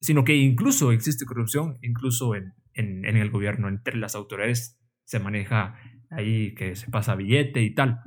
[0.01, 5.19] sino que incluso existe corrupción, incluso en, en, en el gobierno, entre las autoridades se
[5.19, 5.77] maneja
[6.11, 8.01] ahí que se pasa billete y tal.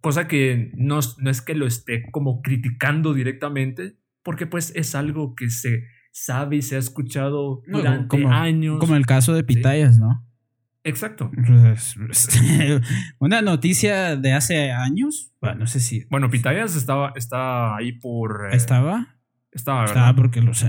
[0.00, 5.34] Cosa que no, no es que lo esté como criticando directamente, porque pues es algo
[5.34, 8.78] que se sabe y se ha escuchado No, durante como- años.
[8.78, 10.24] Como el caso de Pitayas, ¿no?
[10.84, 11.30] Exacto.
[13.18, 18.48] Una noticia de hace años, bueno, no sé si Bueno, Pitayas estaba, está ahí por...
[18.52, 19.16] eh, estaba,
[19.50, 20.16] Estaba, estaba ¿verdad?
[20.16, 20.62] porque los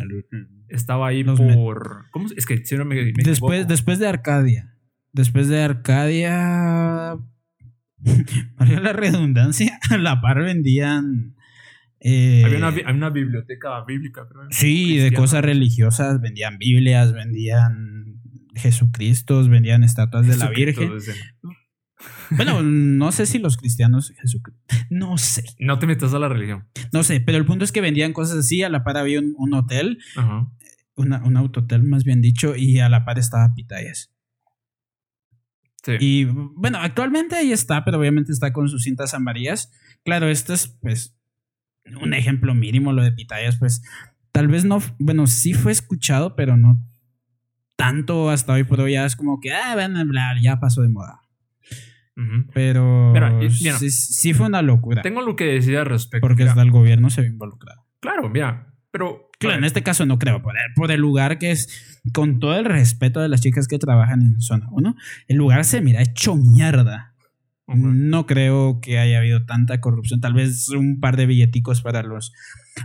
[0.70, 2.06] Estaba ahí por...
[2.12, 2.28] ¿Cómo?
[2.36, 3.66] Es que si no me, me después, equivoco.
[3.66, 4.78] después de Arcadia,
[5.12, 7.18] después de Arcadia,
[8.58, 11.36] valga la redundancia, a la par vendían
[12.00, 14.48] Eh, había, una, había una biblioteca bíblica, creo.
[14.52, 18.22] Sí, de cosas religiosas, vendían Biblias, vendían
[18.56, 20.92] Jesucristos, vendían estatuas de la Virgen.
[22.32, 24.61] Bueno, no sé si los cristianos Jesucristo.
[24.90, 25.44] No sé.
[25.60, 26.68] No te metas a la religión.
[26.91, 28.64] No sé, pero el punto es que vendían cosas así.
[28.64, 29.99] A la par había un, hotel,
[30.95, 34.11] Una, un autotel más bien dicho, y a la par estaba Pitayas.
[35.84, 35.94] Sí.
[35.99, 39.72] Y bueno, actualmente ahí está, pero obviamente está con sus cintas amarillas.
[40.03, 41.15] Claro, esto es pues
[42.02, 43.84] un ejemplo mínimo, lo de Pitayas, pues
[44.32, 46.84] tal vez no, bueno, sí fue escuchado, pero no
[47.76, 48.94] tanto hasta hoy por hoy.
[48.94, 51.22] Ya es como que, ah, van a hablar, ya pasó de moda.
[52.54, 53.14] Pero
[53.50, 55.02] sí, fue una locura.
[55.02, 56.26] Tengo lo que decir al respecto.
[56.26, 57.86] Porque hasta el gobierno se ve involucrado.
[58.00, 59.30] Claro, mira, pero...
[59.38, 63.20] Claro, en este caso no creo, por el, lugar que es, con todo el respeto
[63.20, 64.96] de las chicas que trabajan en zona 1,
[65.28, 67.14] el lugar se mira hecho mierda.
[67.68, 72.32] No creo que haya habido tanta corrupción, tal vez un par de billeticos para los,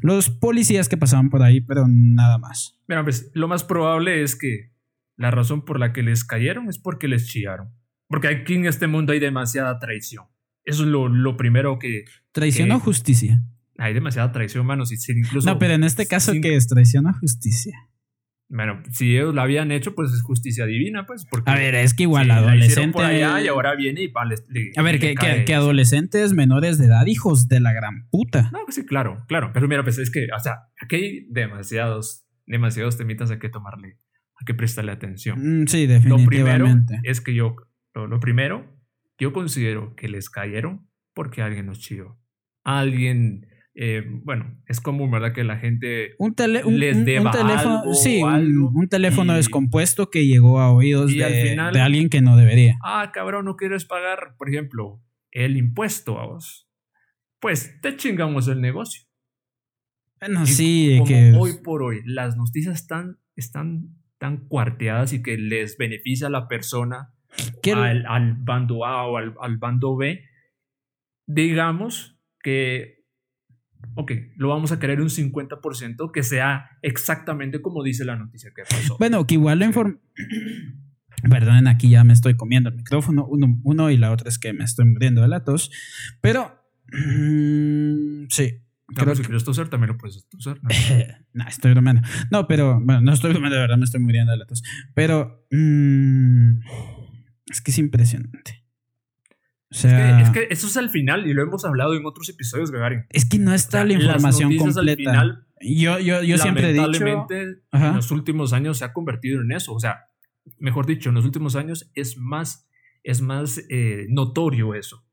[0.02, 2.81] los policías que pasaban por ahí, pero nada más.
[2.89, 4.73] Mira, pues lo más probable es que
[5.16, 7.69] la razón por la que les cayeron es porque les chillaron.
[8.11, 10.24] Porque aquí en este mundo hay demasiada traición.
[10.65, 12.05] Eso es lo, primero que...
[12.32, 13.41] ¿Traición o justicia?
[13.78, 14.85] Hay demasiada traición, mano.
[14.85, 17.73] Si, incluso, no, pero en este caso, ¿qué es traición o justicia?
[18.49, 21.24] Bueno, si ellos la habían hecho, pues es justicia divina, pues.
[21.47, 22.93] a ver, es que igual adolescente.
[22.93, 24.12] por allá y ahora viene y
[24.77, 25.15] A ver, que,
[25.47, 28.51] que, adolescentes menores de edad, hijos de la gran puta.
[28.53, 29.53] No, sí, claro, claro.
[29.55, 33.99] Pero mira, pues es que, o sea, aquí hay demasiados, demasiados temitas a que tomarle,
[34.35, 35.62] a que prestarle atención.
[35.62, 36.95] Mm, sí, definitivamente.
[36.97, 37.55] Lo primero es que yo
[37.95, 38.67] lo, primero,
[39.19, 42.19] yo considero que les cayeron porque alguien nos chilló.
[42.65, 45.33] Alguien, eh, bueno, es común, ¿verdad?
[45.33, 46.35] Que la gente un
[46.79, 52.21] les deba teléfono, sí, un, teléfono descompuesto que llegó a oídos de, de, alguien que
[52.21, 52.77] no debería.
[52.85, 56.69] Ah, cabrón, no quieres pagar, por ejemplo, el impuesto a vos.
[57.41, 59.05] Pues te chingamos el negocio.
[60.21, 65.39] Bueno, sí, como que hoy por hoy las noticias están, están tan cuarteadas y que
[65.39, 67.15] les beneficia a la persona
[67.74, 70.24] al, al, bando A o al, al bando B,
[71.27, 73.05] digamos que,
[73.94, 78.62] ok, lo vamos a querer un 50% que sea exactamente como dice la noticia que
[78.62, 78.97] pasó.
[78.98, 80.02] Bueno, que igual la información...
[81.28, 84.55] Perdonen, aquí ya me estoy comiendo el micrófono, uno, uno, y la otra es que
[84.55, 85.70] me estoy muriendo de la tos,
[86.23, 86.57] pero...
[86.93, 88.62] Mm, sí,
[88.94, 90.61] Creo si quieres toser, también lo puedes toser.
[91.32, 92.02] No, estoy bromeando.
[92.31, 94.62] No, pero, bueno, no estoy bromeando, de verdad me estoy muriendo de la tos.
[94.94, 96.59] Pero, mmm,
[97.51, 98.64] es que es impresionante.
[99.72, 102.72] O sea, es, que, eso es al final y lo hemos hablado en otros episodios,
[102.72, 103.05] Gagarin.
[103.10, 105.44] Es que no está la información completa.
[105.60, 107.06] yo yo, yo siempre he dicho.
[107.06, 109.72] en los últimos años se ha convertido en eso.
[109.72, 110.06] O sea,
[110.59, 112.68] mejor dicho, en los últimos años es más,
[113.05, 115.05] es más eh, notorio eso.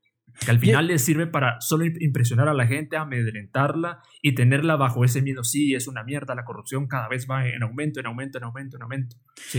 [0.44, 5.04] Que al final les sirve para solo impresionar a la gente, amedrentarla y tenerla bajo
[5.04, 5.42] ese miedo.
[5.42, 8.76] Sí, es una mierda, la corrupción cada vez va en aumento, en aumento, en aumento,
[8.76, 9.16] en aumento.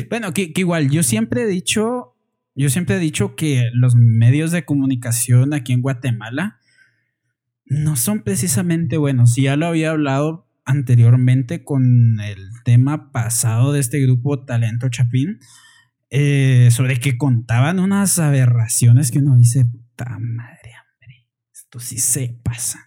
[0.10, 2.16] Bueno, que igual, yo siempre he dicho
[2.64, 6.60] yo siempre he dicho que los medios de comunicación aquí en Guatemala
[7.66, 9.36] no son precisamente buenos.
[9.38, 15.40] Ya lo había hablado anteriormente con el tema pasado de este grupo Talento Chapín,
[16.10, 22.40] eh, sobre que contaban unas aberraciones que uno dice, puta madre, hombre, esto sí se
[22.44, 22.86] pasa.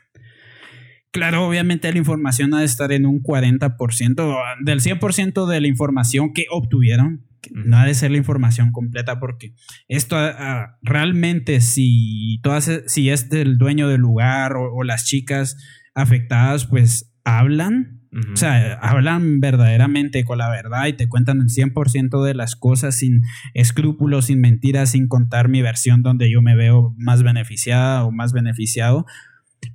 [1.12, 6.32] Claro, obviamente la información ha de estar en un 40%, del 100% de la información
[6.34, 9.54] que obtuvieron, no ha de ser la información completa porque
[9.88, 15.56] esto ah, ah, realmente si todas si es el dueño del lugar o, las chicas
[15.94, 18.00] afectadas pues hablan
[18.32, 22.96] o sea hablan verdaderamente con la verdad y te cuentan el 100% de las cosas
[22.96, 23.22] sin
[23.54, 28.32] escrúpulos sin mentiras sin contar mi versión donde yo me veo más beneficiada o más
[28.32, 29.06] beneficiado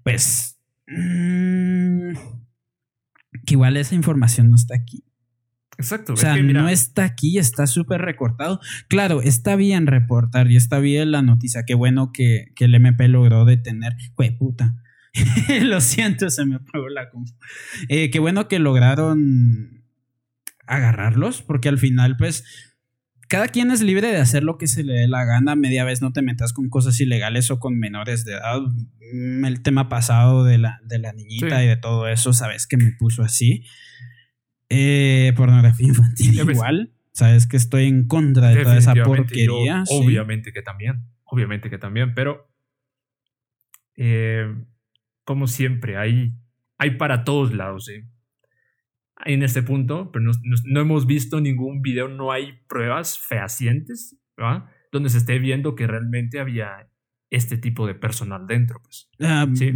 [0.03, 2.11] pues mm,
[3.45, 5.06] que igual esa información no está aquí
[5.77, 6.13] Exacto.
[6.13, 8.59] O sea, no está aquí, está súper recortado.
[8.87, 11.63] Claro, está bien reportar y está bien la noticia.
[11.65, 13.95] Qué bueno que, el MP logró detener.
[14.15, 14.75] Güey, puta.
[15.61, 17.09] Lo siento, se me apagó la
[17.89, 19.83] eh, qué bueno que lograron
[20.67, 22.43] agarrarlos, porque al final, pues,
[23.27, 25.55] cada quien es libre de hacer lo que se le dé la gana.
[25.55, 28.61] Media vez no te metas con cosas ilegales o con menores de edad.
[29.13, 32.77] Mm, el tema pasado de la, de la niñita y de todo eso, sabes que
[32.77, 33.63] me puso así.
[34.69, 36.93] Eh, pornografía infantil igual.
[37.11, 39.83] Sabes que estoy en contra de toda esa porquería.
[39.89, 41.03] Obviamente que también.
[41.23, 42.13] Obviamente que también.
[42.13, 42.47] Pero
[43.95, 44.53] eh,
[45.23, 46.33] como siempre, hay,
[46.77, 47.89] hay para todos lados.
[47.89, 48.07] ¿eh?
[49.25, 50.31] En este punto, pero
[50.65, 54.15] no, hemos visto ningún video, no hay pruebas fehacientes,
[54.91, 56.87] Donde se esté viendo que realmente había
[57.29, 58.79] este tipo de personal dentro.
[58.83, 59.09] Pues.
[59.19, 59.71] Ah, ¿Sí?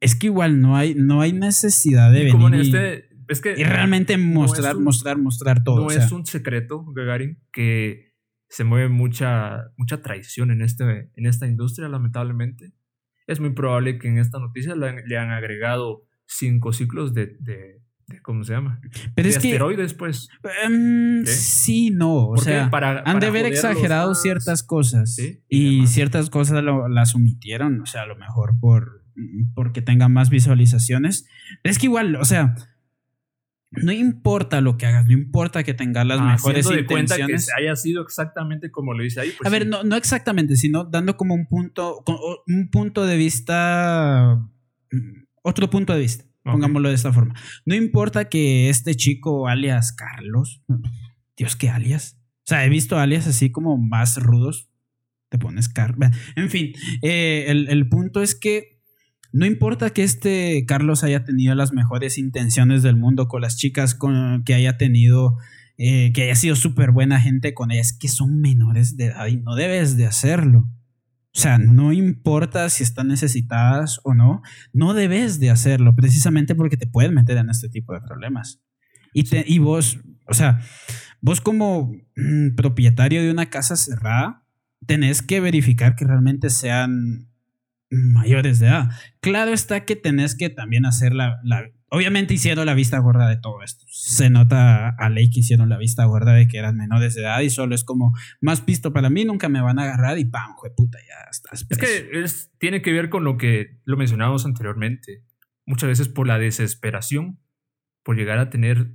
[0.00, 3.40] es que igual no hay, no hay necesidad de Y como en venir este, es
[3.40, 5.80] que y, realmente mostrar, un- mostrar, mostrar todo.
[5.80, 8.10] no o sea, es un secreto, Gagarin, que
[8.48, 12.72] se mueve mucha, mucha traición en, este, en esta industria, lamentablemente.
[13.26, 17.36] Es muy probable que en esta noticia le, han- le han agregado cinco ciclos de,
[17.38, 18.80] de- de- ¿cómo se llama?
[19.14, 20.28] pero de es que asteroides, pues.
[20.64, 21.30] em, ¿Qué?
[21.30, 25.86] sí, no, o sea, para- han para de haber exagerado ciertas cosas Sí, y y
[25.86, 29.04] ciertas cosas lo- las omitieron, o sea, a lo mejor por
[29.54, 31.26] porque tenga más visualizaciones.
[31.62, 32.54] Es que igual, o sea,
[33.72, 37.22] no importa lo que hagas, no importa que tengas las Ah, mejores de cuenta que
[37.22, 37.50] intenciones.
[37.56, 39.32] haya sido exactamente como lo dice ahí.
[39.38, 42.02] pues a ver, no, no exactamente, sino dando como un punto,
[42.46, 44.38] un punto de vista,
[44.90, 47.34] mm, otro punto de vista, pongámoslo de esta forma.
[47.64, 50.62] No importa que este chico alias Carlos,
[51.36, 52.16] Dios, ¿qué alias?
[52.38, 54.68] O sea, he visto alias así como más rudos,
[55.28, 56.10] te pones Carlos.
[56.34, 56.72] En fin,
[57.02, 58.79] eh, el, el punto es que
[59.32, 63.94] no importa que este Carlos haya tenido las mejores intenciones del mundo con las chicas
[63.94, 65.36] con, que haya tenido,
[65.78, 69.36] eh, que haya sido súper buena gente con ellas, que son menores de edad y
[69.36, 70.68] no debes de hacerlo.
[71.32, 74.42] O sea, no importa si están necesitadas o no,
[74.72, 78.60] no debes de hacerlo, precisamente porque te puedes meter en este tipo de problemas.
[79.14, 80.60] Y, te- y vos, o sea,
[81.20, 84.44] vos como mm, propietario de una casa cerrada,
[84.86, 87.29] tenés que verificar que realmente sean
[87.90, 88.90] mayores de edad.
[89.20, 93.36] Claro está que tenés que también hacer la, la- Obviamente hicieron la vista gorda de
[93.36, 93.84] todo esto.
[93.88, 97.40] Se nota a ley que hicieron la vista gorda de que eran menores de edad
[97.40, 100.54] y solo es como más pisto para mí, nunca me van a agarrar y ¡pam!
[100.76, 105.24] puta, ya estás Es que es, tiene que ver con lo que lo mencionábamos anteriormente.
[105.66, 107.40] Muchas veces por la desesperación,
[108.04, 108.92] por llegar a tener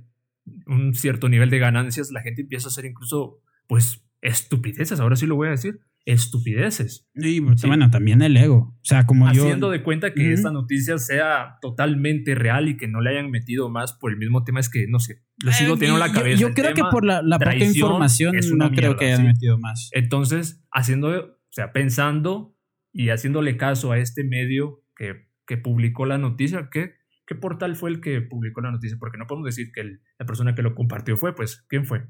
[0.66, 5.00] un cierto nivel de ganancias, la gente empieza a hacer incluso, pues, estupideces.
[5.00, 7.08] Ahora sí lo voy a decir, estupideces.
[7.14, 7.66] Y, Sí.
[7.66, 8.74] bueno, también el ego.
[8.80, 9.42] O sea, como yo...
[9.42, 10.30] Haciendo de cuenta que Ujú.
[10.32, 14.44] esta noticia sea totalmente real y que no le hayan metido más por el mismo
[14.44, 16.40] tema, es que, no sé, lo sigo Eh, teniendo en la cabeza.
[16.40, 19.26] Yo, creo que por la, la poca información es una no creo que hayan sí.
[19.26, 19.90] metido más.
[19.92, 22.56] Entonces, haciendo, o sea, pensando
[22.92, 26.94] y haciéndole caso a este medio que, que publicó la noticia, ¿qué,
[27.26, 28.96] ¿qué portal fue el que publicó la noticia?
[28.98, 32.04] Porque no podemos decir que el- la persona que lo compartió fue, pues, ¿quién fue?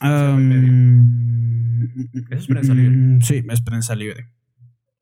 [0.00, 0.34] Ah.
[0.36, 1.82] Um,
[2.30, 2.90] Eso es prensa libre.
[2.96, 4.28] mm, Sí, es prensa libre.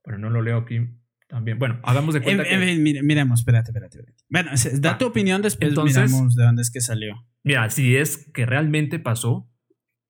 [0.04, 0.80] Pero no lo leo aquí
[1.28, 1.58] también.
[1.58, 2.54] Bueno, hagamos de En, cuenta que...
[2.54, 3.98] en fin, mire- miremos, espérate, espérate.
[4.00, 4.22] espérate.
[4.28, 4.50] Bueno,
[4.80, 4.98] da Va.
[4.98, 7.26] tu opinión después Entonces- miramos de dónde es que salió.
[7.44, 9.48] Mira, si es que realmente pasó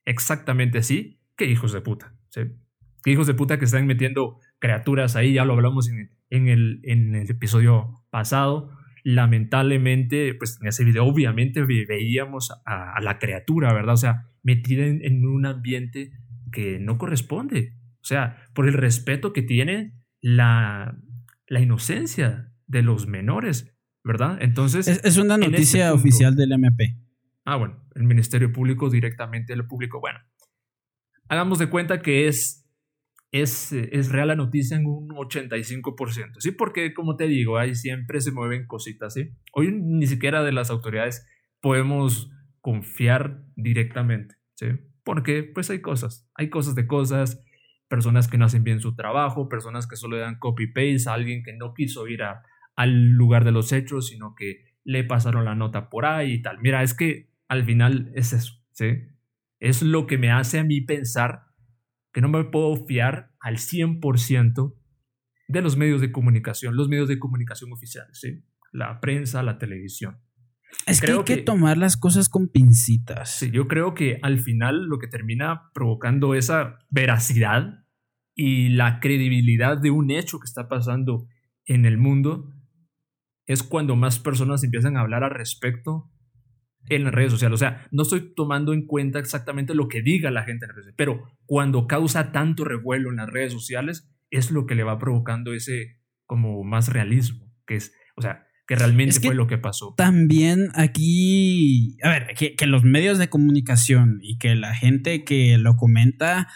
[0.05, 2.15] exactamente así, qué hijos de puta.
[2.31, 2.41] ¿sí?
[3.05, 6.81] Qué hijos de puta que están metiendo criaturas ahí, ya lo hablamos en, en el,
[6.85, 8.71] en el episodio pasado.
[9.05, 13.95] Lamentablemente, pues en ese video obviamente ve- veíamos a, a la criatura, ¿verdad?
[13.95, 16.13] O sea, metida en, en un ambiente
[16.51, 17.77] que no corresponde.
[18.01, 20.99] O sea, por el respeto que tiene la,
[21.47, 23.75] la inocencia de los menores,
[24.05, 24.39] ¿verdad?
[24.41, 24.89] Entonces...
[24.89, 26.99] Es, es una noticia punto- oficial del MP.
[27.45, 30.01] Ah, bueno, el Ministerio Público directamente lo publicó.
[30.01, 30.19] Bueno,
[31.29, 32.69] hagamos de cuenta que es,
[33.33, 36.53] es, es real la noticia en un 85%, ¿sí?
[36.53, 39.31] Porque, como te digo, ahí siempre se mueven cositas, ¿sí?
[39.53, 41.27] Hoy ni siquiera de las autoridades
[41.61, 42.31] podemos
[42.63, 44.69] confiar directamente, ¿sí?
[45.05, 47.45] Porque, pues hay cosas, hay cosas de cosas,
[47.89, 51.53] personas que no hacen bien su trabajo, personas que solo dan copy-paste a alguien que
[51.53, 52.43] no quiso ir a,
[52.75, 56.59] al lugar de los hechos, sino que le pasaron la nota por ahí y tal.
[56.61, 59.09] Mira, es que al final es eso, ¿sí?
[59.61, 61.43] Es lo que me hace a mí pensar
[62.13, 64.75] que no me puedo fiar al 100%
[65.49, 68.43] de los medios de comunicación, los medios de comunicación oficiales, ¿sí?
[68.73, 70.19] La prensa, la televisión.
[70.87, 73.37] Es que hay que, que- tomar las cosas con pincitas.
[73.39, 77.85] Sí, yo creo que al final lo que termina provocando esa veracidad
[78.35, 81.27] y la credibilidad de un hecho que está pasando
[81.67, 82.51] en el mundo
[83.47, 86.11] es cuando más personas empiezan a hablar al respecto
[86.89, 87.55] en las redes sociales.
[87.55, 90.77] O sea, no estoy tomando en cuenta exactamente lo que diga la gente en las
[90.77, 94.83] redes sociales, pero cuando causa tanto revuelo en las redes sociales es lo que le
[94.83, 99.35] va provocando ese como más realismo, que es, o sea, que realmente Es que fue
[99.35, 99.95] lo que pasó.
[99.97, 105.59] También aquí, a ver, que, que los medios de comunicación y que la gente que
[105.59, 106.49] lo comenta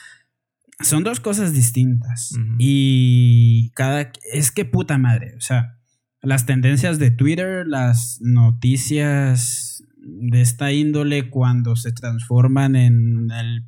[0.80, 2.32] son dos cosas distintas.
[2.58, 5.78] Y cada, es que puta madre, o sea,
[6.20, 13.64] las tendencias de Twitter, las noticias de esta índole cuando se transforman en el,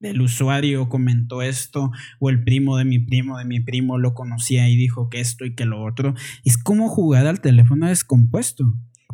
[0.00, 4.68] el usuario comentó esto o el primo de mi primo de mi primo lo conocía
[4.68, 6.14] y dijo que esto y que lo otro,
[6.44, 8.64] es como jugar al teléfono descompuesto.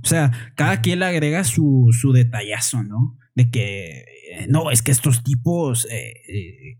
[0.02, 3.16] O sea, cada quien le agrega su, su detallazo, ¿no?
[3.34, 6.12] De que, eh, no, es que estos tipos eh,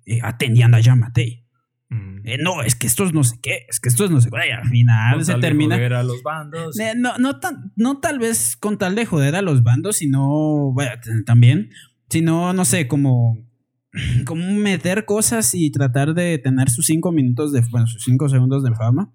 [0.06, 1.44] eh, atendían a Yamate.
[2.24, 4.52] Eh, no, es que estos no sé qué, es que estos no sé qué.
[4.52, 5.76] al final se termina.
[5.76, 6.78] Joder a los bandos.
[6.81, 7.39] Eh, no, no,
[7.76, 10.93] no tal vez con tal de joder a los bandos, sino, bueno,
[11.26, 11.70] también,
[12.09, 13.39] sino, no sé, como,
[14.26, 18.62] como meter cosas y tratar de tener sus cinco minutos de, bueno, sus cinco segundos
[18.62, 19.12] de fama.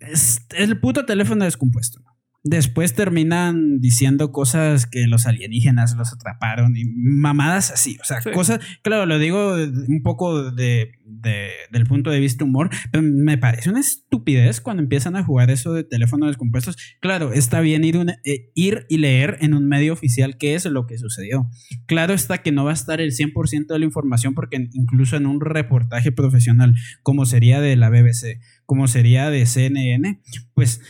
[0.00, 2.00] es el puto teléfono descompuesto.
[2.46, 7.96] Después terminan diciendo cosas que los alienígenas los atraparon y mamadas así.
[8.02, 13.02] O sea, cosas, claro, lo digo un poco de, del punto de vista humor, pero
[13.02, 16.76] me parece una estupidez cuando empiezan a jugar eso de teléfonos descompuestos.
[17.00, 20.86] Claro, está bien ir, eh, ir y leer en un medio oficial qué es lo
[20.86, 21.48] que sucedió.
[21.86, 25.24] Claro está que no va a estar el 100% de la información porque incluso en
[25.24, 30.20] un reportaje profesional como sería de la BBC, como sería de CNN,
[30.52, 30.80] pues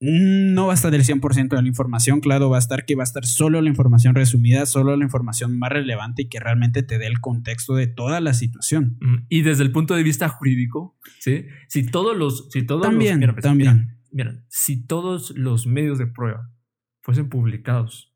[0.00, 3.02] no va a estar el 100% de la información, claro, va a estar que va
[3.02, 6.98] a estar solo la información resumida, solo la información más relevante y que realmente te
[6.98, 8.96] dé el contexto de toda la situación.
[9.00, 11.46] Mm, y desde el punto de vista jurídico, ¿sí?
[11.68, 12.48] Si todos los...
[12.50, 13.98] Si todos también, los, pues, también.
[14.10, 16.50] Mira, si todos los medios de prueba
[17.02, 18.14] fuesen publicados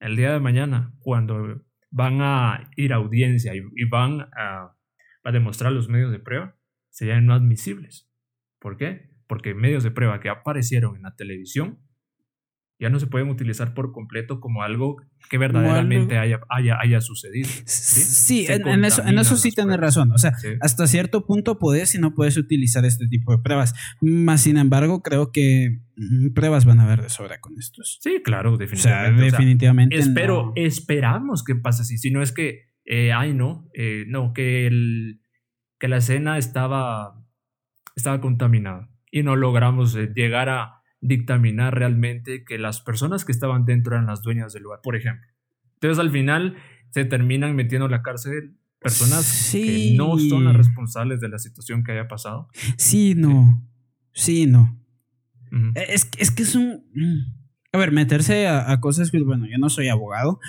[0.00, 4.76] el día de mañana, cuando van a ir a audiencia y, van a,
[5.22, 6.56] a demostrar los medios de prueba,
[6.90, 8.10] serían no admisibles.
[8.58, 9.13] ¿Por qué?
[9.26, 11.78] Porque medios de prueba que aparecieron en la televisión
[12.80, 14.96] ya no se pueden utilizar por completo como algo
[15.30, 17.48] que verdaderamente haya, haya, haya, sucedido.
[17.64, 20.12] Sí, en, eso, en eso sí tienes razón.
[20.12, 23.74] O sea, hasta cierto punto puedes y no puedes utilizar este tipo de pruebas.
[24.00, 27.98] Más sin embargo, creo que mm, pruebas van a haber de sobra con estos.
[28.02, 29.14] Sí, claro, definitivamente.
[29.14, 29.96] O sea, definitivamente.
[29.96, 31.96] espero, esperamos que pase así.
[31.96, 35.20] Si no es que, eh, ay, no, eh, no, que, el,
[35.78, 37.24] que la escena estaba,
[37.94, 43.64] estaba contaminada y no logramos eh, llegar a dictaminar realmente que las personas que estaban
[43.64, 45.30] dentro eran las dueñas del lugar, por ejemplo.
[45.74, 46.56] Entonces al final
[46.90, 51.84] se terminan metiendo en la cárcel personas que no son las responsables de la situación
[51.84, 52.48] que haya pasado.
[52.76, 53.64] Sí, no.
[54.12, 54.76] Sí, no.
[55.76, 56.84] es, es, que es un...
[56.92, 57.44] Mm.
[57.72, 60.40] A ver, meterse a, cosas que, bueno, yo no soy abogado,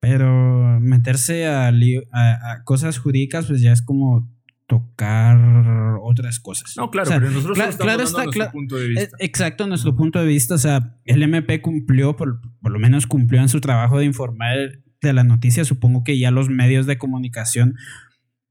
[0.00, 4.30] pero meterse a, a, cosas jurídicas, pues ya es como
[4.68, 6.74] tocar otras cosas.
[6.76, 9.02] No, claro, pero nosotros claro, está, nuestro punto de vista.
[9.02, 10.54] Eh, exacto, nuestro punto de vista.
[10.54, 14.82] O sea, el MP cumplió, por, por lo menos cumplió en su trabajo de informar
[15.00, 15.64] de la noticia.
[15.64, 17.76] Supongo que ya los medios de comunicación,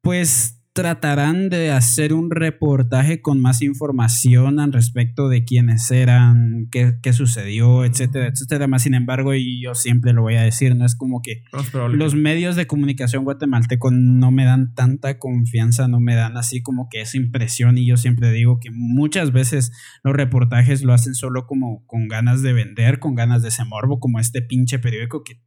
[0.01, 6.99] pues tratarán de hacer un reportaje con más información al respecto de quiénes eran, qué,
[7.01, 8.67] qué, sucedió, etcétera, etcétera.
[8.67, 11.41] Más sin embargo, y yo siempre lo voy a decir, no es como que
[11.89, 16.89] los medios de comunicación guatemalteco no me dan tanta confianza, no me dan así como
[16.91, 17.79] que esa impresión.
[17.79, 19.71] Y yo siempre digo que muchas veces
[20.03, 23.99] los reportajes lo hacen solo como con ganas de vender, con ganas de ese morbo,
[23.99, 25.41] como este pinche periódico que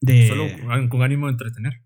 [0.00, 0.28] de...
[0.28, 1.82] Solo con ánimo de entretener.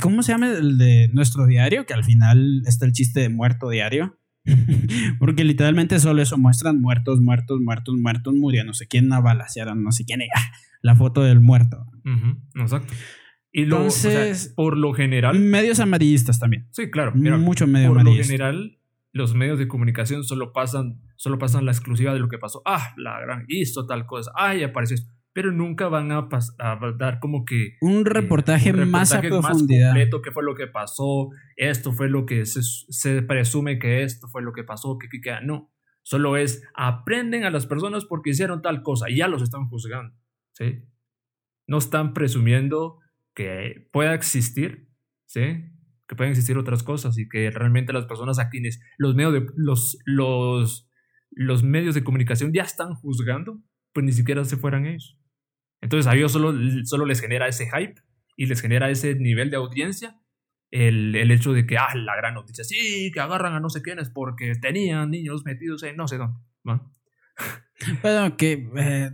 [0.00, 1.86] ¿Cómo se llama el de nuestro diario?
[1.86, 4.18] Que al final está el chiste de muerto diario.
[5.18, 9.82] Porque literalmente solo eso muestran muertos, muertos, muertos, muertos, murió no sé quién, una balasearon,
[9.82, 10.52] no sé quién, ¡ah!
[10.82, 11.86] la foto del muerto.
[12.54, 12.92] exacto.
[13.50, 15.38] Y Entonces, por lo general.
[15.38, 16.66] Medios amarillistas también.
[16.72, 17.12] Sí, claro.
[17.14, 18.78] Mucho medio Por lo general,
[19.12, 22.62] los medios de comunicación solo pasan, solo pasan la exclusiva de lo que pasó.
[22.66, 24.32] Ah, la gran, hizo tal cosa.
[24.36, 24.96] Ah, ya apareció
[25.34, 26.28] pero nunca van a,
[26.96, 27.76] dar como que...
[27.80, 29.88] Un reportaje, más a profundidad.
[29.88, 34.28] Más completo, qué fue lo que pasó, esto fue lo que se, presume que esto
[34.28, 35.72] fue lo que pasó, que, que, no.
[36.04, 40.14] Solo es, aprenden a las personas porque hicieron tal cosa y ya los están juzgando,
[40.52, 40.84] ¿sí?
[41.66, 43.00] No están presumiendo
[43.34, 44.88] que pueda existir,
[45.26, 45.64] ¿sí?
[46.06, 49.46] Que pueden existir otras cosas y que realmente las personas a quienes los medios de,
[49.56, 50.88] los, los,
[51.32, 53.60] los medios de comunicación ya están juzgando,
[53.92, 55.18] pues ni siquiera se fueran ellos.
[55.84, 56.54] Entonces a ellos solo,
[56.84, 58.00] solo les genera ese hype
[58.38, 60.18] y les genera ese nivel de audiencia
[60.70, 63.82] el, el, hecho de que, ah, la gran noticia, sí, que agarran a no sé
[63.82, 66.40] quiénes porque tenían niños metidos en no sé dónde.
[66.64, 66.90] ¿no?
[68.02, 68.66] Pero que...
[68.76, 69.10] Eh,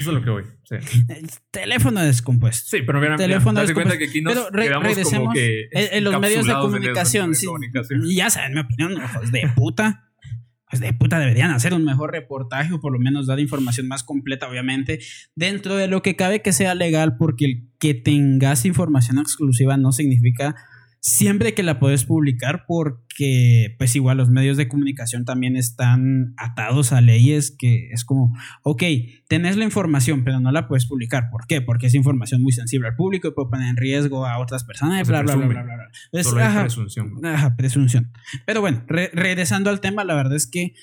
[0.00, 0.42] eso es lo que voy.
[0.64, 1.04] Sí.
[1.08, 2.76] El teléfono descompuesto.
[2.76, 6.20] Sí, pero mira, teléfono mira, cuenta que aquí nos pero re como que en, los
[6.20, 7.32] medios de comunicación.
[7.32, 8.02] De comunicación.
[8.02, 10.11] Sí, ya saben mi opinión, hijos de puta
[10.72, 14.02] pues de puta deberían hacer un mejor reportaje o por lo menos dar información más
[14.02, 15.00] completa, obviamente,
[15.36, 19.92] dentro de lo que cabe que sea legal, porque el que tengas información exclusiva no
[19.92, 20.56] significa
[21.02, 26.92] siempre que la puedes publicar porque pues igual los medios de comunicación también están atados
[26.92, 28.84] a leyes que es como, ok,
[29.26, 31.28] tenés la información pero no la puedes publicar.
[31.30, 31.60] ¿Por qué?
[31.60, 35.06] Porque es información muy sensible al público y puede poner en riesgo a otras personas.
[35.08, 37.26] Bla, bla, bla, bla, bla, Es, presunción.
[37.26, 38.12] Ajá, presunción.
[38.46, 40.74] Pero bueno, regresando al tema, la verdad es que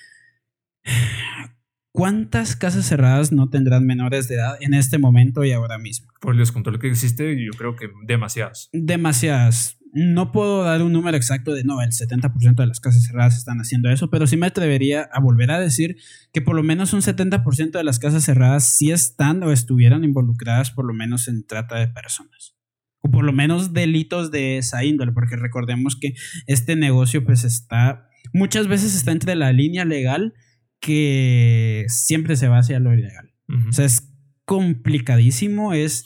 [1.92, 6.08] ¿Cuántas casas cerradas no tendrán menores de edad en este momento y ahora mismo?
[6.22, 8.70] Por el descontrol que existe, yo creo que demasiadas.
[8.72, 9.79] Demasiadas.
[9.92, 13.60] No puedo dar un número exacto de no, el 70% de las casas cerradas están
[13.60, 15.98] haciendo eso, pero sí me atrevería a volver a decir
[16.32, 20.72] que por lo menos un 70% de las casas cerradas sí están o estuvieran involucradas
[20.72, 22.56] por lo menos en trata de personas.
[23.02, 26.14] O por lo menos delitos de esa índole, porque recordemos que
[26.48, 30.34] este negocio pues está, muchas veces está entre la línea legal
[30.80, 33.34] que siempre se va hacia lo ilegal.
[33.68, 34.14] O sea, es
[34.46, 36.06] complicadísimo, es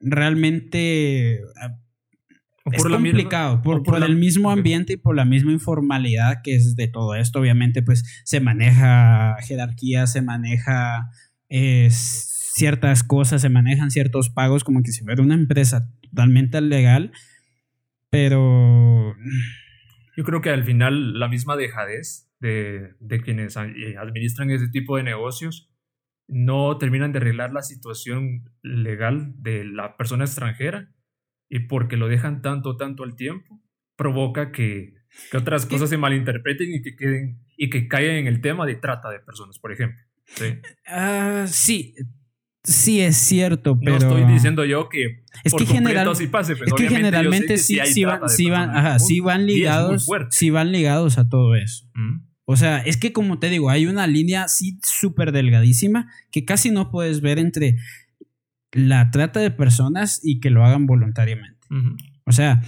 [0.00, 1.40] realmente
[2.72, 6.88] es complicado por, por, el mismo ambiente y por la misma informalidad que es de
[6.88, 7.40] todo esto.
[7.40, 11.10] Obviamente, pues se maneja jerarquía, se maneja
[11.50, 17.12] eh, ciertas cosas, se manejan ciertos pagos como que si fuera una empresa totalmente legal,
[18.08, 19.14] pero...
[20.16, 24.96] Yo creo que al final la misma dejadez de, de quienes eh, administran ese tipo
[24.96, 25.70] de negocios
[26.28, 30.93] no terminan de arreglar la situación legal de la persona extranjera
[31.54, 33.62] y porque lo dejan tanto, tanto al tiempo,
[33.94, 34.94] provoca que,
[35.30, 38.74] que otras cosas se malinterpreten y que queden y que caigan en el tema de
[38.74, 40.02] trata de personas, por ejemplo.
[40.24, 40.46] Sí,
[40.88, 41.94] ah, sí,
[42.64, 43.92] sí es cierto, pero...
[43.92, 48.28] No estoy diciendo yo que es que, general, pase, es que generalmente sí, sí, van,
[48.28, 51.86] sí, van, ajá, sí van ligados, sí van ligados a todo eso.
[51.94, 52.34] Mm.
[52.46, 56.72] O sea, es que como te digo, hay una línea así súper delgadísima que casi
[56.72, 57.76] no puedes ver entre
[58.74, 61.66] la trata de personas y que lo hagan voluntariamente.
[62.26, 62.62] O sea,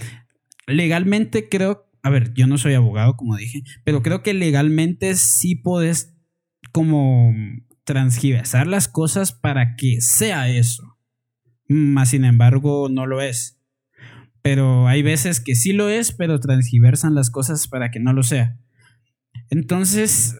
[0.65, 5.55] legalmente creo, a ver, yo no soy abogado, como dije, pero creo que legalmente sí
[5.55, 6.15] puedes
[6.71, 7.33] como
[7.83, 10.97] transgiversar las cosas para que sea eso.
[11.67, 13.59] Más sin embargo, no lo es.
[14.41, 18.23] Pero hay veces que sí lo es, pero transgiversan las cosas para que no lo
[18.23, 18.57] sea.
[19.49, 20.37] Entonces,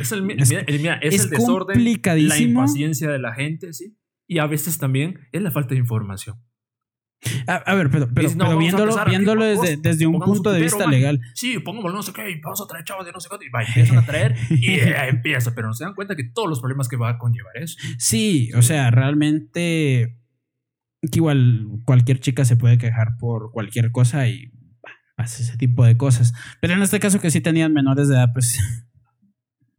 [0.00, 1.84] es el, es, el desorden,
[2.28, 3.96] la impaciencia de la gente, ¿sí?
[4.30, 6.36] Y a veces también es la falta de información.
[7.48, 11.20] A, ver, pero, pero, viéndolo, viéndolo desde, desde, un punto de vista legal.
[11.34, 13.98] Sí, pongámoslo no sé qué, vamos a traer chavos de no sé qué, y empiezan
[13.98, 14.78] a traer y
[15.08, 17.76] empieza, pero no se dan cuenta que todos los problemas que va a conllevar eso.
[17.98, 20.16] Sí, o sea, realmente
[21.02, 24.52] que igual cualquier chica se puede quejar por cualquier cosa y
[25.16, 26.34] hace ese tipo de cosas.
[26.60, 28.60] Pero en este caso que sí tenían menores de edad, pues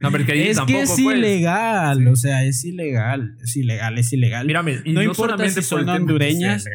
[0.02, 4.48] es que es ilegal, o sea, es ilegal, es ilegal, es ilegal.
[4.48, 6.66] Mírame, no, importa si son hondureñas.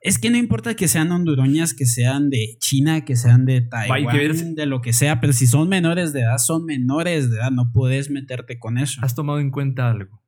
[0.00, 4.54] Es que no importa que sean hondureñas, que sean de China, que sean de Taiwán,
[4.54, 7.70] de lo que sea, pero si son menores de edad, son menores de edad, no
[7.72, 9.00] puedes meterte con eso.
[9.04, 10.22] ¿Has tomado en cuenta algo?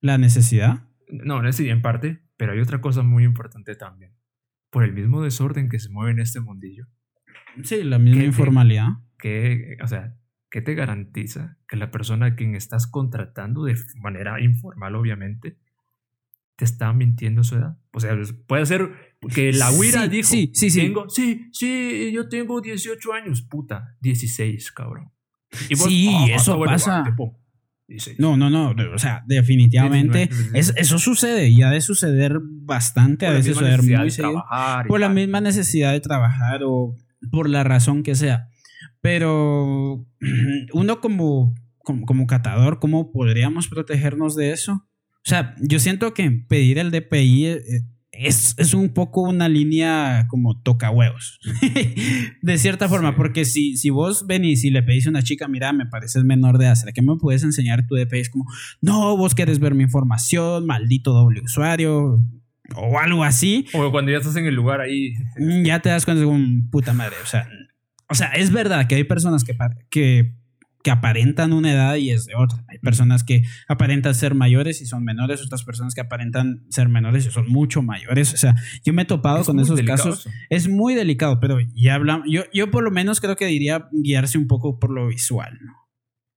[0.00, 0.84] ¿La necesidad?
[1.08, 4.12] No, no sí, en parte, pero hay otra cosa muy importante también.
[4.70, 6.86] Por el mismo desorden que se mueve en este mundillo.
[7.62, 8.88] Sí, la misma informalidad.
[9.18, 10.16] que, o sea,
[10.52, 15.56] ¿qué te garantiza que la persona a quien estás contratando de manera informal, obviamente,
[16.56, 17.78] te está mintiendo su edad?
[17.92, 18.14] O sea,
[18.46, 20.80] puede ser que la huira dijo, sí, sí, sí.
[20.82, 25.10] Tengo, sí, sí, yo tengo 18 años, puta, 16, cabrón.
[25.50, 27.02] sí, ah, eso pasa.
[28.18, 33.56] no, no, no, o sea, definitivamente eso sucede y ha de suceder bastante, a veces
[33.56, 34.44] suceder muy seguido
[34.86, 36.94] por la misma necesidad de trabajar o
[37.30, 38.50] por la razón que sea.
[39.02, 40.06] Pero
[40.72, 44.72] uno como, como, catador, ¿cómo podríamos protegernos de eso?
[44.72, 47.60] O sea, yo siento que pedir el DPI eh,
[48.12, 51.40] es, es, un poco una línea como toca huevos.
[52.42, 55.72] de cierta forma, porque si, si vos venís y le pedís a una chica, mira,
[55.72, 58.20] me pareces menor de edad, ¿será que me puedes enseñar tu DPI?
[58.20, 58.46] Es como,
[58.80, 62.20] no, vos querés ver mi información, maldito doble usuario,
[62.76, 63.66] o algo así.
[63.74, 65.14] O cuando ya estás en el lugar ahí.
[65.64, 67.16] Ya te das cuenta de un puta madre.
[67.22, 67.48] O sea,
[68.12, 69.56] o sea, es verdad que hay personas que,
[69.90, 70.34] que,
[70.82, 72.64] que aparentan una edad y es de otra.
[72.68, 77.26] Hay personas que aparentan ser mayores y son menores, otras personas que aparentan ser menores
[77.26, 78.34] y son mucho mayores.
[78.34, 80.28] O sea, yo me he topado con esos casos.
[80.50, 82.26] Es muy delicado, pero ya hablamos.
[82.30, 85.81] Yo, yo por lo menos creo que diría guiarse un poco por lo visual, ¿no?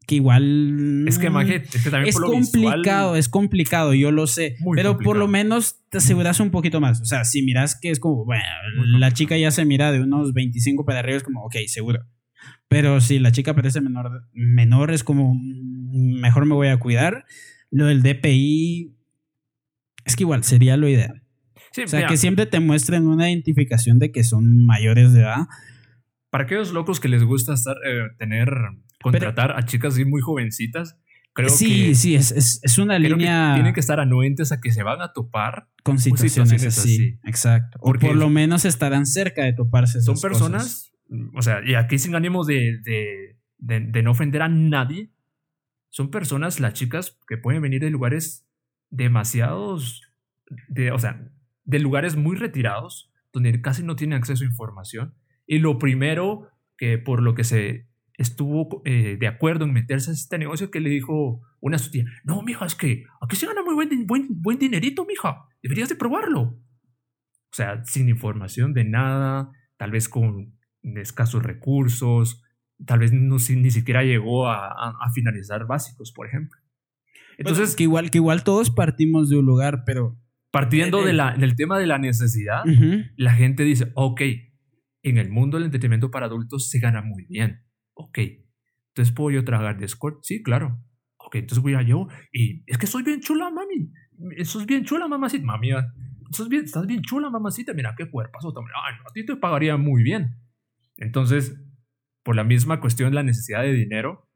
[0.08, 4.98] Que igual es que, es, que también es complicado, es complicado, yo lo sé, pero
[4.98, 7.02] por lo menos te aseguras un poquito más.
[7.02, 8.44] O sea, si miras que es como, bueno,
[9.00, 12.06] la chica ya se mira de unos 25 para arriba, es como, ok, seguro.
[12.68, 17.26] Pero si la chica parece menor, menor es como, mejor me voy a cuidar.
[17.72, 18.96] Lo del DPI
[20.06, 21.24] es que igual sería lo ideal.
[21.84, 25.48] o sea, que siempre te muestren una identificación de que son mayores de edad.
[26.30, 28.50] Para aquellos locos que les gusta estar, eh, tener
[29.12, 30.98] contratar a chicas muy jovencitas.
[31.34, 33.54] Creo sí, que, sí, es, es, es una línea.
[33.56, 37.20] tienen que estar anuentes a que se van a topar con situaciones, así.
[37.26, 37.78] Exacto.
[37.82, 40.02] O por lo menos estarán cerca de toparse.
[40.02, 40.92] son personas,
[41.36, 45.12] o sea, y aquí sin ánimos de, de, de, no ofender a nadie,
[45.90, 48.48] son personas, las chicas, que pueden venir de lugares
[48.90, 50.02] demasiados,
[50.70, 51.30] de, o sea,
[51.66, 55.16] de lugares muy retirados, donde casi no tienen acceso a información.
[55.46, 57.88] Y lo primero que por lo que se
[58.18, 62.06] estuvo eh, de acuerdo en meterse a este negocio que le dijo una su tía,
[62.24, 65.96] no, mija, es que aquí se gana muy buen, buen, buen dinerito, mija, deberías de
[65.96, 66.42] probarlo.
[66.42, 72.44] O sea, sin información de nada, tal vez con escasos recursos,
[72.86, 76.60] tal vez no, ni siquiera llegó a, a, finalizar básicos, por ejemplo.
[77.38, 80.18] Entonces, que, igual, que igual todos partimos de un lugar, pero...
[80.52, 82.64] Partiendo de la, del tema de la necesidad,
[83.18, 84.22] la gente dice, ok,
[85.04, 87.65] en el mundo del entretenimiento para adultos se gana muy bien.
[87.96, 88.20] Ok,
[88.90, 90.20] entonces puedo yo trabajar de escort.
[90.24, 90.80] Sí, claro.
[91.18, 93.92] Ok, entonces voy a yo y es que soy bien chula, mami.
[94.38, 95.46] Eso es bien chula, mamacita.
[95.46, 95.72] Mami,
[96.30, 97.74] estás bien, estás bien chula, mamacita.
[97.74, 98.54] Mira qué cuerpazo.
[98.58, 100.36] Ay, a ti te pagaría muy bien.
[100.98, 101.60] Entonces,
[102.24, 104.30] por la misma cuestión la necesidad de dinero,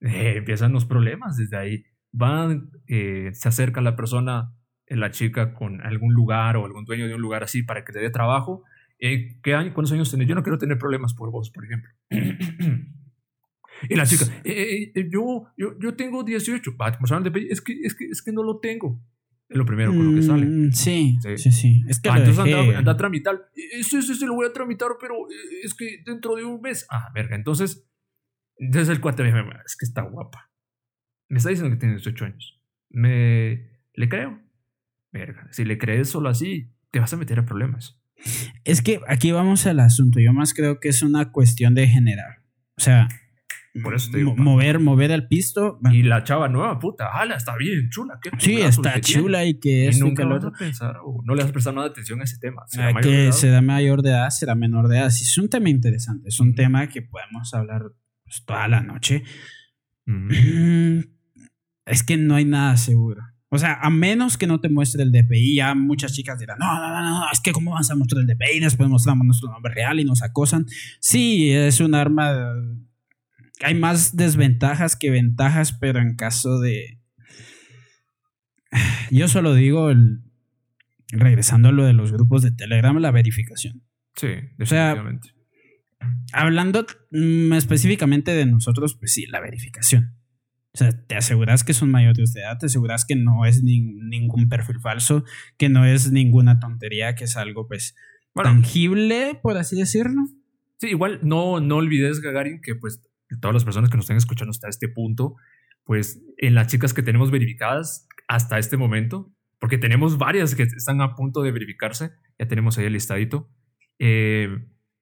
[0.00, 1.84] eh, empiezan los problemas desde ahí.
[2.12, 4.54] Van, eh, se acerca la persona,
[4.86, 7.92] eh, la chica, con algún lugar o algún dueño de un lugar así para que
[7.92, 8.64] te dé trabajo
[8.98, 10.28] eh, ¿qué año, ¿cuántos años tenés?
[10.28, 11.90] Yo no quiero tener problemas por vos, por ejemplo.
[13.88, 16.76] y la chica, eh, eh, yo, yo, yo tengo 18.
[17.50, 19.00] Es que, es, que, es que no lo tengo.
[19.48, 20.46] Es lo primero con lo que sale.
[20.46, 21.84] Mm, sí, sí, sí.
[21.86, 23.50] Es que ah, entonces anda, anda, a tramitar.
[23.54, 25.14] Eso, eso, eso lo voy a tramitar, pero
[25.62, 26.86] es que dentro de un mes.
[26.90, 27.36] Ah, verga.
[27.36, 27.86] Entonces,
[28.56, 30.50] entonces el cuate me dice, es que está guapa.
[31.28, 32.62] Me está diciendo que tiene 18 años.
[32.90, 34.40] Me, ¿Le creo?
[35.12, 35.48] Verga.
[35.52, 38.00] Si le crees solo así, te vas a meter a problemas.
[38.64, 40.20] Es que aquí vamos al asunto.
[40.20, 42.42] Yo más creo que es una cuestión de generar.
[42.76, 43.08] O sea,
[43.82, 45.80] por eso te digo, mover, mover al pisto.
[45.90, 48.20] Y la chava nueva, puta, ala, está bien chula.
[48.38, 49.98] sí, está chula y que es.
[49.98, 52.62] nunca vas a pensar, o no le has prestado nada de atención a ese tema.
[52.68, 55.10] ¿Será que será mayor de edad, será menor de edad.
[55.10, 56.28] Sí, es un tema interesante.
[56.28, 57.82] Es un tema que podemos hablar
[58.22, 59.24] pues, toda la noche.
[61.86, 63.22] Es que no hay nada seguro.
[63.54, 66.74] O sea, a menos que no te muestre el DPI, ya muchas chicas dirán, no,
[66.74, 69.72] no, no, no, es que cómo vas a mostrar el DPI, después mostramos nuestro nombre
[69.72, 70.66] real y nos acosan.
[70.98, 72.34] Sí, es un arma,
[73.62, 77.00] hay más desventajas que ventajas, pero en caso de...
[79.12, 80.22] Yo solo digo, el...
[81.12, 83.84] regresando a lo de los grupos de Telegram, la verificación.
[84.16, 85.28] Sí, definitivamente.
[85.28, 90.16] O sea, hablando mm, específicamente de nosotros, pues sí, la verificación.
[90.74, 94.48] O sea, te aseguras que son mayores de edad, te aseguras que no es ningún
[94.48, 95.24] perfil falso,
[95.56, 97.94] que no es ninguna tontería, que es algo pues
[98.34, 100.22] tangible, por así decirlo.
[100.78, 103.00] Sí, igual no, no olvides, Gagarin, que pues
[103.40, 105.36] todas las personas que nos estén escuchando hasta este punto,
[105.84, 111.00] pues en las chicas que tenemos verificadas hasta este momento, porque tenemos varias que están
[111.00, 113.48] a punto de verificarse, ya tenemos ahí el listadito,
[114.00, 114.48] eh,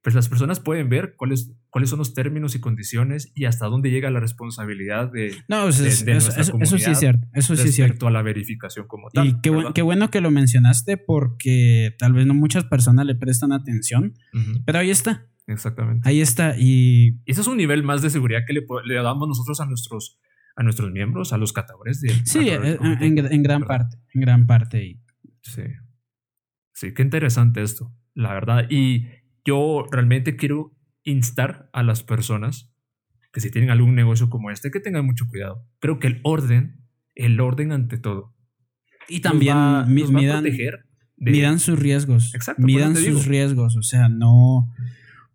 [0.03, 3.91] pues las personas pueden ver cuáles, cuáles son los términos y condiciones y hasta dónde
[3.91, 7.29] llega la responsabilidad de, no, eso, eso, sí es cierto.
[7.33, 8.09] Eso sí es cierto.
[8.09, 9.29] a la verificación como tal.
[9.29, 13.53] Y qué, qué, bueno que lo mencionaste porque tal vez no muchas personas le prestan
[13.53, 14.15] atención,
[14.67, 15.29] pero ahí está.
[15.47, 16.09] Exactamente.
[16.09, 16.57] Ahí está.
[16.59, 20.21] Y eso es un nivel más de seguridad que le, le damos nosotros a nuestros,
[20.57, 22.11] a nuestros miembros, a los catadores de...
[22.25, 23.99] Sí, en, en, gran parte.
[24.15, 25.01] En gran parte.
[25.43, 25.63] Sí.
[26.73, 28.67] Sí, qué interesante esto, la verdad.
[28.69, 29.07] Y
[29.45, 30.75] yo realmente quiero
[31.05, 32.73] instar a las personas
[33.33, 35.67] que si tienen algún negocio como este, que tengan mucho cuidado.
[35.81, 38.35] Creo que el orden, el orden ante todo.
[39.09, 39.57] Y también
[39.89, 42.35] midan, sus riesgos.
[42.35, 42.63] Exacto.
[42.63, 43.77] Midan sus riesgos.
[43.77, 44.71] O sea, no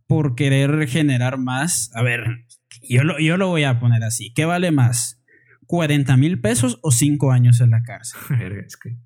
[0.05, 1.91] por querer generar más.
[1.95, 2.45] A ver,
[2.87, 4.31] yo lo, yo lo voy a poner así.
[4.33, 5.21] ¿Qué vale más?
[5.67, 8.19] ¿40 mil pesos o 5 años en la cárcel?
[8.65, 8.97] es que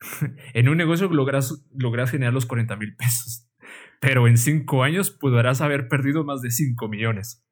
[0.54, 3.48] en un negocio logras, logras generar los 40 mil pesos
[4.02, 7.46] pero en cinco años podrás haber perdido más de cinco millones.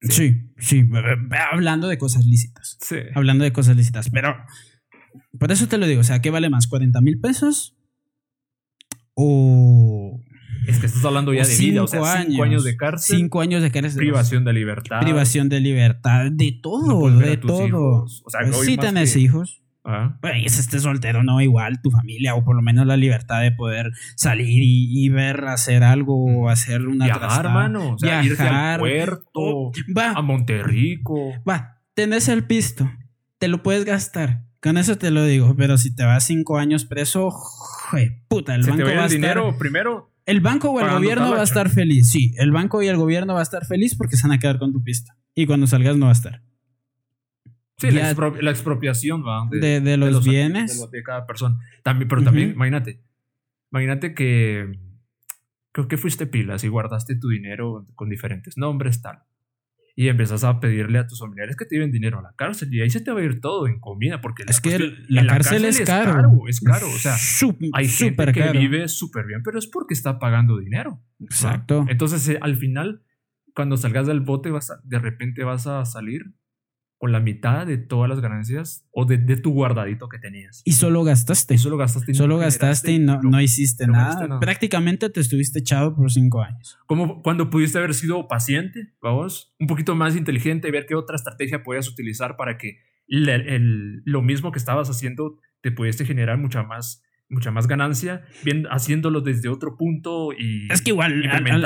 [0.00, 0.88] Sí, sí,
[1.50, 2.78] hablando de cosas lícitas.
[2.80, 2.98] Sí.
[3.16, 4.36] Hablando de cosas lícitas, pero
[5.40, 6.70] por eso te lo digo, o sea, ¿qué vale más?
[6.70, 7.76] ¿40 mil pesos?
[9.14, 10.22] O...
[10.68, 13.16] Es que estás hablando ya de vida, o sea, cinco años de cárcel.
[13.16, 13.98] Cinco años de cárcel.
[13.98, 15.00] Privación de libertad.
[15.00, 18.04] Privación de libertad, de todo, de todo.
[18.04, 19.64] O sea, pues sí tenés hijos.
[19.84, 20.18] Ah.
[20.20, 23.40] Bueno, y es este soltero, no, igual tu familia, o por lo menos la libertad
[23.40, 27.94] de poder salir y, ver, hacer algo, o hacer una Viajar, hermano.
[27.94, 28.74] O sea, Viajar.
[28.74, 30.12] Al puerto, va.
[30.12, 31.32] a Monterrico.
[31.48, 32.90] Va, tenés el pisto,
[33.38, 34.44] te lo puedes gastar.
[34.60, 37.30] Con eso te lo digo, pero si te vas cinco años preso,
[38.26, 40.12] puta, el banco va a dinero primero.
[40.26, 42.34] El banco o el gobierno va a estar feliz, sí.
[42.36, 44.74] El banco y el gobierno va a estar feliz porque se van a quedar con
[44.74, 45.16] tu pista.
[45.34, 46.42] Y cuando salgas no va a estar.
[47.78, 48.10] Sí, la,
[48.50, 49.48] expropiación ¿va?
[49.50, 50.90] De, los, bienes.
[50.90, 51.58] De, cada persona.
[51.84, 53.00] También, pero también, imagínate.
[53.70, 54.72] Imagínate que
[55.72, 59.20] creo que fuiste pilas y guardaste tu dinero con diferentes nombres, tal.
[59.94, 62.80] y empezás a pedirle a tus familiares que te lleven dinero a la cárcel y
[62.80, 64.78] ahí se te va a ir todo en comida porque es que
[65.08, 66.48] la, cárcel, es, caro.
[66.48, 67.16] es caro o sea
[67.72, 72.38] hay gente que vive súper bien pero es porque está pagando dinero exacto entonces eh,
[72.40, 73.02] al final
[73.54, 76.32] cuando salgas del bote vas de repente vas a salir
[76.98, 80.62] con la mitad de todas las ganancias o de, tu guardadito que tenías.
[80.64, 81.54] Y solo gastaste.
[81.54, 82.12] Y solo gastaste.
[82.12, 84.40] solo gastaste y no, no, hiciste nada.
[84.40, 86.76] Prácticamente te estuviste echado por cinco años.
[86.86, 91.14] Como cuando pudiste haber sido paciente, vamos, un poquito más inteligente y ver qué otra
[91.14, 97.02] estrategia podías utilizar para que lo mismo que estabas haciendo te pudiese generar mucha más
[97.30, 101.64] mucha más ganancia, bien haciéndolo desde otro punto y es que igual al, final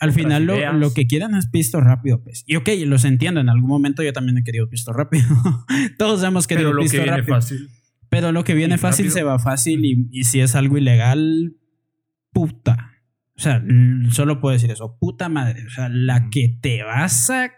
[0.00, 2.44] al final lo, lo, que quieran es pisto rápido pues.
[2.46, 5.24] Y ok los entiendo en algún momento yo también he querido pisto rápido.
[5.98, 7.36] Todos hemos querido pero lo pisto que viene rápido.
[7.36, 7.68] fácil,
[8.08, 11.56] pero lo que viene fácil se va fácil y, y, si es algo ilegal
[12.32, 12.90] puta.
[13.36, 13.64] O sea
[14.10, 15.64] solo puedo decir eso puta madre.
[15.66, 17.52] O sea la que te vas a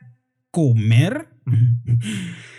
[0.51, 1.29] comer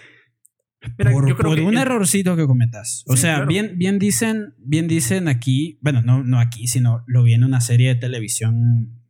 [0.98, 3.04] por, un errorcito que cometas.
[3.08, 7.34] O sea, bien, bien, dicen, bien dicen aquí, bueno, no, no aquí, sino lo vi
[7.34, 9.02] en una serie de televisión,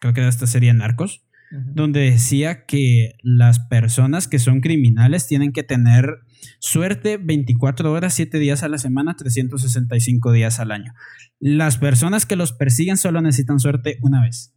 [0.00, 5.52] creo que era esta serie Narcos, donde decía que las personas que son criminales tienen
[5.52, 6.18] que tener
[6.58, 10.92] suerte 24 horas, 7 días a la semana, 365 días al año.
[11.38, 14.54] Las personas que los persiguen solo necesitan suerte una vez.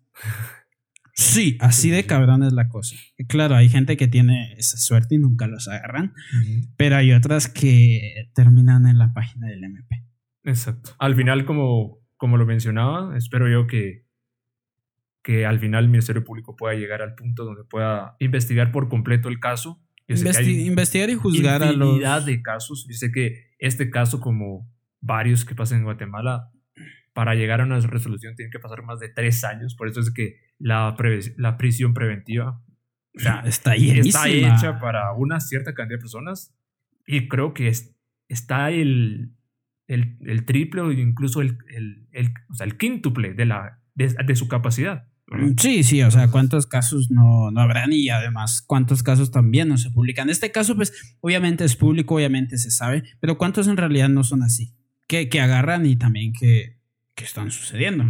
[1.14, 2.95] Sí, así de cabrón es la cosa.
[3.27, 6.14] Claro, hay gente que tiene esa suerte y nunca los agarran,
[6.77, 10.03] pero hay otras que terminan en la página del MP.
[10.44, 10.91] Exacto.
[10.99, 14.06] Al final, como, como lo mencionaba, espero yo que,
[15.23, 19.30] que al final el Ministerio Público pueda llegar al punto donde pueda investigar por completo
[19.30, 19.81] el caso.
[20.07, 22.26] investigar y juzgar a los...
[22.26, 22.88] de casos.
[22.88, 24.72] Dice que este caso, como
[25.02, 26.49] varios que pasan en Guatemala,
[27.14, 29.76] para llegar a una resolución tiene que pasar más de tres años.
[29.76, 30.95] Por eso es que la,
[31.38, 32.61] la prisión preventiva
[33.14, 36.53] está, está hecha para una cierta cantidad de personas
[37.07, 37.73] y creo que
[38.27, 39.31] está el,
[39.88, 44.36] el, el, triple o incluso el, el, el, o sea, el quíntuple de, la, de,
[44.36, 45.07] su capacidad.
[45.57, 49.77] Sí, sí, o sea, cuántos casos no, no habrán y además cuántos casos también no
[49.77, 50.30] se publican.
[50.30, 54.44] Este caso, pues, obviamente es público, obviamente se sabe, pero cuántos en realidad no son
[54.44, 54.76] así,
[55.07, 56.77] que, que agarran y también que,
[57.15, 58.06] que están sucediendo.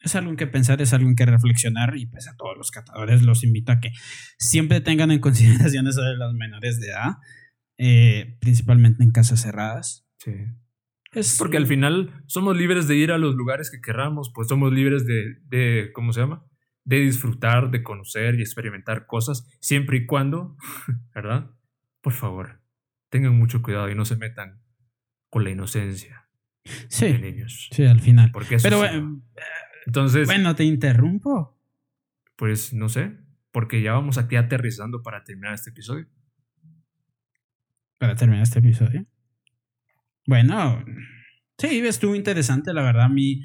[0.00, 2.70] Es algo en que pensar, es algo en que reflexionar y pues a todos los
[2.70, 3.90] catadores los invito a que
[4.38, 7.16] siempre tengan en consideración eso de las menores de edad,
[7.78, 10.06] eh, principalmente en casas cerradas.
[10.18, 10.32] Sí.
[11.12, 14.72] Es, Porque al final somos libres de ir a los lugares que queramos, pues somos
[14.72, 16.44] libres de, de, ¿cómo se llama?
[16.84, 20.56] De disfrutar, de conocer y experimentar cosas, siempre y cuando,
[21.14, 21.50] ¿verdad?
[22.02, 22.62] Por favor,
[23.10, 24.62] tengan mucho cuidado y no se metan
[25.30, 26.28] con la inocencia
[26.88, 27.68] sí, de niños.
[27.72, 28.30] Sí, al final.
[28.32, 29.22] Porque Pero bueno,
[29.88, 30.26] entonces.
[30.26, 31.58] Bueno, te interrumpo.
[32.36, 33.16] Pues no sé,
[33.50, 36.06] porque ya vamos aquí aterrizando para terminar este episodio.
[37.96, 39.06] Para terminar este episodio.
[40.26, 40.84] Bueno,
[41.56, 43.04] sí, estuvo interesante, la verdad.
[43.04, 43.42] A mí,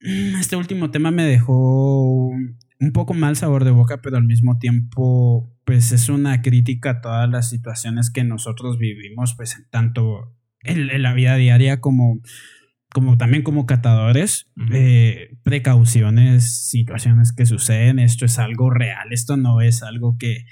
[0.00, 5.50] este último tema me dejó un poco mal sabor de boca, pero al mismo tiempo,
[5.64, 11.14] pues es una crítica a todas las situaciones que nosotros vivimos, pues tanto en, la
[11.14, 12.20] vida diaria como,
[12.92, 19.60] como también como catadores, eh, precauciones, situaciones que suceden, esto es algo real, esto no
[19.60, 20.44] es algo que,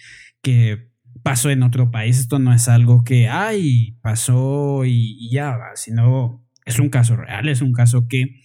[0.42, 0.90] que
[1.22, 5.76] pasó en otro país, esto no es algo que, ay, pasó y, y ya va,
[5.76, 8.40] sino es un caso real, es un caso que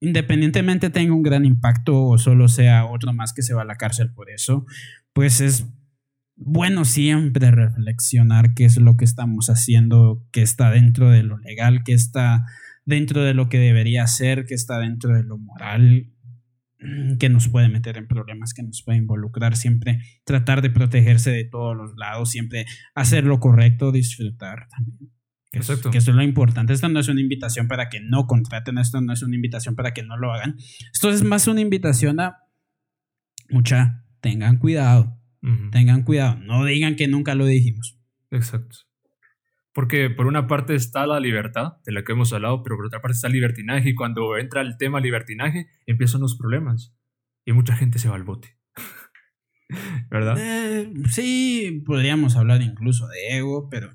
[0.00, 3.76] independientemente tenga un gran impacto o solo sea otro más que se va a la
[3.76, 4.66] cárcel por eso,
[5.12, 5.66] pues es
[6.36, 11.82] bueno siempre reflexionar qué es lo que estamos haciendo, que está dentro de lo legal,
[11.84, 12.44] que está
[12.84, 16.10] dentro de lo que debería ser, que está dentro de lo moral,
[17.18, 21.44] que nos puede meter en problemas, que nos puede involucrar, siempre tratar de protegerse de
[21.44, 25.10] todos los lados, siempre hacer lo correcto, disfrutar también.
[25.50, 25.92] Que, Exacto.
[25.92, 26.72] que eso es lo importante.
[26.72, 29.92] Esto no es una invitación para que no contraten, esto no es una invitación para
[29.92, 30.56] que no lo hagan.
[30.92, 32.38] Esto es más una invitación a
[33.50, 35.23] mucha, tengan cuidado
[35.70, 37.98] Tengan cuidado, no digan que nunca lo dijimos.
[38.30, 38.78] Exacto.
[39.74, 43.02] Porque por una parte está la libertad, de la que hemos hablado, pero por otra
[43.02, 46.96] parte está el libertinaje y cuando entra el tema libertinaje empiezan los problemas
[47.44, 48.56] y mucha gente se va al bote.
[50.10, 50.36] ¿Verdad?
[50.38, 53.90] Eh, sí, podríamos hablar incluso de ego, pero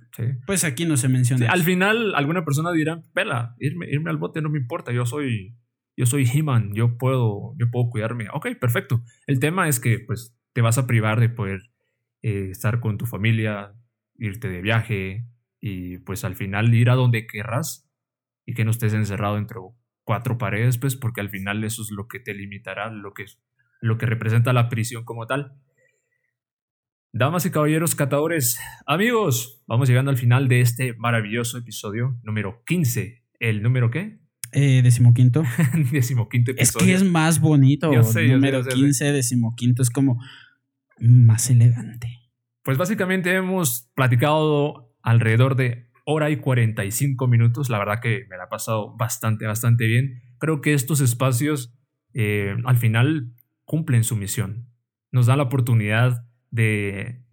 [0.46, 1.50] pues aquí no se menciona.
[1.50, 5.56] al final, alguna persona dirá, pela, irme, irme al bote no me importa, yo soy,
[5.96, 8.28] yo soy He-Man, yo puedo, yo puedo cuidarme.
[8.34, 9.04] Ok, perfecto.
[9.28, 11.62] El tema es que, pues, te vas a privar de poder
[12.22, 13.74] eh, estar con tu familia,
[14.16, 15.26] irte de viaje
[15.60, 17.90] y pues al final ir a donde querrás
[18.46, 19.60] y que no estés encerrado entre
[20.04, 23.26] cuatro paredes, pues porque al final eso es lo que te limitará, lo que
[23.82, 25.54] lo que representa la prisión como tal.
[27.12, 33.24] Damas y caballeros catadores, amigos, vamos llegando al final de este maravilloso episodio número 15.
[33.40, 34.20] ¿El número qué?
[34.52, 35.44] Eh, decimoquinto.
[35.92, 36.86] decimoquinto Es episodio.
[36.88, 37.94] que es más bonito.
[37.94, 38.82] Yo sé, yo sé, número yo sé, yo sé.
[38.84, 40.20] 15, decimoquinto, es como
[41.00, 42.20] más elegante.
[42.64, 47.70] Pues básicamente hemos platicado alrededor de hora y 45 minutos.
[47.70, 50.22] La verdad que me la ha pasado bastante, bastante bien.
[50.40, 51.74] Creo que estos espacios
[52.14, 53.34] eh, al final
[53.66, 54.68] cumplen su misión.
[55.12, 57.24] Nos dan la oportunidad de,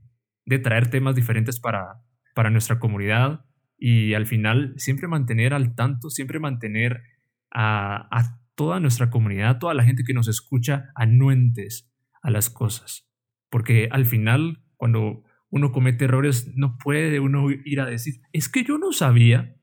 [0.44, 2.02] de traer temas diferentes para,
[2.34, 3.45] para nuestra comunidad
[3.78, 7.02] y al final siempre mantener al tanto, siempre mantener
[7.50, 11.90] a, a toda nuestra comunidad, toda la gente que nos escucha, anuentes
[12.22, 13.06] a las cosas.
[13.50, 18.64] Porque al final, cuando uno comete errores, no puede uno ir a decir, es que
[18.64, 19.54] yo no sabía.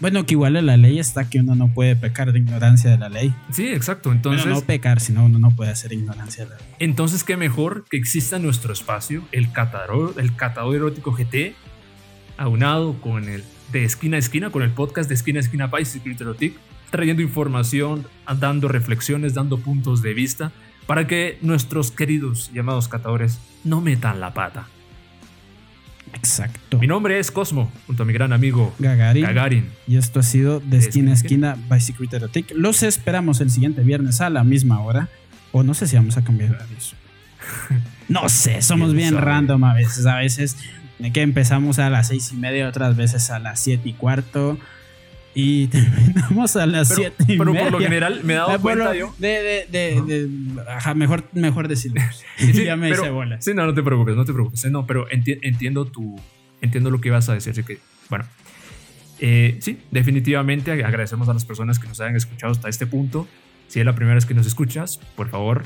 [0.00, 2.98] Bueno, que igual en la ley está que uno no puede pecar de ignorancia de
[2.98, 3.32] la ley.
[3.52, 4.10] Sí, exacto.
[4.10, 6.66] Entonces, Bueno, no pecar, sino uno no puede hacer ignorancia de la ley.
[6.80, 11.54] entonces qué mejor que exista nuestro espacio, el catador, el catador erótico GT,
[12.38, 15.94] aunado con el de esquina a esquina, con el podcast de esquina a esquina Pais
[15.94, 16.54] y
[16.90, 18.06] trayendo información,
[18.38, 20.52] dando reflexiones, dando puntos de vista,
[20.86, 24.68] para que nuestros queridos llamados catadores no metan la pata.
[26.14, 26.78] Exacto.
[26.78, 29.22] Mi nombre es Cosmo, junto a mi gran amigo Gagarin.
[29.24, 29.68] Gagarin.
[29.86, 32.52] Y esto ha sido de esquina a esquina by Secret Erotic.
[32.54, 35.10] Los esperamos el siguiente viernes a la misma hora.
[35.52, 36.94] O no sé si vamos a cambiar horarios.
[38.08, 39.26] No sé, somos ¿Quién bien sabe?
[39.26, 40.06] random a veces.
[40.06, 40.56] A veces
[41.12, 44.58] que empezamos a las seis y media, otras veces a las siete y cuarto.
[45.34, 47.70] Y terminamos a las Pero, siete y pero media.
[47.70, 49.14] por lo general me he dado Ah, cuenta yo.
[49.18, 52.00] De, de, de, de- ajá, mejor, mejor decirlo.
[52.38, 53.44] Sí, ya me pero- hice bolas.
[53.44, 54.64] Sí, no, no te preocupes, no te preocupes.
[54.70, 56.18] No, pero enti- entiendo tu,
[56.60, 57.52] entiendo lo que ibas a decir.
[57.52, 57.78] Así que,
[58.10, 58.24] bueno,
[59.20, 63.26] Eh, sí, definitivamente ag- agradecemos a las personas que nos hayan escuchado hasta este punto.
[63.68, 65.62] Si es la primera vez que nos escuchas, por favor,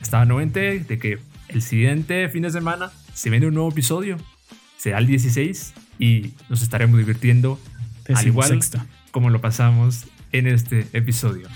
[0.00, 1.18] está anuente de que
[1.48, 4.16] el siguiente fin de semana se viene un nuevo episodio.
[4.78, 7.60] Será el 16 y nos estaremos divirtiendo
[8.14, 8.60] al igual
[9.10, 11.48] como lo pasamos en este episodio.